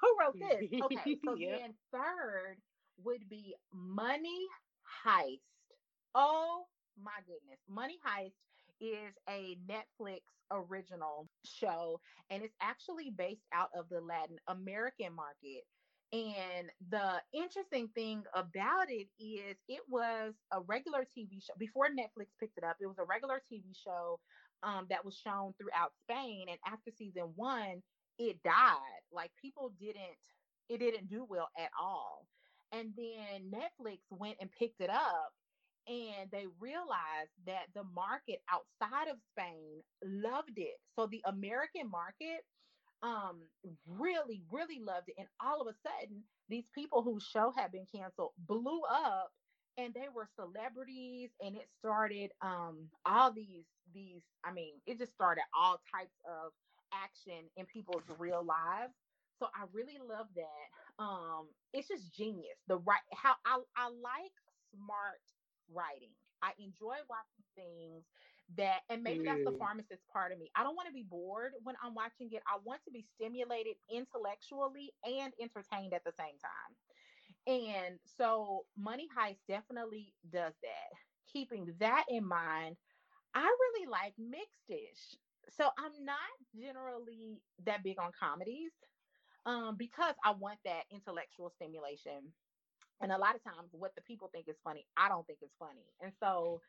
Who 0.00 0.08
wrote 0.20 0.38
this? 0.38 0.68
Okay, 0.84 1.18
so 1.24 1.34
yep. 1.34 1.60
then 1.60 1.74
third 1.90 2.58
would 3.02 3.28
be 3.28 3.54
Money 3.72 4.46
Heist. 5.04 5.40
Oh 6.14 6.66
my 7.02 7.18
goodness, 7.26 7.58
Money 7.68 7.98
Heist 8.06 8.34
is 8.80 9.14
a 9.28 9.58
Netflix 9.68 10.20
original 10.52 11.28
show, 11.44 12.00
and 12.30 12.42
it's 12.42 12.54
actually 12.60 13.10
based 13.10 13.46
out 13.52 13.70
of 13.76 13.88
the 13.88 14.00
Latin 14.00 14.36
American 14.48 15.12
market. 15.14 15.64
And 16.12 16.70
the 16.90 17.20
interesting 17.32 17.88
thing 17.96 18.22
about 18.34 18.88
it 18.88 19.08
is 19.18 19.56
it 19.68 19.80
was 19.88 20.34
a 20.52 20.60
regular 20.60 21.00
TV 21.00 21.42
show 21.42 21.54
before 21.58 21.88
Netflix 21.88 22.28
picked 22.38 22.58
it 22.58 22.64
up. 22.64 22.76
It 22.80 22.86
was 22.86 22.98
a 23.00 23.04
regular 23.04 23.42
TV 23.52 23.74
show 23.74 24.20
um, 24.62 24.86
that 24.90 25.04
was 25.04 25.16
shown 25.16 25.54
throughout 25.58 25.92
Spain. 26.04 26.46
And 26.48 26.58
after 26.64 26.92
season 26.96 27.32
one, 27.34 27.82
it 28.20 28.40
died. 28.44 29.02
Like 29.12 29.32
people 29.42 29.72
didn't, 29.80 30.22
it 30.68 30.78
didn't 30.78 31.08
do 31.08 31.26
well 31.28 31.48
at 31.58 31.70
all. 31.80 32.28
And 32.70 32.92
then 32.96 33.50
Netflix 33.50 33.98
went 34.10 34.36
and 34.40 34.50
picked 34.52 34.80
it 34.80 34.90
up 34.90 35.32
and 35.88 36.30
they 36.30 36.46
realized 36.60 37.32
that 37.46 37.66
the 37.74 37.84
market 37.84 38.40
outside 38.50 39.08
of 39.08 39.18
Spain 39.32 39.82
loved 40.04 40.58
it. 40.58 40.76
So 40.96 41.06
the 41.06 41.22
American 41.26 41.90
market 41.90 42.42
um 43.02 43.42
really 43.86 44.42
really 44.50 44.80
loved 44.80 45.08
it. 45.08 45.16
And 45.18 45.28
all 45.40 45.62
of 45.62 45.68
a 45.68 45.74
sudden 45.88 46.24
these 46.48 46.66
people 46.74 47.02
whose 47.02 47.24
show 47.24 47.52
had 47.56 47.72
been 47.72 47.86
canceled 47.86 48.32
blew 48.38 48.82
up 48.90 49.32
and 49.78 49.94
they 49.94 50.08
were 50.14 50.28
celebrities 50.36 51.30
and 51.40 51.56
it 51.56 51.68
started 51.78 52.32
um 52.42 52.90
all 53.06 53.32
these 53.32 53.66
these 53.94 54.22
i 54.44 54.52
mean 54.52 54.80
it 54.86 54.98
just 54.98 55.12
started 55.14 55.44
all 55.56 55.80
types 55.94 56.16
of 56.28 56.52
action 56.92 57.50
in 57.56 57.66
people's 57.66 58.04
real 58.18 58.44
lives. 58.44 58.94
So 59.38 59.46
i 59.54 59.64
really 59.72 59.98
love 59.98 60.28
that. 60.36 61.02
Um 61.04 61.50
it's 61.72 61.88
just 61.88 62.14
genius. 62.14 62.58
The 62.68 62.78
right 62.78 63.02
how 63.14 63.36
i, 63.46 63.60
I 63.76 63.88
like 63.90 64.32
smart 64.74 65.20
writing 65.72 66.12
i 66.42 66.50
enjoy 66.58 66.96
watching 67.08 67.44
things 67.56 68.04
that 68.56 68.80
and 68.90 69.02
maybe 69.02 69.20
mm. 69.20 69.24
that's 69.24 69.44
the 69.44 69.50
mm. 69.50 69.58
pharmacist 69.58 70.02
part 70.12 70.32
of 70.32 70.38
me 70.38 70.50
i 70.56 70.62
don't 70.62 70.76
want 70.76 70.86
to 70.86 70.92
be 70.92 71.06
bored 71.08 71.52
when 71.62 71.74
i'm 71.82 71.94
watching 71.94 72.28
it 72.32 72.42
i 72.46 72.58
want 72.64 72.80
to 72.84 72.90
be 72.90 73.04
stimulated 73.16 73.74
intellectually 73.90 74.92
and 75.04 75.32
entertained 75.40 75.94
at 75.94 76.04
the 76.04 76.12
same 76.18 76.36
time 76.40 76.72
and 77.46 77.98
so 78.16 78.64
Money 78.78 79.06
Heist 79.16 79.40
definitely 79.48 80.14
does 80.32 80.54
that. 80.62 80.90
Keeping 81.32 81.74
that 81.80 82.04
in 82.08 82.26
mind, 82.26 82.76
I 83.34 83.42
really 83.42 83.86
like 83.90 84.14
Mixed-ish. 84.18 85.18
So 85.50 85.68
I'm 85.78 86.04
not 86.04 86.16
generally 86.58 87.40
that 87.66 87.84
big 87.84 87.98
on 88.00 88.12
comedies 88.18 88.72
um, 89.44 89.76
because 89.78 90.14
I 90.24 90.30
want 90.32 90.58
that 90.64 90.84
intellectual 90.90 91.50
stimulation. 91.50 92.32
And 93.00 93.12
a 93.12 93.18
lot 93.18 93.34
of 93.34 93.42
times, 93.42 93.70
what 93.72 93.94
the 93.94 94.02
people 94.02 94.30
think 94.32 94.48
is 94.48 94.56
funny, 94.64 94.86
I 94.96 95.08
don't 95.08 95.26
think 95.26 95.40
it's 95.42 95.54
funny. 95.58 95.84
And 96.00 96.12
so, 96.20 96.60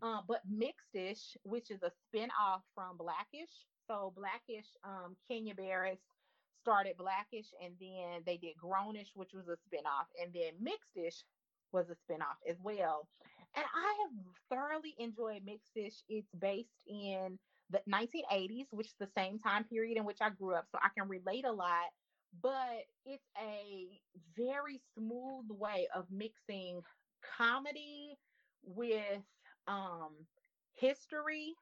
uh, 0.00 0.20
but 0.26 0.40
Mixed-ish, 0.48 1.36
which 1.42 1.70
is 1.70 1.82
a 1.82 1.90
spin-off 2.08 2.62
from 2.74 2.96
Blackish. 2.96 3.52
So 3.86 4.12
Blackish, 4.16 4.68
um, 4.84 5.16
Kenya 5.28 5.54
Barris 5.54 5.98
started 6.62 6.96
Blackish 6.96 7.48
and 7.62 7.74
then 7.80 8.22
they 8.24 8.36
did 8.36 8.54
Grownish, 8.56 9.10
which 9.14 9.32
was 9.34 9.48
a 9.48 9.56
spin-off 9.66 10.06
and 10.20 10.32
then 10.32 10.52
Mixed-ish 10.60 11.24
was 11.72 11.90
a 11.90 11.96
spin-off 11.96 12.38
as 12.48 12.56
well. 12.62 13.08
And 13.54 13.64
I 13.74 13.94
have 14.02 14.12
thoroughly 14.48 14.94
enjoyed 14.98 15.44
Mixed-ish. 15.44 16.04
It's 16.08 16.28
based 16.38 16.68
in 16.86 17.38
the 17.70 17.80
1980s, 17.90 18.66
which 18.70 18.88
is 18.88 18.94
the 18.98 19.08
same 19.16 19.38
time 19.38 19.64
period 19.64 19.98
in 19.98 20.04
which 20.04 20.18
I 20.20 20.30
grew 20.30 20.54
up, 20.54 20.66
so 20.70 20.78
I 20.82 20.88
can 20.96 21.08
relate 21.08 21.44
a 21.44 21.52
lot. 21.52 21.90
But 22.40 22.86
it's 23.04 23.28
a 23.38 24.00
very 24.36 24.80
smooth 24.94 25.46
way 25.50 25.88
of 25.94 26.06
mixing 26.10 26.80
comedy 27.36 28.16
with 28.64 29.22
um, 29.68 30.10
history, 30.74 31.54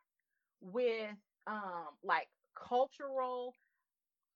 with 0.61 1.17
um, 1.47 1.89
like 2.05 2.29
cultural 2.55 3.55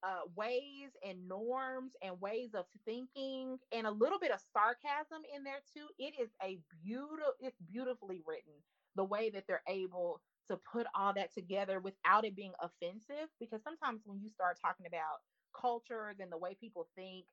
uh, 0.03 0.23
ways 0.37 0.91
and 1.07 1.29
norms 1.29 1.93
and 2.03 2.21
ways 2.21 2.51
of 2.55 2.67
thinking 2.85 3.59
and 3.73 3.87
a 3.87 3.91
little 3.91 4.19
bit 4.19 4.31
of 4.31 4.41
sarcasm 4.53 5.23
in 5.35 5.45
there 5.45 5.63
too. 5.75 5.87
It 5.99 6.15
is 6.21 6.31
a 6.43 6.59
beautiful, 6.85 7.33
it's 7.41 7.59
beautifully 7.71 8.23
written 8.27 8.53
the 8.97 9.05
way 9.05 9.31
that 9.31 9.45
they're 9.49 9.63
able 9.69 10.21
to 10.49 10.59
put 10.71 10.87
all 10.95 11.15
that 11.15 11.33
together 11.33 11.81
without 11.81 12.25
it 12.25 12.37
being 12.37 12.53
offensive. 12.61 13.29
Because 13.41 13.63
sometimes 13.63 14.03
when 14.05 14.21
you 14.21 14.29
start 14.29 14.59
talking 14.61 14.87
about 14.87 15.21
cultures 15.59 16.17
and 16.21 16.31
the 16.33 16.39
way 16.39 16.57
people 16.61 16.89
think, 16.97 17.27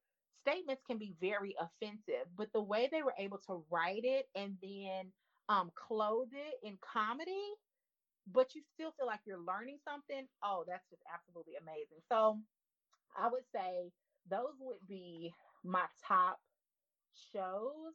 statements 0.48 0.84
can 0.88 0.98
be 0.98 1.16
very 1.22 1.56
offensive. 1.60 2.28
But 2.38 2.52
the 2.54 2.62
way 2.62 2.90
they 2.92 3.04
were 3.04 3.16
able 3.18 3.40
to 3.48 3.64
write 3.70 4.04
it 4.04 4.28
and 4.36 4.58
then 4.62 5.12
um, 5.50 5.72
clothe 5.76 6.30
it 6.34 6.56
in 6.68 6.78
comedy, 6.82 7.54
but 8.32 8.56
you 8.56 8.62
still 8.74 8.92
feel 8.98 9.08
like 9.08 9.22
you're 9.26 9.40
learning 9.40 9.80
something. 9.88 10.28
Oh, 10.44 10.66
that's 10.68 10.90
just 10.90 11.04
absolutely 11.14 11.56
amazing. 11.62 12.00
So 12.10 12.40
I 13.18 13.30
would 13.30 13.44
say 13.54 13.92
those 14.30 14.56
would 14.60 14.86
be 14.88 15.34
my 15.64 15.86
top 16.08 16.40
shows 17.34 17.94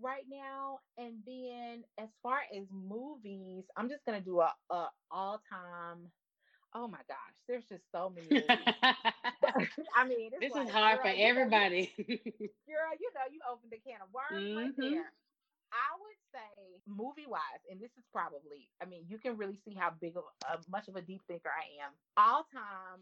right 0.00 0.24
now. 0.30 0.80
And 0.98 1.16
then 1.26 1.84
as 1.98 2.08
far 2.22 2.40
as 2.56 2.66
movies, 2.70 3.64
I'm 3.76 3.88
just 3.88 4.04
gonna 4.04 4.20
do 4.20 4.40
a, 4.40 4.54
a 4.70 4.88
all 5.10 5.40
time. 5.50 6.10
Oh 6.76 6.86
my 6.86 7.00
gosh, 7.08 7.36
there's 7.48 7.64
just 7.64 7.88
so 7.90 8.12
many. 8.14 8.44
I 9.96 10.04
mean, 10.04 10.28
this 10.38 10.52
like, 10.52 10.68
is 10.68 10.72
hard 10.72 11.00
girl, 11.00 11.08
for 11.08 11.14
everybody. 11.16 11.88
girl, 12.68 12.92
you 13.00 13.08
know, 13.16 13.24
you 13.32 13.40
opened 13.48 13.72
a 13.72 13.80
can 13.80 14.04
of 14.04 14.12
worms 14.12 14.44
mm-hmm. 14.44 14.58
right 14.58 14.76
there. 14.76 15.08
I 15.72 15.88
would 15.96 16.20
say 16.36 16.52
movie 16.86 17.24
wise, 17.26 17.64
and 17.70 17.80
this 17.80 17.96
is 17.96 18.04
probably, 18.12 18.68
I 18.82 18.84
mean, 18.84 19.04
you 19.08 19.16
can 19.16 19.38
really 19.38 19.58
see 19.64 19.72
how 19.72 19.88
big 20.02 20.16
of 20.18 20.24
a 20.44 20.58
much 20.70 20.86
of 20.88 20.96
a 20.96 21.00
deep 21.00 21.22
thinker 21.26 21.48
I 21.48 21.64
am. 21.80 21.92
All 22.18 22.44
time, 22.52 23.00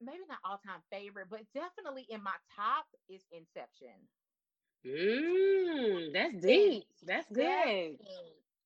maybe 0.00 0.24
not 0.26 0.38
all 0.42 0.58
time 0.64 0.80
favorite, 0.90 1.28
but 1.28 1.44
definitely 1.52 2.06
in 2.08 2.22
my 2.22 2.36
top 2.56 2.86
is 3.10 3.20
Inception. 3.30 4.00
Mmm, 4.88 6.14
that's 6.14 6.40
deep. 6.40 6.84
That's 7.04 7.28
good. 7.28 8.00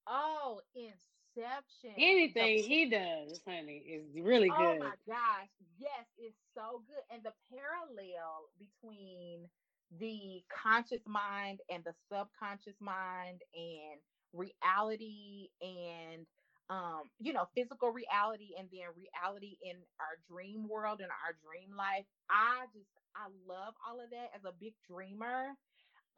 Oh, 0.07 0.61
Inception. 0.77 1.14
Anything 1.97 2.59
the, 2.59 2.63
he 2.63 2.91
does, 2.91 3.41
honey, 3.47 3.79
is 3.79 4.21
really 4.21 4.51
oh 4.51 4.57
good. 4.57 4.77
Oh 4.77 4.79
my 4.79 4.95
gosh. 5.07 5.49
Yes, 5.79 6.07
it's 6.19 6.37
so 6.55 6.83
good. 6.87 7.03
And 7.11 7.23
the 7.23 7.33
parallel 7.51 8.51
between 8.59 9.49
the 9.99 10.43
conscious 10.49 11.03
mind 11.07 11.61
and 11.71 11.85
the 11.85 11.95
subconscious 12.11 12.81
mind 12.81 13.43
and 13.55 14.01
reality 14.33 15.49
and 15.61 16.27
um 16.71 17.11
you 17.19 17.33
know 17.33 17.47
physical 17.55 17.91
reality 17.91 18.51
and 18.59 18.69
then 18.73 18.89
reality 18.97 19.57
in 19.63 19.77
our 20.01 20.17
dream 20.29 20.69
world 20.69 21.01
and 21.01 21.11
our 21.11 21.33
dream 21.43 21.77
life 21.77 22.05
i 22.31 22.65
just 22.73 22.89
i 23.15 23.27
love 23.47 23.75
all 23.87 24.01
of 24.01 24.11
that 24.11 24.31
as 24.35 24.45
a 24.45 24.53
big 24.59 24.75
dreamer 24.89 25.55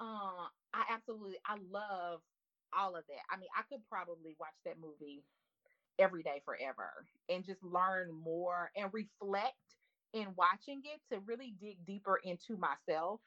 uh 0.01 0.47
i 0.73 0.83
absolutely 0.93 1.37
i 1.47 1.57
love 1.71 2.21
all 2.77 2.97
of 2.97 3.05
that 3.09 3.23
i 3.31 3.37
mean 3.37 3.49
i 3.59 3.63
could 3.71 3.83
probably 3.89 4.37
watch 4.39 4.57
that 4.65 4.77
movie 4.81 5.23
every 5.99 6.23
day 6.23 6.43
forever 6.45 7.07
and 7.29 7.45
just 7.45 7.63
learn 7.63 8.13
more 8.13 8.71
and 8.77 8.91
reflect 8.93 9.55
in 10.13 10.27
watching 10.37 10.83
it 10.85 11.01
to 11.13 11.21
really 11.27 11.55
dig 11.61 11.77
deeper 11.87 12.21
into 12.25 12.57
myself 12.57 13.21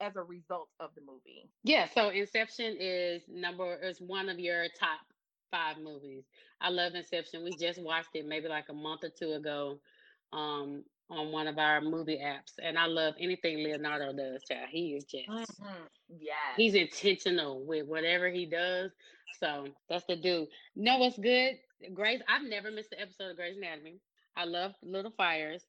as 0.00 0.16
a 0.16 0.22
result 0.22 0.68
of 0.80 0.90
the 0.94 1.00
movie. 1.00 1.48
Yeah, 1.62 1.86
so 1.94 2.08
Inception 2.08 2.76
is 2.78 3.22
number 3.28 3.76
is 3.82 4.00
one 4.00 4.28
of 4.28 4.38
your 4.38 4.64
top 4.78 5.00
five 5.50 5.78
movies. 5.78 6.24
I 6.60 6.70
love 6.70 6.94
Inception. 6.94 7.44
We 7.44 7.56
just 7.56 7.80
watched 7.80 8.14
it 8.14 8.26
maybe 8.26 8.48
like 8.48 8.68
a 8.68 8.74
month 8.74 9.04
or 9.04 9.10
two 9.10 9.32
ago 9.32 9.78
um, 10.32 10.84
on 11.10 11.32
one 11.32 11.46
of 11.46 11.58
our 11.58 11.80
movie 11.80 12.20
apps. 12.22 12.52
And 12.62 12.78
I 12.78 12.86
love 12.86 13.14
anything 13.20 13.58
Leonardo 13.58 14.12
does, 14.12 14.42
child. 14.44 14.68
He 14.70 14.94
is 14.94 15.04
just, 15.04 15.28
mm-hmm. 15.28 15.84
yeah, 16.18 16.32
he's 16.56 16.74
intentional 16.74 17.64
with 17.64 17.86
whatever 17.86 18.28
he 18.28 18.46
does. 18.46 18.90
So 19.40 19.66
that's 19.88 20.04
the 20.06 20.16
dude. 20.16 20.48
Know 20.76 20.98
what's 20.98 21.18
good? 21.18 21.54
Grace, 21.92 22.22
I've 22.28 22.48
never 22.48 22.70
missed 22.70 22.92
an 22.92 23.00
episode 23.00 23.30
of 23.30 23.36
Grey's 23.36 23.56
Anatomy. 23.56 24.00
I 24.36 24.44
love 24.44 24.72
Little 24.82 25.12
Fires 25.16 25.64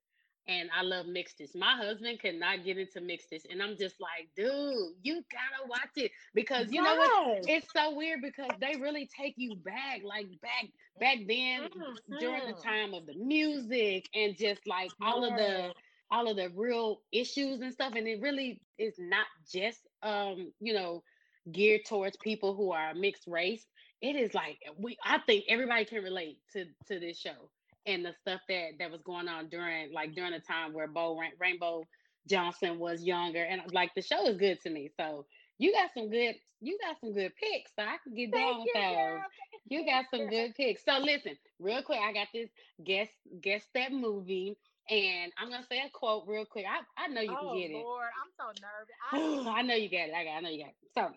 and 0.47 0.69
I 0.77 0.83
love 0.83 1.07
Mixed-ish. 1.07 1.55
My 1.55 1.75
husband 1.75 2.19
cannot 2.19 2.63
get 2.63 2.77
into 2.77 3.01
Mixed-ish, 3.01 3.43
and 3.49 3.61
I'm 3.61 3.77
just 3.77 3.95
like, 3.99 4.29
dude, 4.35 4.93
you 5.01 5.23
gotta 5.31 5.67
watch 5.67 5.91
it 5.95 6.11
because 6.33 6.67
you 6.71 6.83
yes. 6.83 6.97
know 6.97 6.97
what? 6.97 7.49
It's 7.49 7.67
so 7.73 7.95
weird 7.95 8.21
because 8.21 8.51
they 8.59 8.79
really 8.79 9.09
take 9.17 9.33
you 9.37 9.55
back, 9.55 10.01
like 10.03 10.27
back 10.41 10.69
back 10.99 11.17
then 11.27 11.63
mm-hmm. 11.63 12.17
during 12.19 12.45
the 12.45 12.53
mm-hmm. 12.53 12.69
time 12.69 12.93
of 12.93 13.05
the 13.05 13.15
music 13.15 14.07
and 14.13 14.37
just 14.37 14.61
like 14.67 14.91
all 15.01 15.25
of 15.25 15.35
the 15.37 15.73
all 16.11 16.29
of 16.29 16.37
the 16.37 16.49
real 16.55 17.01
issues 17.11 17.61
and 17.61 17.73
stuff. 17.73 17.93
And 17.95 18.07
it 18.07 18.21
really 18.21 18.61
is 18.77 18.95
not 18.99 19.25
just 19.51 19.79
um, 20.03 20.51
you 20.59 20.73
know, 20.73 21.03
geared 21.51 21.85
towards 21.85 22.17
people 22.17 22.55
who 22.55 22.71
are 22.71 22.93
mixed 22.93 23.27
race. 23.27 23.65
It 24.01 24.15
is 24.15 24.33
like 24.33 24.59
we 24.77 24.97
I 25.03 25.19
think 25.19 25.45
everybody 25.49 25.85
can 25.85 26.03
relate 26.03 26.37
to 26.53 26.65
to 26.87 26.99
this 26.99 27.17
show 27.19 27.49
and 27.85 28.05
the 28.05 28.13
stuff 28.21 28.41
that 28.49 28.71
that 28.79 28.91
was 28.91 29.01
going 29.03 29.27
on 29.27 29.49
during 29.49 29.93
like 29.93 30.13
during 30.15 30.31
the 30.31 30.39
time 30.39 30.73
where 30.73 30.87
Bow 30.87 31.19
Rainbow 31.39 31.83
Johnson 32.27 32.79
was 32.79 33.03
younger, 33.03 33.43
and 33.43 33.61
like 33.73 33.93
the 33.95 34.01
show 34.01 34.27
is 34.27 34.37
good 34.37 34.61
to 34.61 34.69
me. 34.69 34.91
So 34.99 35.25
you 35.57 35.71
got 35.71 35.91
some 35.93 36.09
good 36.09 36.35
you 36.61 36.77
got 36.81 36.99
some 36.99 37.13
good 37.13 37.31
picks, 37.35 37.71
so 37.75 37.83
I 37.83 37.97
can 38.03 38.15
get 38.15 38.31
down 38.31 38.59
with 38.59 38.69
those. 38.73 39.19
You 39.67 39.85
got 39.85 40.05
some 40.11 40.27
good 40.27 40.55
picks. 40.55 40.83
So 40.83 40.97
listen, 40.99 41.37
real 41.59 41.81
quick, 41.81 41.99
I 41.99 42.13
got 42.13 42.27
this 42.33 42.49
guess 42.83 43.09
guess 43.41 43.63
that 43.73 43.91
movie. 43.91 44.57
And 44.89 45.31
I'm 45.39 45.49
gonna 45.49 45.65
say 45.67 45.79
a 45.79 45.89
quote 45.91 46.25
real 46.27 46.45
quick. 46.45 46.65
I, 46.67 47.03
I 47.03 47.07
know 47.07 47.21
you 47.21 47.35
oh, 47.35 47.49
can 47.49 47.57
get 47.59 47.71
it. 47.71 47.83
Lord, 47.83 48.05
I'm 48.21 48.31
so 48.37 48.53
nervous. 48.61 49.47
I, 49.47 49.59
I 49.59 49.61
know 49.63 49.73
you 49.73 49.89
got 49.89 50.09
it. 50.09 50.13
I 50.15 50.23
got. 50.23 50.37
I 50.37 50.39
know 50.41 50.49
you 50.49 50.59
got 50.59 50.69
it. 50.69 50.75
So, 50.95 51.11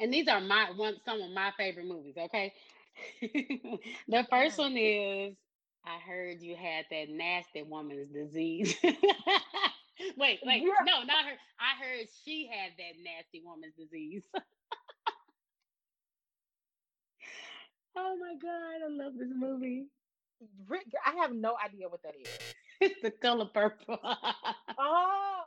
and 0.00 0.12
these 0.12 0.26
are 0.26 0.40
my 0.40 0.70
one 0.74 0.96
some 1.04 1.20
of 1.20 1.30
my 1.30 1.52
favorite 1.56 1.86
movies. 1.86 2.16
Okay, 2.18 2.52
the 4.08 4.26
first 4.28 4.58
one 4.58 4.76
is 4.76 5.34
I 5.84 5.98
heard 5.98 6.40
you 6.42 6.56
had 6.56 6.86
that 6.90 7.08
nasty 7.10 7.62
woman's 7.62 8.08
disease. 8.08 8.74
wait, 8.82 8.94
wait. 10.44 10.62
Yeah. 10.62 10.72
No, 10.86 11.02
not 11.04 11.24
her. 11.26 11.36
I 11.60 11.82
heard 11.82 12.06
she 12.24 12.48
had 12.52 12.72
that 12.78 12.94
nasty 13.02 13.42
woman's 13.44 13.74
disease. 13.74 14.22
oh 17.96 18.16
my 18.20 18.34
god, 18.40 18.82
I 18.84 18.88
love 18.90 19.14
this 19.18 19.30
movie. 19.34 19.86
Rick, 20.68 20.86
I 21.06 21.16
have 21.22 21.32
no 21.32 21.56
idea 21.64 21.88
what 21.88 22.02
that 22.04 22.14
is. 22.20 22.28
it's 22.80 23.00
the 23.02 23.10
color 23.10 23.46
purple. 23.46 23.98
oh. 24.78 25.41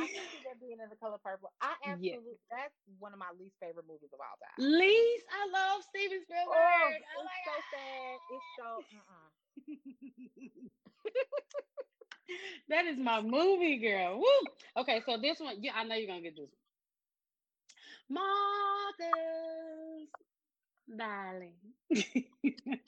I 0.00 0.06
see 0.30 0.40
that 0.48 0.58
being 0.60 0.80
in 0.80 0.88
the 0.88 0.96
color 0.96 1.18
purple. 1.22 1.52
I 1.60 1.74
absolutely 1.86 2.38
yeah. 2.50 2.50
that's 2.50 2.74
one 2.98 3.12
of 3.12 3.18
my 3.18 3.30
least 3.38 3.54
favorite 3.60 3.86
movies 3.88 4.10
of 4.12 4.20
all 4.20 4.36
time. 4.40 4.56
Least? 4.58 5.26
I 5.30 5.46
love 5.52 5.82
Steven 5.84 6.22
Spielberg. 6.22 6.56
Oh, 6.56 6.90
it's 6.96 7.06
oh 7.18 7.26
so 7.44 7.52
God. 7.52 7.62
sad. 7.72 8.18
It's 8.32 8.44
so 8.56 8.84
uh-uh. 8.96 9.28
that 12.68 12.86
is 12.86 12.98
my 12.98 13.20
movie, 13.20 13.78
girl. 13.78 14.18
Woo! 14.18 14.82
Okay, 14.82 15.02
so 15.06 15.16
this 15.20 15.40
one, 15.40 15.56
yeah, 15.62 15.72
I 15.76 15.84
know 15.84 15.94
you're 15.96 16.08
gonna 16.08 16.22
get 16.22 16.36
this 16.36 16.48
one. 16.50 16.58
Marcus, 18.10 19.10
darling. 20.96 21.54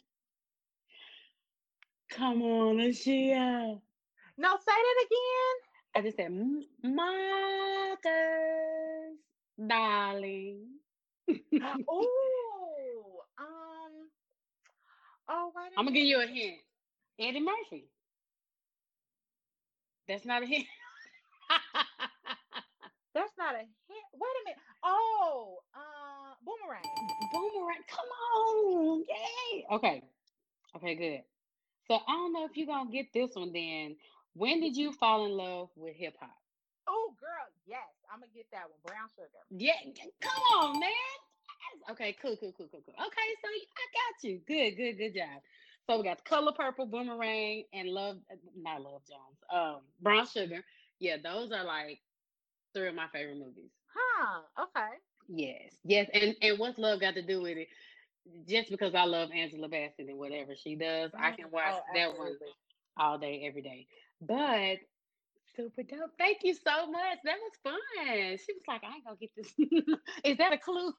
Come 2.11 2.43
on, 2.43 2.79
Asheia. 2.79 3.77
Uh, 3.77 3.79
no, 4.39 4.57
say 4.57 4.65
that 4.67 5.07
again. 5.07 5.57
I 5.95 6.01
just 6.01 6.16
said, 6.16 6.30
Marcus, 6.82 8.03
darling. 9.68 10.66
oh, 11.88 13.20
um, 13.38 14.09
oh, 15.28 15.53
I'm 15.76 15.84
gonna 15.84 15.93
give 15.93 16.07
you 16.07 16.22
a 16.22 16.26
hint. 16.26 16.59
Eddie 17.20 17.40
Murphy. 17.40 17.86
That's 20.09 20.24
not 20.24 20.43
a 20.43 20.47
hint. 20.47 20.66
That's 23.14 23.32
not 23.38 23.55
a 23.55 23.59
hint. 23.59 23.68
Wait 24.14 24.30
a 24.43 24.45
minute. 24.47 24.61
Oh, 24.84 25.59
uh, 25.74 26.34
boomerang. 26.45 26.82
Boomerang. 27.32 27.84
Come 27.88 28.09
on. 28.34 29.01
Yay. 29.01 29.66
Okay. 29.72 30.03
Okay, 30.76 30.95
good. 30.95 31.22
So 31.88 31.95
I 32.07 32.12
don't 32.12 32.32
know 32.32 32.47
if 32.47 32.57
you're 32.57 32.66
gonna 32.66 32.90
get 32.90 33.12
this 33.12 33.30
one 33.34 33.53
then. 33.53 33.97
When 34.35 34.61
did 34.61 34.76
you 34.76 34.93
fall 34.93 35.26
in 35.26 35.33
love 35.33 35.68
with 35.76 35.95
hip 35.95 36.14
hop? 36.20 36.30
Oh, 36.89 37.14
girl, 37.20 37.47
yes, 37.66 37.78
I'm 38.12 38.20
gonna 38.20 38.33
get 38.35 38.47
that 38.53 38.64
one. 38.68 38.78
Brown 38.85 39.09
sugar. 39.14 39.28
Yeah, 39.51 39.78
come 40.20 40.43
on, 40.59 40.80
man. 40.80 40.91
Okay, 41.91 42.16
cool, 42.20 42.37
cool, 42.37 42.53
cool, 42.57 42.68
cool, 42.70 42.83
cool. 42.85 42.95
Okay, 42.95 43.28
so 43.43 43.49
I 43.49 43.87
got 43.93 44.24
you. 44.28 44.41
Good, 44.47 44.76
good, 44.76 44.99
good 44.99 45.14
job. 45.14 45.41
So 45.87 45.99
we 45.99 46.05
got 46.05 46.18
the 46.18 46.24
color 46.24 46.53
purple, 46.53 46.87
boomerang, 46.87 47.64
and 47.72 47.89
love, 47.89 48.18
not 48.57 48.83
love 48.83 49.03
Jones. 49.09 49.39
Um, 49.51 49.80
brown 50.01 50.26
sugar. 50.26 50.62
Yeah, 51.01 51.16
those 51.22 51.51
are 51.51 51.64
like 51.64 52.01
three 52.74 52.89
of 52.89 52.95
my 52.95 53.09
favorite 53.12 53.39
movies. 53.39 53.70
Huh. 53.93 54.41
Okay. 54.59 54.89
Yes, 55.28 55.74
yes, 55.85 56.09
and 56.12 56.35
and 56.43 56.59
what's 56.59 56.78
love 56.78 57.01
got 57.01 57.14
to 57.14 57.22
do 57.22 57.43
with 57.43 57.57
it? 57.57 57.68
Just 58.47 58.70
because 58.70 58.95
I 58.95 59.05
love 59.05 59.30
Angela 59.35 59.68
Bassett 59.68 60.09
and 60.09 60.18
whatever 60.18 60.55
she 60.55 60.76
does. 60.76 61.11
I 61.18 61.33
can 61.33 61.51
watch 61.51 61.74
oh, 61.74 61.80
that 61.95 62.16
one 62.16 62.37
all 62.97 63.18
day, 63.18 63.45
every 63.47 63.62
day. 63.62 63.87
But 64.23 64.79
super 65.57 65.83
dope. 65.83 66.12
Thank 66.18 66.39
you 66.45 66.55
so 66.55 66.87
much. 66.91 67.18
That 67.25 67.39
was 67.43 67.53
fun. 67.62 68.39
She 68.39 68.53
was 68.55 68.66
like, 68.68 68.83
I 68.85 68.95
ain't 68.97 69.05
gonna 69.05 69.18
get 69.20 69.31
this. 69.37 69.53
Is 70.25 70.39
that 70.39 70.53
a 70.53 70.59
clue? 70.59 70.93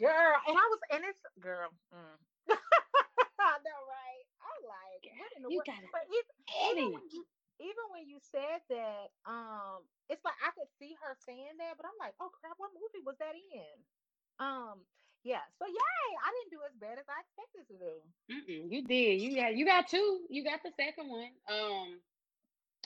girl, 0.00 0.36
and 0.46 0.56
I 0.56 0.66
was, 0.68 0.80
and 0.92 1.02
it's 1.06 1.22
girl. 1.40 1.70
Mm. 1.94 2.16
I 3.40 3.56
know, 3.62 3.80
right? 3.88 4.24
I 4.42 4.52
like 4.66 5.02
what 5.18 5.32
in 5.36 5.42
the 5.42 5.50
you 5.50 5.62
world? 5.62 5.90
But 5.92 6.04
even, 6.10 6.92
when 6.92 7.06
you, 7.14 7.22
even 7.62 7.86
when 7.94 8.04
you 8.10 8.18
said 8.20 8.60
that, 8.68 9.14
um, 9.24 9.86
it's 10.10 10.24
like 10.24 10.36
I 10.42 10.50
could 10.52 10.68
see 10.78 10.96
her 11.00 11.16
saying 11.24 11.56
that, 11.62 11.78
but 11.78 11.86
I'm 11.86 11.98
like, 12.00 12.14
oh 12.20 12.30
crap, 12.42 12.58
what 12.58 12.74
movie 12.74 13.04
was 13.06 13.16
that 13.22 13.34
in? 13.38 13.76
Um, 14.38 14.84
yeah. 15.26 15.42
So 15.58 15.66
yay, 15.66 16.06
I 16.22 16.30
didn't 16.38 16.54
do 16.54 16.62
as 16.62 16.74
bad 16.78 17.02
as 17.02 17.06
I 17.10 17.18
expected 17.26 17.66
to 17.66 17.76
do. 17.82 17.94
Mm-mm, 18.30 18.70
you 18.70 18.86
did. 18.86 19.20
You 19.20 19.34
got 19.34 19.56
you 19.56 19.66
got 19.66 19.88
two. 19.88 20.22
You 20.30 20.44
got 20.44 20.62
the 20.62 20.70
second 20.78 21.10
one. 21.10 21.34
Um, 21.50 21.98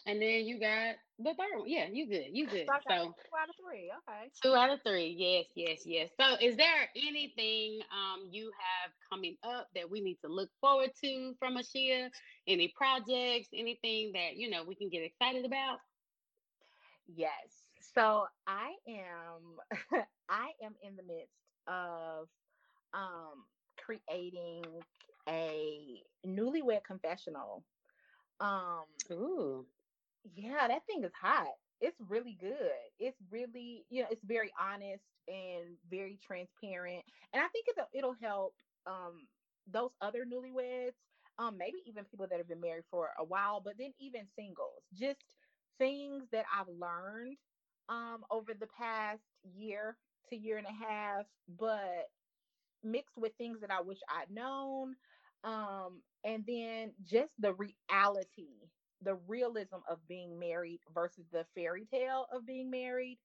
and 0.06 0.22
then 0.22 0.46
you 0.48 0.58
got 0.58 0.96
the 1.18 1.34
third 1.36 1.60
one. 1.60 1.68
Yeah, 1.68 1.84
you 1.92 2.08
good. 2.08 2.32
You 2.32 2.46
good. 2.46 2.64
So, 2.66 2.80
so 2.88 2.94
two 2.96 3.36
out 3.36 3.48
of 3.50 3.56
three. 3.60 3.92
Okay. 4.08 4.30
Two 4.42 4.54
out 4.54 4.70
of 4.70 4.80
three. 4.82 5.14
Yes, 5.18 5.52
yes, 5.54 5.82
yes. 5.84 6.08
So 6.18 6.36
is 6.40 6.56
there 6.56 6.88
anything 6.96 7.80
um 7.92 8.28
you 8.30 8.50
have 8.56 8.92
coming 9.12 9.36
up 9.44 9.68
that 9.74 9.90
we 9.90 10.00
need 10.00 10.16
to 10.24 10.32
look 10.32 10.48
forward 10.62 10.90
to 11.04 11.34
from 11.38 11.56
Asheia? 11.58 12.08
Any 12.48 12.72
projects, 12.74 13.48
anything 13.52 14.12
that 14.14 14.36
you 14.36 14.48
know 14.48 14.64
we 14.64 14.74
can 14.74 14.88
get 14.88 15.02
excited 15.02 15.44
about? 15.44 15.78
Yes. 17.06 17.68
So 17.94 18.24
I 18.46 18.72
am 18.88 20.00
I 20.30 20.48
am 20.64 20.72
in 20.82 20.96
the 20.96 21.02
midst 21.02 21.36
of 21.70 22.28
um 22.94 23.46
creating 23.84 24.64
a 25.28 26.02
newlywed 26.26 26.84
confessional. 26.84 27.64
Um 28.40 28.84
Ooh 29.12 29.66
yeah, 30.34 30.68
that 30.68 30.86
thing 30.86 31.04
is 31.04 31.12
hot. 31.20 31.48
It's 31.80 31.96
really 32.08 32.36
good. 32.40 32.72
It's 32.98 33.18
really, 33.30 33.86
you 33.90 34.02
know, 34.02 34.08
it's 34.10 34.24
very 34.24 34.52
honest 34.60 35.04
and 35.28 35.76
very 35.90 36.18
transparent. 36.26 37.04
And 37.32 37.42
I 37.42 37.48
think 37.48 37.66
it'll, 37.70 37.88
it'll 37.94 38.16
help 38.22 38.54
um, 38.86 39.28
those 39.66 39.90
other 40.02 40.24
newlyweds, 40.26 40.92
um, 41.38 41.56
maybe 41.56 41.78
even 41.86 42.04
people 42.04 42.26
that 42.28 42.38
have 42.38 42.48
been 42.48 42.60
married 42.60 42.84
for 42.90 43.10
a 43.18 43.24
while, 43.24 43.60
but 43.64 43.78
then 43.78 43.94
even 43.98 44.26
singles, 44.36 44.82
just 44.94 45.20
things 45.78 46.24
that 46.32 46.44
I've 46.54 46.68
learned 46.68 47.38
um, 47.88 48.24
over 48.30 48.52
the 48.54 48.68
past 48.78 49.22
year 49.56 49.96
to 50.30 50.36
year 50.36 50.58
and 50.58 50.66
a 50.66 50.84
half, 50.84 51.26
but 51.58 52.08
mixed 52.82 53.18
with 53.18 53.32
things 53.36 53.60
that 53.60 53.70
I 53.70 53.80
wish 53.80 53.98
I'd 54.08 54.34
known. 54.34 54.96
Um, 55.44 56.02
and 56.24 56.44
then 56.46 56.92
just 57.04 57.32
the 57.38 57.54
reality 57.54 58.70
the 59.02 59.16
realism 59.26 59.76
of 59.88 59.98
being 60.08 60.38
married 60.38 60.80
versus 60.94 61.24
the 61.32 61.44
fairy 61.54 61.86
tale 61.90 62.26
of 62.32 62.46
being 62.46 62.70
married. 62.70 63.18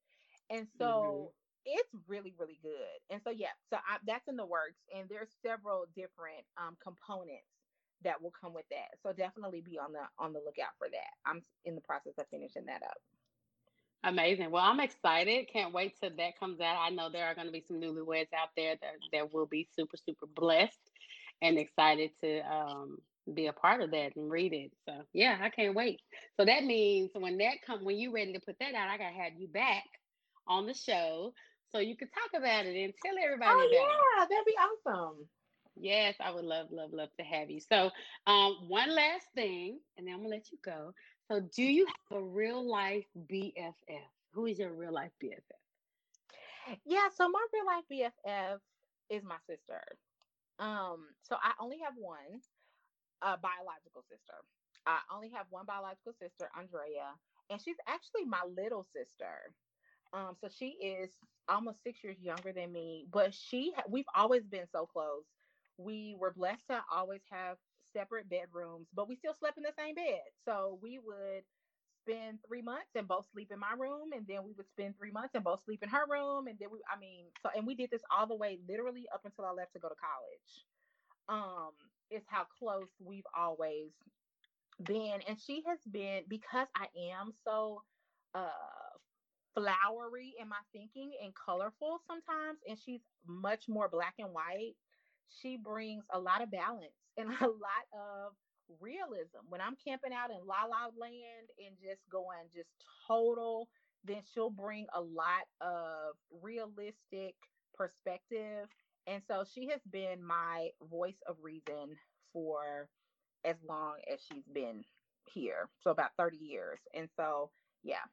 And 0.50 0.68
so 0.78 1.32
mm-hmm. 1.66 1.80
it's 1.80 1.90
really, 2.08 2.34
really 2.40 2.60
good. 2.62 3.00
And 3.10 3.22
so, 3.24 3.32
yeah, 3.32 3.54
so 3.70 3.78
I, 3.78 3.98
that's 4.06 4.28
in 4.28 4.38
the 4.38 4.46
works. 4.46 4.80
And 4.96 5.10
there's 5.10 5.30
several 5.46 5.86
different 5.96 6.46
um, 6.58 6.78
components 6.82 7.48
that 8.04 8.22
will 8.22 8.34
come 8.40 8.54
with 8.54 8.66
that. 8.70 9.00
So 9.04 9.12
definitely 9.14 9.62
be 9.62 9.80
on 9.80 9.92
the 9.92 10.04
on 10.20 10.34
the 10.34 10.40
lookout 10.40 10.76
for 10.78 10.88
that. 10.92 11.14
I'm 11.26 11.42
in 11.64 11.76
the 11.76 11.82
process 11.82 12.14
of 12.20 12.26
finishing 12.30 12.66
that 12.66 12.84
up. 12.84 12.98
Amazing. 14.06 14.52
Well, 14.52 14.64
I'm 14.64 14.80
excited. 14.80 15.50
Can't 15.52 15.74
wait 15.74 15.96
till 16.00 16.12
that 16.16 16.40
comes 16.40 16.62
out. 16.62 16.78
I 16.80 16.92
know 16.92 17.10
there 17.10 17.26
are 17.26 17.34
going 17.34 17.48
to 17.48 17.52
be 17.54 17.64
some 17.68 17.82
newlyweds 17.82 18.34
out 18.34 18.50
there 18.56 18.76
that, 18.80 18.94
that 19.12 19.34
will 19.34 19.48
be 19.48 19.68
super, 19.76 19.98
super 19.98 20.28
blessed 20.28 20.92
and 21.42 21.58
excited 21.58 22.12
to 22.22 22.42
um, 22.42 23.00
be 23.34 23.48
a 23.48 23.54
part 23.54 23.82
of 23.82 23.92
that 23.92 24.16
and 24.16 24.30
read 24.30 24.54
it. 24.54 24.72
So 24.88 24.94
yeah, 25.14 25.38
I 25.42 25.50
can't 25.50 25.76
wait. 25.76 26.02
So 26.40 26.46
that 26.46 26.64
means 26.64 27.12
when 27.14 27.38
that 27.40 27.56
come 27.66 27.84
when 27.84 27.98
you're 27.98 28.12
ready 28.12 28.34
to 28.34 28.40
put 28.40 28.58
that 28.60 28.76
out, 28.76 28.90
I 28.90 28.98
gotta 28.98 29.16
have 29.16 29.34
you 29.38 29.48
back 29.48 29.84
on 30.48 30.68
the 30.68 30.74
show 30.74 31.34
so 31.72 31.80
you 31.80 31.98
can 31.98 32.10
talk 32.10 32.40
about 32.40 32.66
it 32.66 32.76
and 32.76 32.94
tell 33.04 33.16
everybody. 33.24 33.52
Oh 33.52 33.70
yeah, 33.72 34.26
that'd 34.30 34.46
be 34.46 34.56
awesome. 34.56 35.28
Yes, 35.78 36.16
I 36.22 36.32
would 36.32 36.46
love, 36.46 36.68
love, 36.72 36.94
love 36.94 37.10
to 37.20 37.26
have 37.26 37.50
you. 37.50 37.60
So 37.60 37.90
um, 38.28 38.58
one 38.68 38.96
last 38.96 39.26
thing, 39.36 39.80
and 39.98 40.08
then 40.08 40.14
I'm 40.14 40.22
gonna 40.22 40.30
let 40.30 40.52
you 40.52 40.58
go. 40.64 40.94
So 41.32 41.42
do 41.42 41.64
you 41.64 41.86
have 41.88 42.20
a 42.20 42.24
real 42.24 42.64
life 42.68 43.06
BFF? 43.30 44.10
Who 44.34 44.46
is 44.46 44.60
your 44.60 44.74
real 44.74 44.94
life 44.94 45.12
BFF? 45.24 45.60
Yeah, 46.86 47.10
so 47.16 47.30
my 47.30 47.46
real 47.54 47.66
life 47.66 47.84
BFF 47.92 48.60
is 49.10 49.24
my 49.24 49.38
sister. 49.48 49.82
Um, 50.60 51.08
so 51.22 51.36
I 51.42 51.54
only 51.60 51.80
have 51.84 51.94
one 51.98 52.42
biological 53.22 54.04
sister. 54.10 54.34
I 54.86 55.00
only 55.14 55.30
have 55.32 55.48
one 55.50 55.66
biological 55.66 56.14
sister, 56.14 56.50
Andrea, 56.58 57.14
and 57.50 57.62
she's 57.62 57.78
actually 57.88 58.26
my 58.26 58.42
little 58.56 58.86
sister. 58.96 59.54
Um, 60.14 60.36
so 60.40 60.48
she 60.48 60.78
is 60.82 61.12
almost 61.50 61.84
six 61.84 62.04
years 62.04 62.18
younger 62.22 62.54
than 62.54 62.72
me, 62.72 63.06
but 63.12 63.34
she 63.34 63.74
we've 63.90 64.10
always 64.16 64.44
been 64.46 64.68
so 64.72 64.86
close. 64.86 65.26
We 65.78 66.16
were 66.20 66.34
blessed 66.34 66.68
to 66.70 66.84
always 66.92 67.22
have 67.32 67.58
separate 67.96 68.30
bedrooms, 68.30 68.88
but 68.96 69.08
we 69.08 69.16
still 69.16 69.36
slept 69.40 69.58
in 69.58 69.64
the 69.64 69.74
same 69.78 69.96
bed. 69.96 70.22
So 70.46 70.80
we 70.82 71.00
would 71.00 71.44
spend 72.02 72.40
three 72.48 72.62
months 72.62 72.92
and 72.96 73.08
both 73.08 73.28
sleep 73.34 73.52
in 73.52 73.60
my 73.60 73.74
room, 73.78 74.12
and 74.16 74.28
then 74.28 74.44
we 74.44 74.54
would 74.54 74.70
spend 74.70 74.96
three 74.98 75.12
months 75.12 75.36
and 75.36 75.44
both 75.44 75.64
sleep 75.66 75.82
in 75.84 75.90
her 75.90 76.06
room, 76.10 76.48
and 76.48 76.58
then 76.60 76.70
we, 76.72 76.80
I 76.94 77.00
mean, 77.00 77.26
so 77.42 77.50
and 77.56 77.66
we 77.66 77.76
did 77.76 77.90
this 77.92 78.04
all 78.16 78.28
the 78.28 78.36
way, 78.36 78.60
literally 78.70 79.06
up 79.14 79.22
until 79.26 79.46
I 79.46 79.52
left 79.52 79.74
to 79.74 79.80
go 79.80 79.90
to 79.90 79.96
college. 79.96 80.66
Um, 81.28 81.72
is 82.12 82.24
how 82.28 82.46
close 82.60 82.90
we've 83.04 83.26
always 83.36 83.92
been. 84.84 85.22
And 85.28 85.40
she 85.40 85.64
has 85.68 85.80
been, 85.92 86.24
because 86.30 86.68
I 86.76 86.88
am 87.14 87.32
so 87.44 87.82
uh 88.36 88.50
flowery 89.56 90.36
in 90.40 90.50
my 90.50 90.58
thinking 90.74 91.12
and 91.24 91.34
colorful 91.34 92.00
sometimes, 92.08 92.60
and 92.68 92.78
she's 92.78 93.02
much 93.28 93.68
more 93.70 93.90
black 93.90 94.16
and 94.20 94.34
white. 94.34 94.76
She 95.42 95.58
brings 95.58 96.04
a 96.14 96.20
lot 96.20 96.44
of 96.44 96.52
balance 96.52 96.94
and 97.18 97.30
a 97.30 97.48
lot 97.48 97.86
of 97.94 98.34
realism. 98.80 99.46
When 99.50 99.62
I'm 99.62 99.76
camping 99.86 100.14
out 100.14 100.32
in 100.32 100.38
La 100.46 100.66
La 100.70 100.90
Land 101.00 101.50
and 101.60 101.76
just 101.82 102.02
going 102.12 102.50
just 102.54 102.70
total, 103.08 103.70
then 104.04 104.22
she'll 104.34 104.50
bring 104.50 104.88
a 104.94 105.02
lot 105.02 105.46
of 105.62 106.16
realistic 106.42 107.36
perspective. 107.74 108.68
And 109.08 109.22
so 109.28 109.44
she 109.54 109.68
has 109.68 109.82
been 109.92 110.24
my 110.26 110.70
voice 110.90 111.22
of 111.28 111.36
reason 111.42 111.96
for 112.34 112.90
as 113.44 113.56
long 113.68 113.96
as 114.12 114.20
she's 114.32 114.48
been 114.54 114.84
here. 115.32 115.70
So 115.82 115.92
about 115.92 116.12
30 116.18 116.38
years. 116.38 116.80
And 116.94 117.08
so, 117.16 117.52
yeah, 117.84 118.06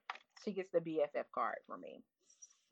she 0.44 0.52
gets 0.52 0.70
the 0.72 0.80
BFF 0.80 1.24
card 1.34 1.56
for 1.66 1.78
me. 1.78 2.02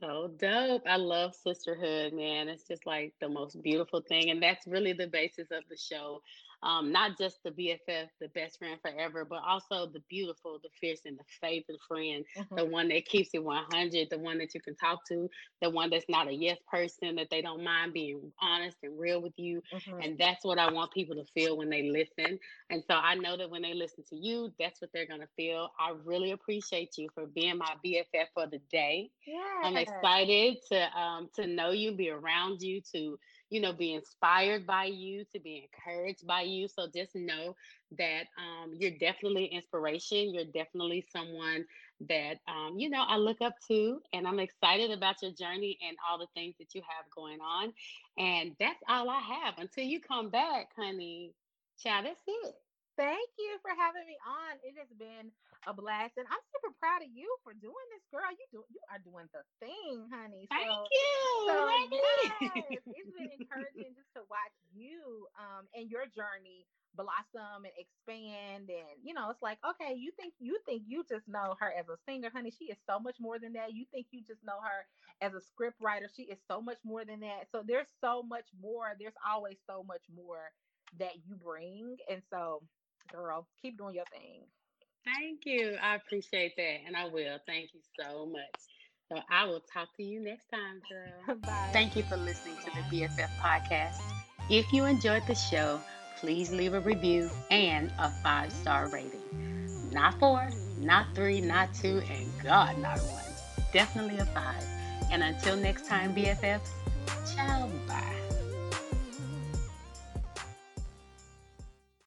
So 0.01 0.31
dope. 0.39 0.83
I 0.87 0.97
love 0.97 1.35
sisterhood, 1.35 2.15
man. 2.15 2.49
It's 2.49 2.69
just 2.69 2.87
like 2.87 3.15
the 3.21 3.29
most 3.29 3.63
beautiful 3.63 4.03
thing. 4.03 4.31
And 4.31 4.43
that's 4.43 4.67
really 4.67 4.93
the 4.95 5.09
basis 5.09 5.49
of 5.53 5.65
the 5.71 5.77
show 5.77 6.23
um, 6.63 6.93
not 6.93 7.17
just 7.17 7.43
the 7.43 7.51
BFF, 7.51 8.09
the 8.21 8.29
best 8.29 8.59
friend 8.59 8.79
forever, 8.83 9.25
but 9.25 9.43
also 9.47 9.87
the 9.87 10.03
beautiful, 10.09 10.59
the 10.63 10.69
fierce, 10.81 11.01
and 11.07 11.19
the 11.19 11.25
favorite 11.41 11.81
friend, 11.89 12.25
mm-hmm. 12.37 12.55
the 12.55 12.65
one 12.65 12.89
that 12.89 13.07
keeps 13.07 13.31
it 13.33 13.43
100, 13.43 14.09
the 14.11 14.19
one 14.19 14.39
that 14.39 14.55
you 14.55 14.61
can 14.61 14.77
talk 14.77 15.05
to, 15.09 15.29
the 15.63 15.71
one 15.71 15.91
that's 15.91 16.05
not 16.09 16.29
a 16.29 16.33
yes 16.33 16.59
person, 16.71 17.17
that 17.17 17.29
they 17.31 17.41
don't 17.41 17.65
mind 17.65 17.93
being 17.93 18.33
honest 18.43 18.77
and 18.83 18.99
real 18.99 19.23
with 19.23 19.33
you. 19.37 19.63
Mm-hmm. 19.73 20.01
And 20.03 20.19
that's 20.19 20.45
what 20.45 20.59
I 20.59 20.71
want 20.71 20.93
people 20.93 21.17
to 21.17 21.25
feel 21.33 21.57
when 21.57 21.71
they 21.71 21.83
listen. 21.83 22.39
And 22.69 22.83
so 22.87 22.95
I 22.95 23.15
know 23.15 23.37
that 23.37 23.51
when 23.51 23.63
they 23.63 23.75
listen 23.75 24.05
to 24.11 24.17
you, 24.17 24.53
that's 24.59 24.81
what 24.81 24.91
they're 24.93 25.07
going 25.07 25.21
to 25.21 25.29
feel. 25.37 25.71
I 25.79 25.95
really 26.05 26.33
appreciate 26.33 26.99
you 26.99 27.09
for 27.15 27.27
being 27.27 27.59
my 27.59 27.75
BFF 27.85 28.27
for 28.35 28.47
the 28.47 28.61
day. 28.71 29.11
Yeah. 29.27 29.39
I'm 29.65 29.77
excited 29.77 30.59
to 30.71 30.99
um, 30.99 31.29
to 31.37 31.47
know 31.47 31.71
you, 31.71 31.93
be 31.93 32.11
around 32.11 32.61
you, 32.61 32.81
to 32.95 33.19
you 33.51 33.61
know, 33.61 33.73
be 33.73 33.95
inspired 33.95 34.67
by 34.67 34.85
you, 34.85 35.25
to 35.33 35.41
be 35.41 35.69
encouraged 35.69 36.27
by 36.27 36.43
you. 36.43 36.69
So 36.69 36.87
just 36.95 37.15
know 37.15 37.57
that 37.99 38.25
um, 38.39 38.73
you're 38.79 38.99
definitely 38.99 39.47
inspiration. 39.47 40.33
You're 40.33 40.45
definitely 40.45 41.05
someone 41.13 41.67
that, 42.09 42.39
um, 42.49 42.79
you 42.79 42.89
know, 42.89 43.05
I 43.07 43.17
look 43.17 43.43
up 43.43 43.55
to. 43.69 44.01
And 44.13 44.27
I'm 44.27 44.39
excited 44.39 44.91
about 44.91 45.23
your 45.23 45.33
journey 45.33 45.79
and 45.87 45.97
all 46.09 46.19
the 46.19 46.29
things 46.35 46.55
that 46.59 46.75
you 46.75 46.83
have 46.83 47.11
going 47.15 47.41
on. 47.41 47.73
And 48.19 48.53
that's 48.61 48.81
all 48.89 49.11
I 49.11 49.21
have. 49.21 49.55
Until 49.59 49.85
you 49.85 50.01
come 50.01 50.31
back, 50.31 50.69
honey, 50.77 51.35
child, 51.83 52.07
that's 52.07 52.23
it. 52.27 52.55
Thank 52.99 53.31
you 53.39 53.57
for 53.63 53.73
having 53.77 54.05
me 54.05 54.17
on. 54.23 54.59
It 54.61 54.77
has 54.77 54.91
been 54.99 55.33
a 55.67 55.73
blast, 55.73 56.17
and 56.17 56.27
I'm 56.29 56.45
super 56.53 56.73
proud 56.81 57.03
of 57.05 57.11
you 57.13 57.29
for 57.45 57.53
doing 57.57 57.87
this, 57.95 58.05
girl. 58.11 58.29
You 58.29 58.47
do 58.51 58.61
you 58.69 58.81
are 58.91 59.01
doing 59.01 59.29
the 59.33 59.43
thing, 59.61 60.09
honey. 60.11 60.49
Thank 60.51 60.69
so, 60.69 60.89
you. 60.89 61.17
So 61.49 61.57
yes, 61.91 62.85
it's 62.87 63.15
been 63.17 63.33
encouraging 63.41 63.97
just 63.97 64.13
to 64.17 64.23
watch 64.29 64.57
you 64.75 65.27
um 65.39 65.67
and 65.75 65.91
your 65.91 66.07
journey 66.11 66.67
blossom 66.97 67.65
and 67.65 67.75
expand 67.79 68.69
and 68.69 68.99
you 69.03 69.15
know 69.15 69.31
it's 69.31 69.43
like 69.43 69.59
okay 69.63 69.95
you 69.95 70.11
think 70.19 70.35
you 70.41 70.59
think 70.67 70.83
you 70.87 71.05
just 71.09 71.29
know 71.29 71.55
her 71.61 71.73
as 71.79 71.89
a 71.89 71.97
singer 72.07 72.31
honey 72.35 72.51
she 72.51 72.65
is 72.65 72.79
so 72.89 72.99
much 72.99 73.17
more 73.21 73.39
than 73.39 73.53
that 73.53 73.73
you 73.73 73.85
think 73.93 74.07
you 74.11 74.21
just 74.27 74.45
know 74.45 74.59
her 74.61 74.87
as 75.21 75.35
a 75.35 75.41
script 75.41 75.77
writer 75.81 76.09
she 76.15 76.23
is 76.23 76.39
so 76.51 76.61
much 76.61 76.79
more 76.85 77.05
than 77.05 77.21
that 77.21 77.47
so 77.53 77.63
there's 77.65 77.87
so 78.01 78.23
much 78.23 78.47
more 78.61 78.97
there's 78.99 79.15
always 79.27 79.57
so 79.69 79.85
much 79.87 80.03
more 80.15 80.51
that 80.99 81.15
you 81.25 81.37
bring 81.37 81.97
and 82.11 82.23
so 82.29 82.61
girl. 83.13 83.47
Keep 83.63 83.79
doing 83.79 83.95
your 83.95 84.05
thing. 84.13 84.43
Thank 85.05 85.41
you. 85.45 85.77
I 85.83 85.97
appreciate 85.97 86.55
that. 86.57 86.77
And 86.87 86.97
I 86.97 87.05
will. 87.05 87.39
Thank 87.47 87.71
you 87.75 87.81
so 87.99 88.27
much. 88.27 88.61
So 89.11 89.21
I 89.31 89.45
will 89.45 89.63
talk 89.73 89.89
to 89.97 90.03
you 90.03 90.23
next 90.23 90.47
time, 90.51 90.81
girl. 90.89 91.37
Bye. 91.43 91.71
Thank 91.73 91.97
you 91.97 92.03
for 92.05 92.17
listening 92.17 92.57
to 92.65 92.71
the 92.71 92.97
BFF 92.97 93.29
podcast. 93.41 94.01
If 94.49 94.73
you 94.73 94.85
enjoyed 94.85 95.27
the 95.27 95.35
show, 95.35 95.81
please 96.19 96.53
leave 96.53 96.75
a 96.75 96.81
review 96.81 97.31
and 97.51 97.93
a 97.99 98.11
five 98.23 98.53
star 98.53 98.89
rating. 98.89 99.21
Not 99.93 100.19
four, 100.21 100.49
not 100.79 101.07
three, 101.15 101.41
not 101.41 101.75
two, 101.75 102.03
and 102.11 102.27
God, 102.43 102.79
not 102.79 102.99
one. 102.99 103.25
Definitely 103.73 104.19
a 104.19 104.27
five. 104.27 104.65
And 105.11 105.23
until 105.23 105.57
next 105.57 105.87
time, 105.87 106.15
BFF, 106.15 106.61
ciao, 107.35 107.69
bye. 107.89 108.20